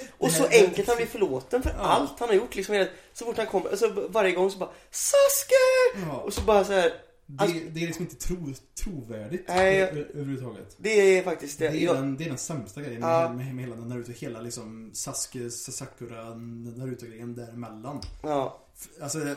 [0.18, 1.76] och så enkelt han blir förlåten för Ja.
[1.76, 2.86] allt han har gjort liksom.
[3.12, 6.06] Så fort han kommer, alltså varje gång så bara Sasuke!
[6.08, 6.16] Ja.
[6.16, 6.92] Och så bara så här.
[7.30, 10.76] Det, det är liksom inte tro, trovärdigt Nej, överhuvudtaget.
[10.78, 11.68] Det är faktiskt det.
[11.68, 13.32] Det är, Jag, den, det är den sämsta grejen Ja.
[13.32, 14.12] med, med, hela den Naruto.
[14.12, 18.00] Hela liksom Sasuke, Sakura, Naruto-grejen däremellan.
[18.22, 18.64] ja.
[19.00, 19.34] Alltså,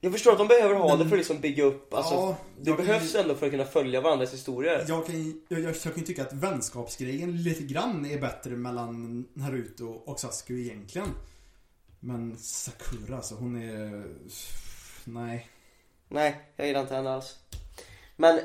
[0.00, 2.14] jag förstår att de behöver ha Men- det för att liksom bygga upp, alltså.
[2.14, 4.84] ja, det kan behövs ju- ändå för att kunna följa varandras historier.
[4.88, 9.86] Jag kan, jag, jag, jag kan tycka att vänskapsgrejen lite grann är bättre mellan Naruto
[9.86, 11.08] och Sasuke egentligen.
[12.00, 14.04] Men Sakura alltså, hon är...
[15.04, 15.48] Nej.
[16.14, 17.36] Nej, jag gillar inte henne alls.
[18.16, 18.40] Men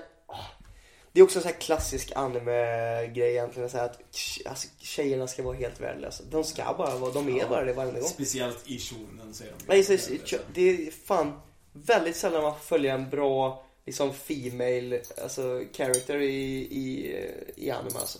[1.11, 3.69] det är också en sån här klassisk anime-grej egentligen.
[3.69, 3.99] Så här att
[4.45, 6.23] alltså, tjejerna ska vara helt värdelösa.
[6.31, 8.09] De ska bara vara, de är bara det varje gång.
[8.09, 9.65] Speciellt i shonen säger de.
[9.67, 11.41] Nej, så, så, det är fan
[11.73, 17.15] väldigt sällan man följa en bra liksom female alltså, character i, i,
[17.55, 18.19] i anime alltså.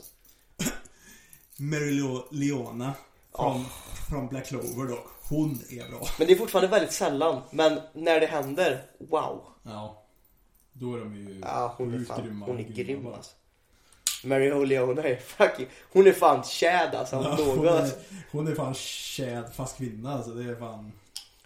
[1.57, 2.01] Mary
[2.31, 2.93] Leona
[3.35, 3.65] från,
[4.09, 5.07] från Black Clover dock.
[5.29, 6.07] Hon är bra.
[6.17, 7.41] Men det är fortfarande väldigt sällan.
[7.51, 9.45] Men när det händer, wow.
[9.63, 10.03] Ja.
[10.73, 12.45] Då är de ju Ja, hon är fan, grymma.
[12.45, 13.31] hon är grym alltså.
[14.23, 17.15] Mary O'Leona är fucking, hon är fan chad alltså.
[17.15, 17.91] Ja, hon, är,
[18.31, 20.31] hon är fan tjäd fast kvinna alltså.
[20.31, 20.91] Det är fan...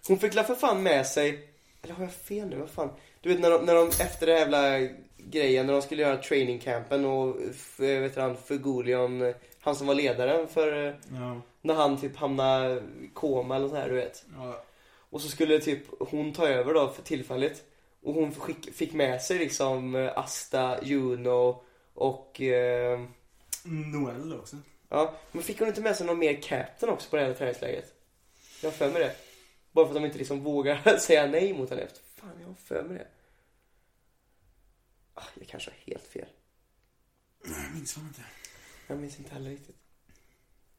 [0.08, 1.50] Hon fick för fan med sig,
[1.82, 2.58] eller har jag fel nu?
[2.58, 2.90] Vad fan?
[3.22, 4.80] Du vet när de, när de efter det jävla
[5.18, 7.36] grejen, när de skulle göra training campen och
[7.78, 9.34] vet han, Fugolion,
[9.64, 11.42] han som var ledaren för, eh, Ja.
[11.62, 14.26] när han typ hamnade i koma eller så här du vet.
[14.38, 14.64] ja.
[15.10, 17.64] Och så skulle typ hon ta över då för tillfället.
[18.04, 21.64] Och hon fick, fick med sig liksom eh, Asta, Juno
[21.94, 23.00] och eh,
[23.64, 24.58] Noel också.
[24.90, 27.94] ja, men fick hon inte med sig någon mer captain också på det här träningsläget?
[28.62, 29.16] Jag har för mig det.
[29.72, 32.02] Bara för att de inte liksom vågar säga nej mot henne efter.
[32.16, 33.08] Fan, jag har för mig det.
[35.14, 36.28] Ah, jag kanske har helt fel.
[37.44, 38.22] Jag minns fan inte.
[38.94, 39.76] Jag minns inte heller riktigt.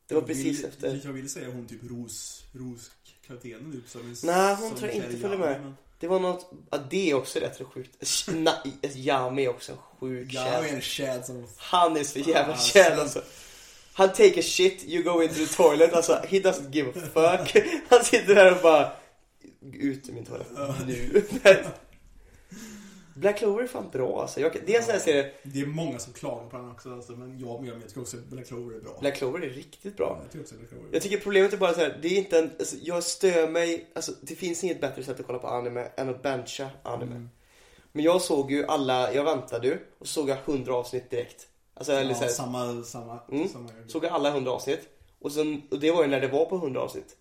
[0.07, 1.01] Det var Jag precis vill, efter.
[1.05, 5.09] Jag vill säga hon typ Ros, Roskaptenen typ som Nej, hon som tror jag inte
[5.17, 5.61] följer Jami, med.
[5.63, 8.03] men- Det var något, ja det är också rätt så sjukt.
[8.29, 11.47] Na- Yami är också en sjuk Jag är en tjad som...
[11.57, 13.23] Han är så jävla Ah, kär så- alltså.
[13.93, 15.93] Han take a shit, you go into the toilet.
[15.93, 17.65] Alltså, he doesn't give a fuck.
[17.89, 18.93] Han sitter där och bara,
[19.73, 20.49] ut ur min toalett
[20.87, 21.23] nu.
[23.15, 24.41] Black Clover är fan bra alltså.
[24.41, 27.67] Jag, sån här serie, Det är många som klagar på den också alltså, men jag,
[27.67, 28.97] jag tycker också att Black Clover är bra.
[29.01, 30.17] Black Clover är riktigt bra.
[30.17, 30.89] Ja, jag tycker också Black Clover.
[30.93, 33.91] Jag tycker problemet är bara så här, det är inte en, alltså, jag stör mig,
[33.95, 37.11] alltså det finns inget bättre sätt att kolla på anime än att bencha anime.
[37.15, 37.31] Mm.
[37.93, 41.49] Men jag såg ju alla, jag väntade ju och såg jag 100 avsnitt direkt.
[41.75, 43.49] Alltså eller ja, så här, samma, samma, Mm.
[43.49, 44.89] samma såg jag alla 100 avsnitt.
[45.19, 47.17] Och, sen, och det var ju när det var på 100 avsnitt.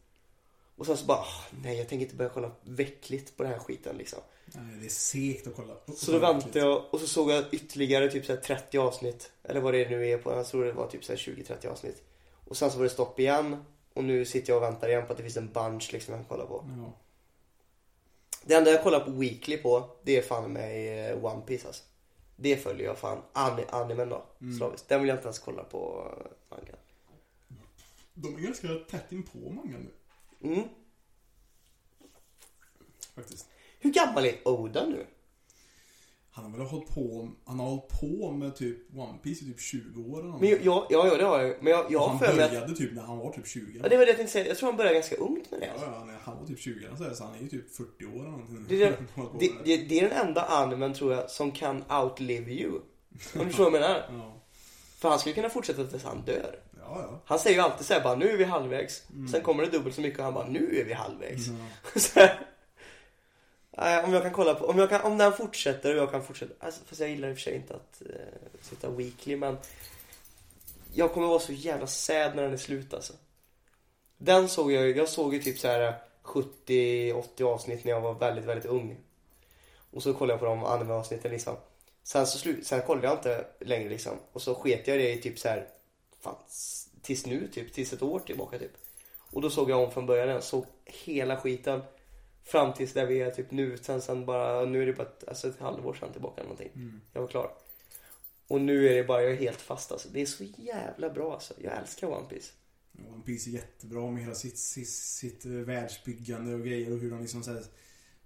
[0.75, 3.59] Och sen så bara, "Ah, nej jag tänker inte börja kolla veckligt på den här
[3.59, 4.19] skiten liksom.
[4.55, 5.73] Nej, det är segt att kolla.
[5.95, 9.31] Så då väntade jag och så såg jag ytterligare typ så här 30 avsnitt.
[9.43, 12.03] Eller vad det nu är på, jag tror det var typ så här 20-30 avsnitt.
[12.45, 13.65] Och sen så var det stopp igen.
[13.93, 16.21] Och nu sitter jag och väntar igen på att det finns en bunch liksom jag
[16.21, 16.65] kan kolla på.
[16.77, 16.93] Ja.
[18.45, 21.83] Det enda jag kollar på weekly på, det är fan med eh, One Piece alltså.
[22.35, 23.21] Det följer jag fan.
[23.33, 24.25] An animen då,
[24.57, 24.89] slaviskt.
[24.89, 26.75] Den vill jag inte ens kolla på eh, mangan.
[28.13, 29.87] De är ganska tätt in på mangan
[30.39, 30.67] nu, Mm.
[33.15, 33.47] faktiskt.
[33.83, 35.05] Hur gammal är Oda nu?
[36.31, 39.59] Han har väl hållit på, han har hållit på med typ One Piece i typ
[39.59, 40.97] 20 år eller Men jag, någonting.
[40.97, 41.63] ja, ja, det har jag.
[41.63, 42.51] Men jag, har han mig att...
[42.51, 43.79] började typ när han var typ 20.
[43.83, 44.47] Ja, det var det jag tänkte säga.
[44.47, 45.65] Jag tror han började ganska ungt med det.
[45.65, 47.75] Ja, ja, nej, han var typ 20 eller så, här, så han är ju typ
[47.75, 48.65] 40 år eller någonting.
[48.67, 48.89] Det, är
[49.39, 52.71] det, det, det, är den enda animen tror jag som kan outlive you.
[52.71, 52.81] Om
[53.33, 54.09] du förstår vad jag menar?
[54.09, 54.41] Ja,
[54.97, 56.59] För han skulle kunna fortsätta tills han dör.
[56.79, 57.01] ja.
[57.01, 57.21] ja.
[57.25, 59.03] Han säger ju alltid såhär bara, nu är vi halvvägs.
[59.31, 61.47] Sen kommer det dubbelt så mycket och han bara, nu är vi halvvägs.
[61.47, 61.61] Mm.
[63.77, 66.23] Nej, om jag kan kolla på, om, jag kan, om den fortsätter och jag kan
[66.23, 66.53] fortsätta.
[66.65, 68.15] Alltså, fast jag gillar i och för sig inte att uh,
[68.61, 69.57] sitta weekly men.
[70.93, 73.13] Jag kommer vara så jävla sad när den är slut alltså.
[74.17, 75.93] Den såg jag ju- jag såg ju typ så här eh,
[76.23, 78.97] 70-80 avsnitt när jag var väldigt, väldigt ung.
[79.91, 81.55] Och så kollade jag på de anime-avsnitten liksom.
[82.03, 84.11] Sen så slut, sen kollade jag inte längre liksom.
[84.33, 85.67] Och så sket jag i det i typ så här,
[86.21, 86.35] fan,
[87.01, 88.71] tills nu typ, tills ett år tillbaka typ.
[89.31, 91.83] Och då såg jag om från början, jag såg hela skiten.
[92.43, 95.23] Fram tills där vi är typ nu, sen, sen bara, nu är det bara ett,
[95.27, 97.01] alltså ett halvår sedan tillbaka eller någonting.
[97.13, 97.51] Jag var klar.
[98.47, 100.09] Och nu är det bara, jag är helt fast alltså.
[100.09, 101.53] Det är så jävla bra alltså.
[101.63, 102.51] Jag älskar One Piece.
[103.13, 107.11] One Piece är jättebra med hela sitt, sitt, sitt eh, världsbyggande och grejer och hur
[107.11, 107.63] de liksom såhär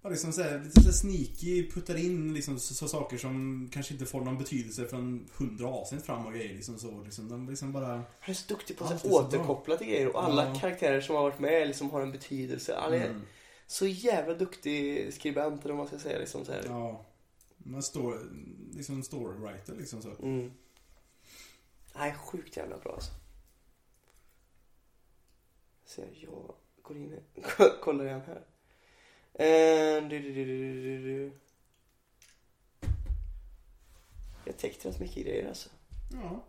[0.02, 4.06] bara liksom såhär, lite såhär sneaky puttar in liksom så, så saker som kanske inte
[4.06, 7.88] får någon betydelse från hundra avsnitt fram och grejer liksom så liksom, de liksom bara
[7.88, 10.54] Han är så duktig på att så så återkoppla till grejer och alla Ja.
[10.60, 12.74] karaktärer som har varit med liksom har en betydelse.
[12.74, 13.22] Är Mm.
[13.70, 16.62] Så jävla duktig skribent eller vad man ska säga liksom så här.
[16.66, 17.04] Ja
[17.58, 18.18] Man står,
[18.76, 20.52] liksom storywriter liksom så Mm.
[21.94, 23.12] Nej, sjukt jävla bra alltså.
[25.84, 27.42] Så jag går in i,
[27.82, 28.44] kollar igen här.
[29.34, 30.44] Eh, du, du, du,
[30.82, 31.32] du, du.
[34.44, 35.68] Jag täckte rätt mycket grejer alltså.
[36.12, 36.44] Ja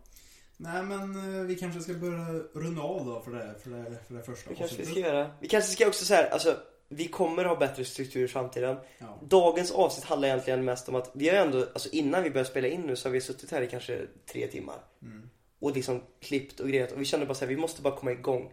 [0.56, 4.14] Nej men eh, vi kanske ska börja runda av då för det, för det, för
[4.14, 5.30] det första Det kanske vi ska göra.
[5.40, 6.60] Vi kanske ska också så här, alltså
[6.92, 8.76] vi kommer ha bättre struktur i framtiden.
[8.98, 9.18] Ja.
[9.22, 12.68] Dagens avsnitt handlar egentligen mest om att vi har ändå, alltså innan vi började spela
[12.68, 14.00] in nu så har vi suttit här i kanske
[14.32, 14.78] tre timmar.
[15.02, 15.30] Mm.
[15.58, 18.12] Och liksom klippt och grejat och vi kände bara så här, vi måste bara komma
[18.12, 18.52] igång.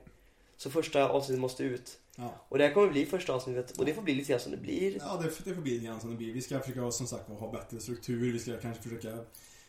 [0.57, 1.99] Så första avsnittet måste ut.
[2.15, 2.33] Ja.
[2.49, 4.57] Och det här kommer bli första avsnittet och det får bli lite grann som det
[4.57, 4.97] blir.
[4.99, 6.33] Ja, det, det får bli lite grann som det blir.
[6.33, 8.33] Vi ska försöka som sagt ha bättre struktur.
[8.33, 9.17] Vi ska kanske försöka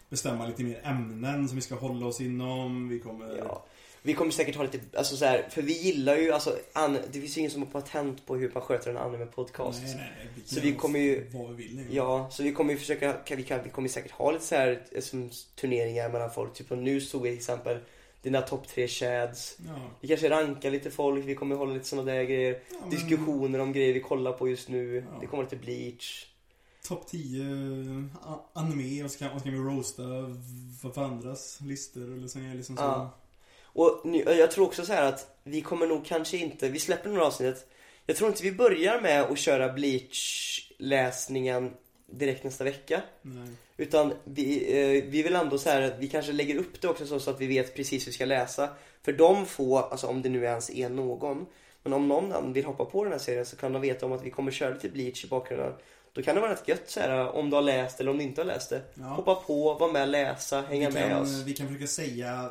[0.09, 2.89] bestämma lite mer ämnen som vi ska hålla oss inom.
[2.89, 3.36] Vi kommer...
[3.36, 3.65] Ja.
[4.03, 7.20] Vi kommer säkert ha lite, alltså så här, för vi gillar ju, alltså, an, det
[7.20, 9.81] finns ju ingen som har patent på hur man sköter en anime-podcast.
[9.83, 10.29] Nej, nej, nej.
[10.45, 11.66] Så vi kommer ju- Vad vi vill.
[11.73, 11.97] egentligen.
[11.97, 14.55] Ja, så vi kommer ju försöka, kan, vi, kan, vi kommer säkert ha lite så
[14.55, 15.31] här som
[15.61, 16.55] turneringar mellan folk.
[16.55, 17.79] Typ som nu såg vi till exempel
[18.23, 19.59] dina topp tre chads.
[19.66, 19.75] Ja.
[20.01, 22.61] Vi kanske rankar lite folk, vi kommer hålla lite sådana där grejer.
[22.70, 25.05] Ja, men Diskussioner om grejer vi kollar på just nu.
[25.12, 25.19] Ja.
[25.20, 26.27] Det kommer lite bleach.
[26.89, 27.45] Topp 10
[28.23, 30.03] a- anime och så kan, och så kan vi roasta
[30.83, 32.39] varandras listor eller så.
[32.39, 32.83] Liksom så.
[32.83, 33.11] Ja.
[33.79, 37.11] Och nu, jag tror också så här att vi kommer nog kanske inte, vi släpper
[37.11, 37.67] några avsnitt.
[38.07, 41.71] Jag tror inte vi börjar med att köra bleach-läsningen
[42.07, 43.03] direkt nästa vecka.
[43.23, 43.49] Nej.
[43.77, 47.07] Utan vi, eh, vi vill ändå så här att vi kanske lägger upp det också
[47.07, 48.69] så, så att vi vet precis hur vi ska läsa.
[49.03, 51.47] För de få, alltså om det nu ens är någon.
[51.83, 54.23] Men om någon vill hoppa på den här serien så kan de veta om att
[54.23, 55.73] vi kommer köra lite bleach i bakgrunden.
[56.13, 58.25] Då kan det vara rätt gött så här om du har läst eller om du
[58.25, 58.83] inte har läst det.
[58.95, 59.05] Ja.
[59.05, 61.43] Hoppa på, vara med, läsa, hänga vi, med kan, oss.
[61.45, 62.51] vi kan försöka säga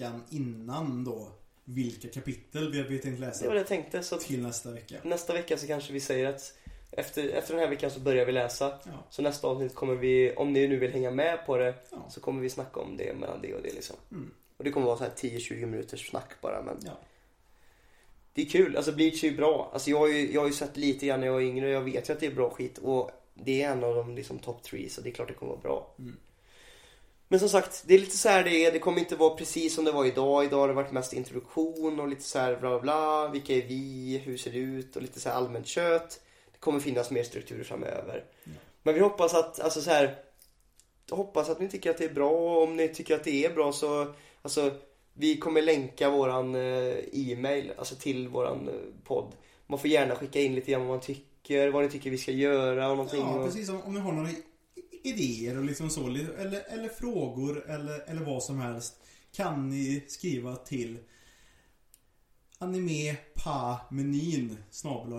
[0.00, 1.28] veckan innan då
[1.64, 4.02] vilka kapitel vi, vi tänkt Det var läsa det jag tänkte.
[4.02, 4.96] Så till nästa vecka.
[5.04, 6.54] nästa vecka så kanske vi säger att
[6.92, 8.78] efter, efter den här veckan så börjar vi läsa.
[8.84, 9.06] Ja.
[9.10, 12.06] Så nästa avsnitt kommer vi, om ni nu vill hänga med på det, Ja.
[12.10, 13.96] så kommer vi snacka om det mellan det och det liksom.
[14.10, 14.30] Mm.
[14.56, 16.98] Och det kommer vara så här 10-20 minuters snack bara men Ja.
[18.32, 18.76] det är kul.
[18.76, 19.70] Alltså Bleach är ju bra.
[19.72, 21.72] Alltså jag har ju, jag har ju sett lite grann när jag var yngre och
[21.72, 22.78] jag vet ju att det är bra skit.
[22.78, 25.52] Och det är en av de liksom top 3 så det är klart det kommer
[25.52, 25.94] vara bra.
[25.98, 26.16] Mm.
[27.32, 28.72] Men som sagt, det är lite så här det är.
[28.72, 30.44] Det kommer inte vara precis som det var idag.
[30.44, 33.28] Idag har det varit mest introduktion och lite så här bla bla.
[33.28, 34.20] Vilka är vi?
[34.24, 34.96] Hur ser det ut?
[34.96, 36.20] Och lite så här allmänt kött.
[36.52, 38.24] Det kommer finnas mer strukturer framöver.
[38.44, 38.50] Ja.
[38.82, 40.16] Men vi hoppas att, alltså så här.
[41.10, 42.62] Hoppas att ni tycker att det är bra.
[42.62, 44.70] Om ni tycker att det är bra så, alltså
[45.14, 48.74] vi kommer länka våran eh, e-mail, alltså till våran eh,
[49.04, 49.32] podd.
[49.66, 52.32] Man får gärna skicka in lite grann vad man tycker, vad ni tycker vi ska
[52.32, 53.20] göra och någonting.
[53.20, 53.68] Ja, precis.
[53.68, 54.42] Om, om ni har några i-
[55.02, 58.94] idéer och liksom så, eller, eller frågor eller, eller vad som helst
[59.32, 60.98] kan ni skriva till
[62.58, 64.58] animepamenyn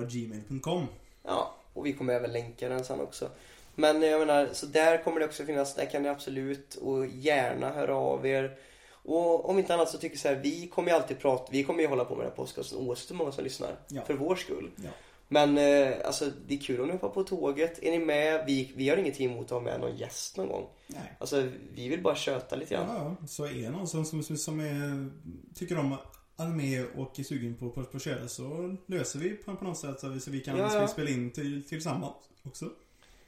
[0.09, 0.85] gmail.com
[1.23, 3.29] Ja, och vi kommer även länka den sen också.
[3.75, 7.69] Men jag menar, så där kommer det också finnas, där kan ni absolut och gärna
[7.69, 8.57] höra av er.
[9.03, 11.63] Och om inte annat så tycker jag så här, vi kommer ju alltid prata, vi
[11.63, 13.75] kommer ju hålla på med den här podcasten oavsett hur många som lyssnar.
[13.87, 14.01] Ja.
[14.01, 14.71] För vår skull.
[14.75, 14.89] Ja.
[15.33, 17.83] Men eh, alltså det är kul om ni hoppar på tåget.
[17.83, 18.43] Är ni med?
[18.47, 20.67] Vi, vi har ingenting emot att ha med någon gäst någon gång.
[20.87, 21.15] Nej.
[21.19, 22.87] Alltså vi vill bara köta lite grann.
[23.19, 25.09] ja, så är det någon som, som, som är,
[25.55, 25.97] tycker om
[26.35, 29.77] anime och är sugen på, på, på att köra så löser vi på, på något
[29.77, 30.87] sätt så vi, så vi kan Ja, ja.
[30.87, 32.13] spela in till, tillsammans
[32.43, 32.65] också.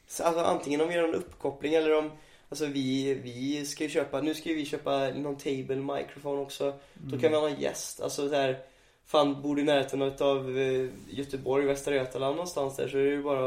[0.07, 2.11] Så, alltså antingen om vi gör en uppkoppling eller om
[2.49, 6.79] Alltså vi, vi ska ju köpa, nu ska ju vi köpa någon table microphone också.
[6.93, 8.01] Då kan vi ha någon gäst.
[8.01, 8.59] Alltså så här,
[9.05, 13.09] Fan, bor du i närheten av eh, Göteborg, Västra Götaland någonstans där så är det
[13.09, 13.39] ju bara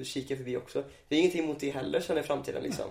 [0.00, 0.84] att kika förbi också.
[1.08, 2.84] Vi har ingenting emot det heller sen i framtiden liksom.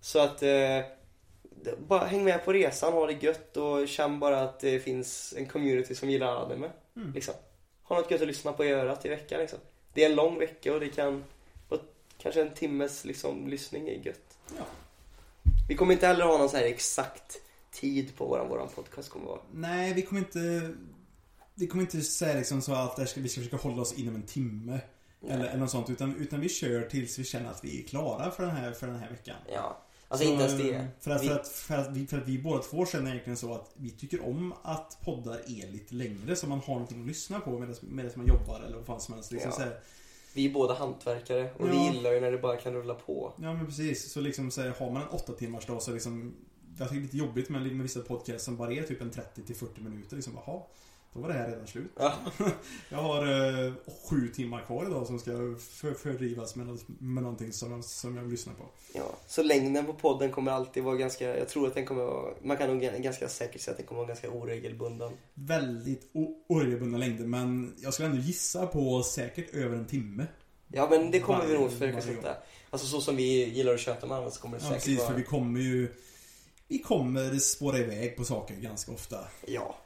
[0.00, 4.40] Så att eh, det- bara häng med på resan, ha det gött och känn bara
[4.40, 6.70] att det finns en community som gillar anime.
[6.96, 7.12] Mm.
[7.12, 7.34] Liksom.
[7.82, 9.58] Ha något gött att lyssna på i örat i veckan liksom.
[9.94, 11.24] Det är en lång vecka och det kan
[11.68, 11.78] och
[12.18, 14.38] kanske en timmes liksom, lyssning är gött.
[14.58, 14.64] Ja.
[15.68, 17.36] Vi kommer inte heller ha någon så här exakt
[17.70, 19.40] tid på våran, våran podcast kommer vara.
[19.52, 20.70] Nej, vi kommer inte
[21.58, 24.22] Vi kommer inte säga liksom så att det vi ska försöka hålla oss inom en
[24.22, 24.80] timme
[25.28, 28.30] eller, eller något sånt utan, utan vi kör tills vi känner att vi är klara
[28.30, 29.36] för den här, för den här veckan.
[29.52, 30.86] Ja, alltså Så, inte ens det.
[31.00, 33.36] För att, Vi- för, att, för, att vi, för att vi båda två känner egentligen
[33.36, 37.06] så att vi tycker om att poddar är lite längre så man har någonting att
[37.06, 39.32] lyssna på medan, medan man jobbar eller vad fan som helst.
[39.32, 39.56] Liksom Ja.
[39.56, 39.80] så här,
[40.34, 41.72] Vi är båda hantverkare och Ja.
[41.72, 43.32] vi gillar ju när det bara kan rulla på.
[43.42, 44.12] ja men precis.
[44.12, 46.34] Så liksom så här, har man en åtta timmars dag så liksom
[46.78, 49.10] Jag tycker det är lite jobbigt med, med vissa podcasts som bara är typ en
[49.10, 50.16] 30 till 40 minuter.
[50.16, 50.62] Liksom, jaha,
[51.16, 51.90] då var det här redan slut.
[51.96, 52.14] Ja.
[52.88, 53.22] Jag har
[53.66, 53.72] eh,
[54.10, 55.30] sju timmar kvar idag som ska
[55.70, 58.64] för, fördrivas med, med någonting som, jag- som jag vill lyssna på.
[58.94, 62.34] Ja, så längden på podden kommer alltid vara ganska, jag tror att den kommer vara,
[62.42, 65.12] man kan nog ganska säkert säga att den kommer vara ganska oregelbunden.
[65.34, 66.10] Väldigt
[66.48, 70.26] oregelbundna längder men jag skulle ändå gissa på säkert över en timme.
[70.68, 72.36] Ja men det kommer vi Varje- nog försöka sätta.
[72.70, 74.98] Alltså så som vi gillar att köta med varandra så kommer det Ja, säkert precis,
[74.98, 75.08] vara...
[75.08, 75.88] för vi kommer ju
[76.68, 79.18] Vi kommer spåra iväg på saker ganska ofta.
[79.46, 79.76] Ja.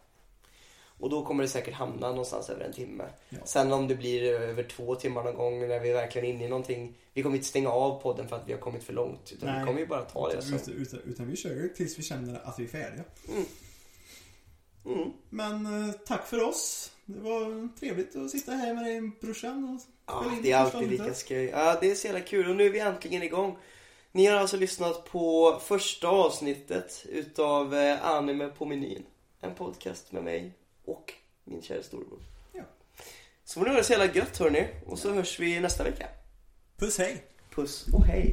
[1.00, 3.04] Och då kommer det säkert hamna någonstans över en timme.
[3.28, 3.38] Ja.
[3.44, 6.48] Sen om det blir över två timmar någon gång när vi är verkligen inne i
[6.48, 6.96] någonting.
[7.14, 9.32] Vi kommer inte stänga av podden för att vi har kommit för långt.
[9.32, 9.60] Utan Nej.
[9.60, 10.42] vi kommer ju bara ta det.
[10.42, 10.54] Så.
[10.54, 13.04] Utan, utan, utan vi kör ju tills vi känner att vi är färdiga.
[14.84, 15.12] Mm.
[15.30, 16.92] Men eh, tack för oss.
[17.04, 21.14] Det var trevligt att sitta här med dig brorsan och Ja, det är alltid lika
[21.14, 21.44] skoj.
[21.44, 22.50] Ja, det är så jävla kul.
[22.50, 23.56] Och nu är vi äntligen igång.
[24.12, 29.02] Ni har alltså lyssnat på första avsnittet utav eh, Anime på menyn.
[29.40, 30.52] En podcast med mig
[30.90, 31.12] och
[31.44, 32.18] min kära storbror.
[32.52, 32.62] Ja.
[33.44, 34.68] Så får ni ha det så jävla gött hörni.
[34.86, 36.08] Och så hörs vi nästa vecka.
[36.76, 37.24] Puss hej!
[37.54, 38.28] Puss och hej.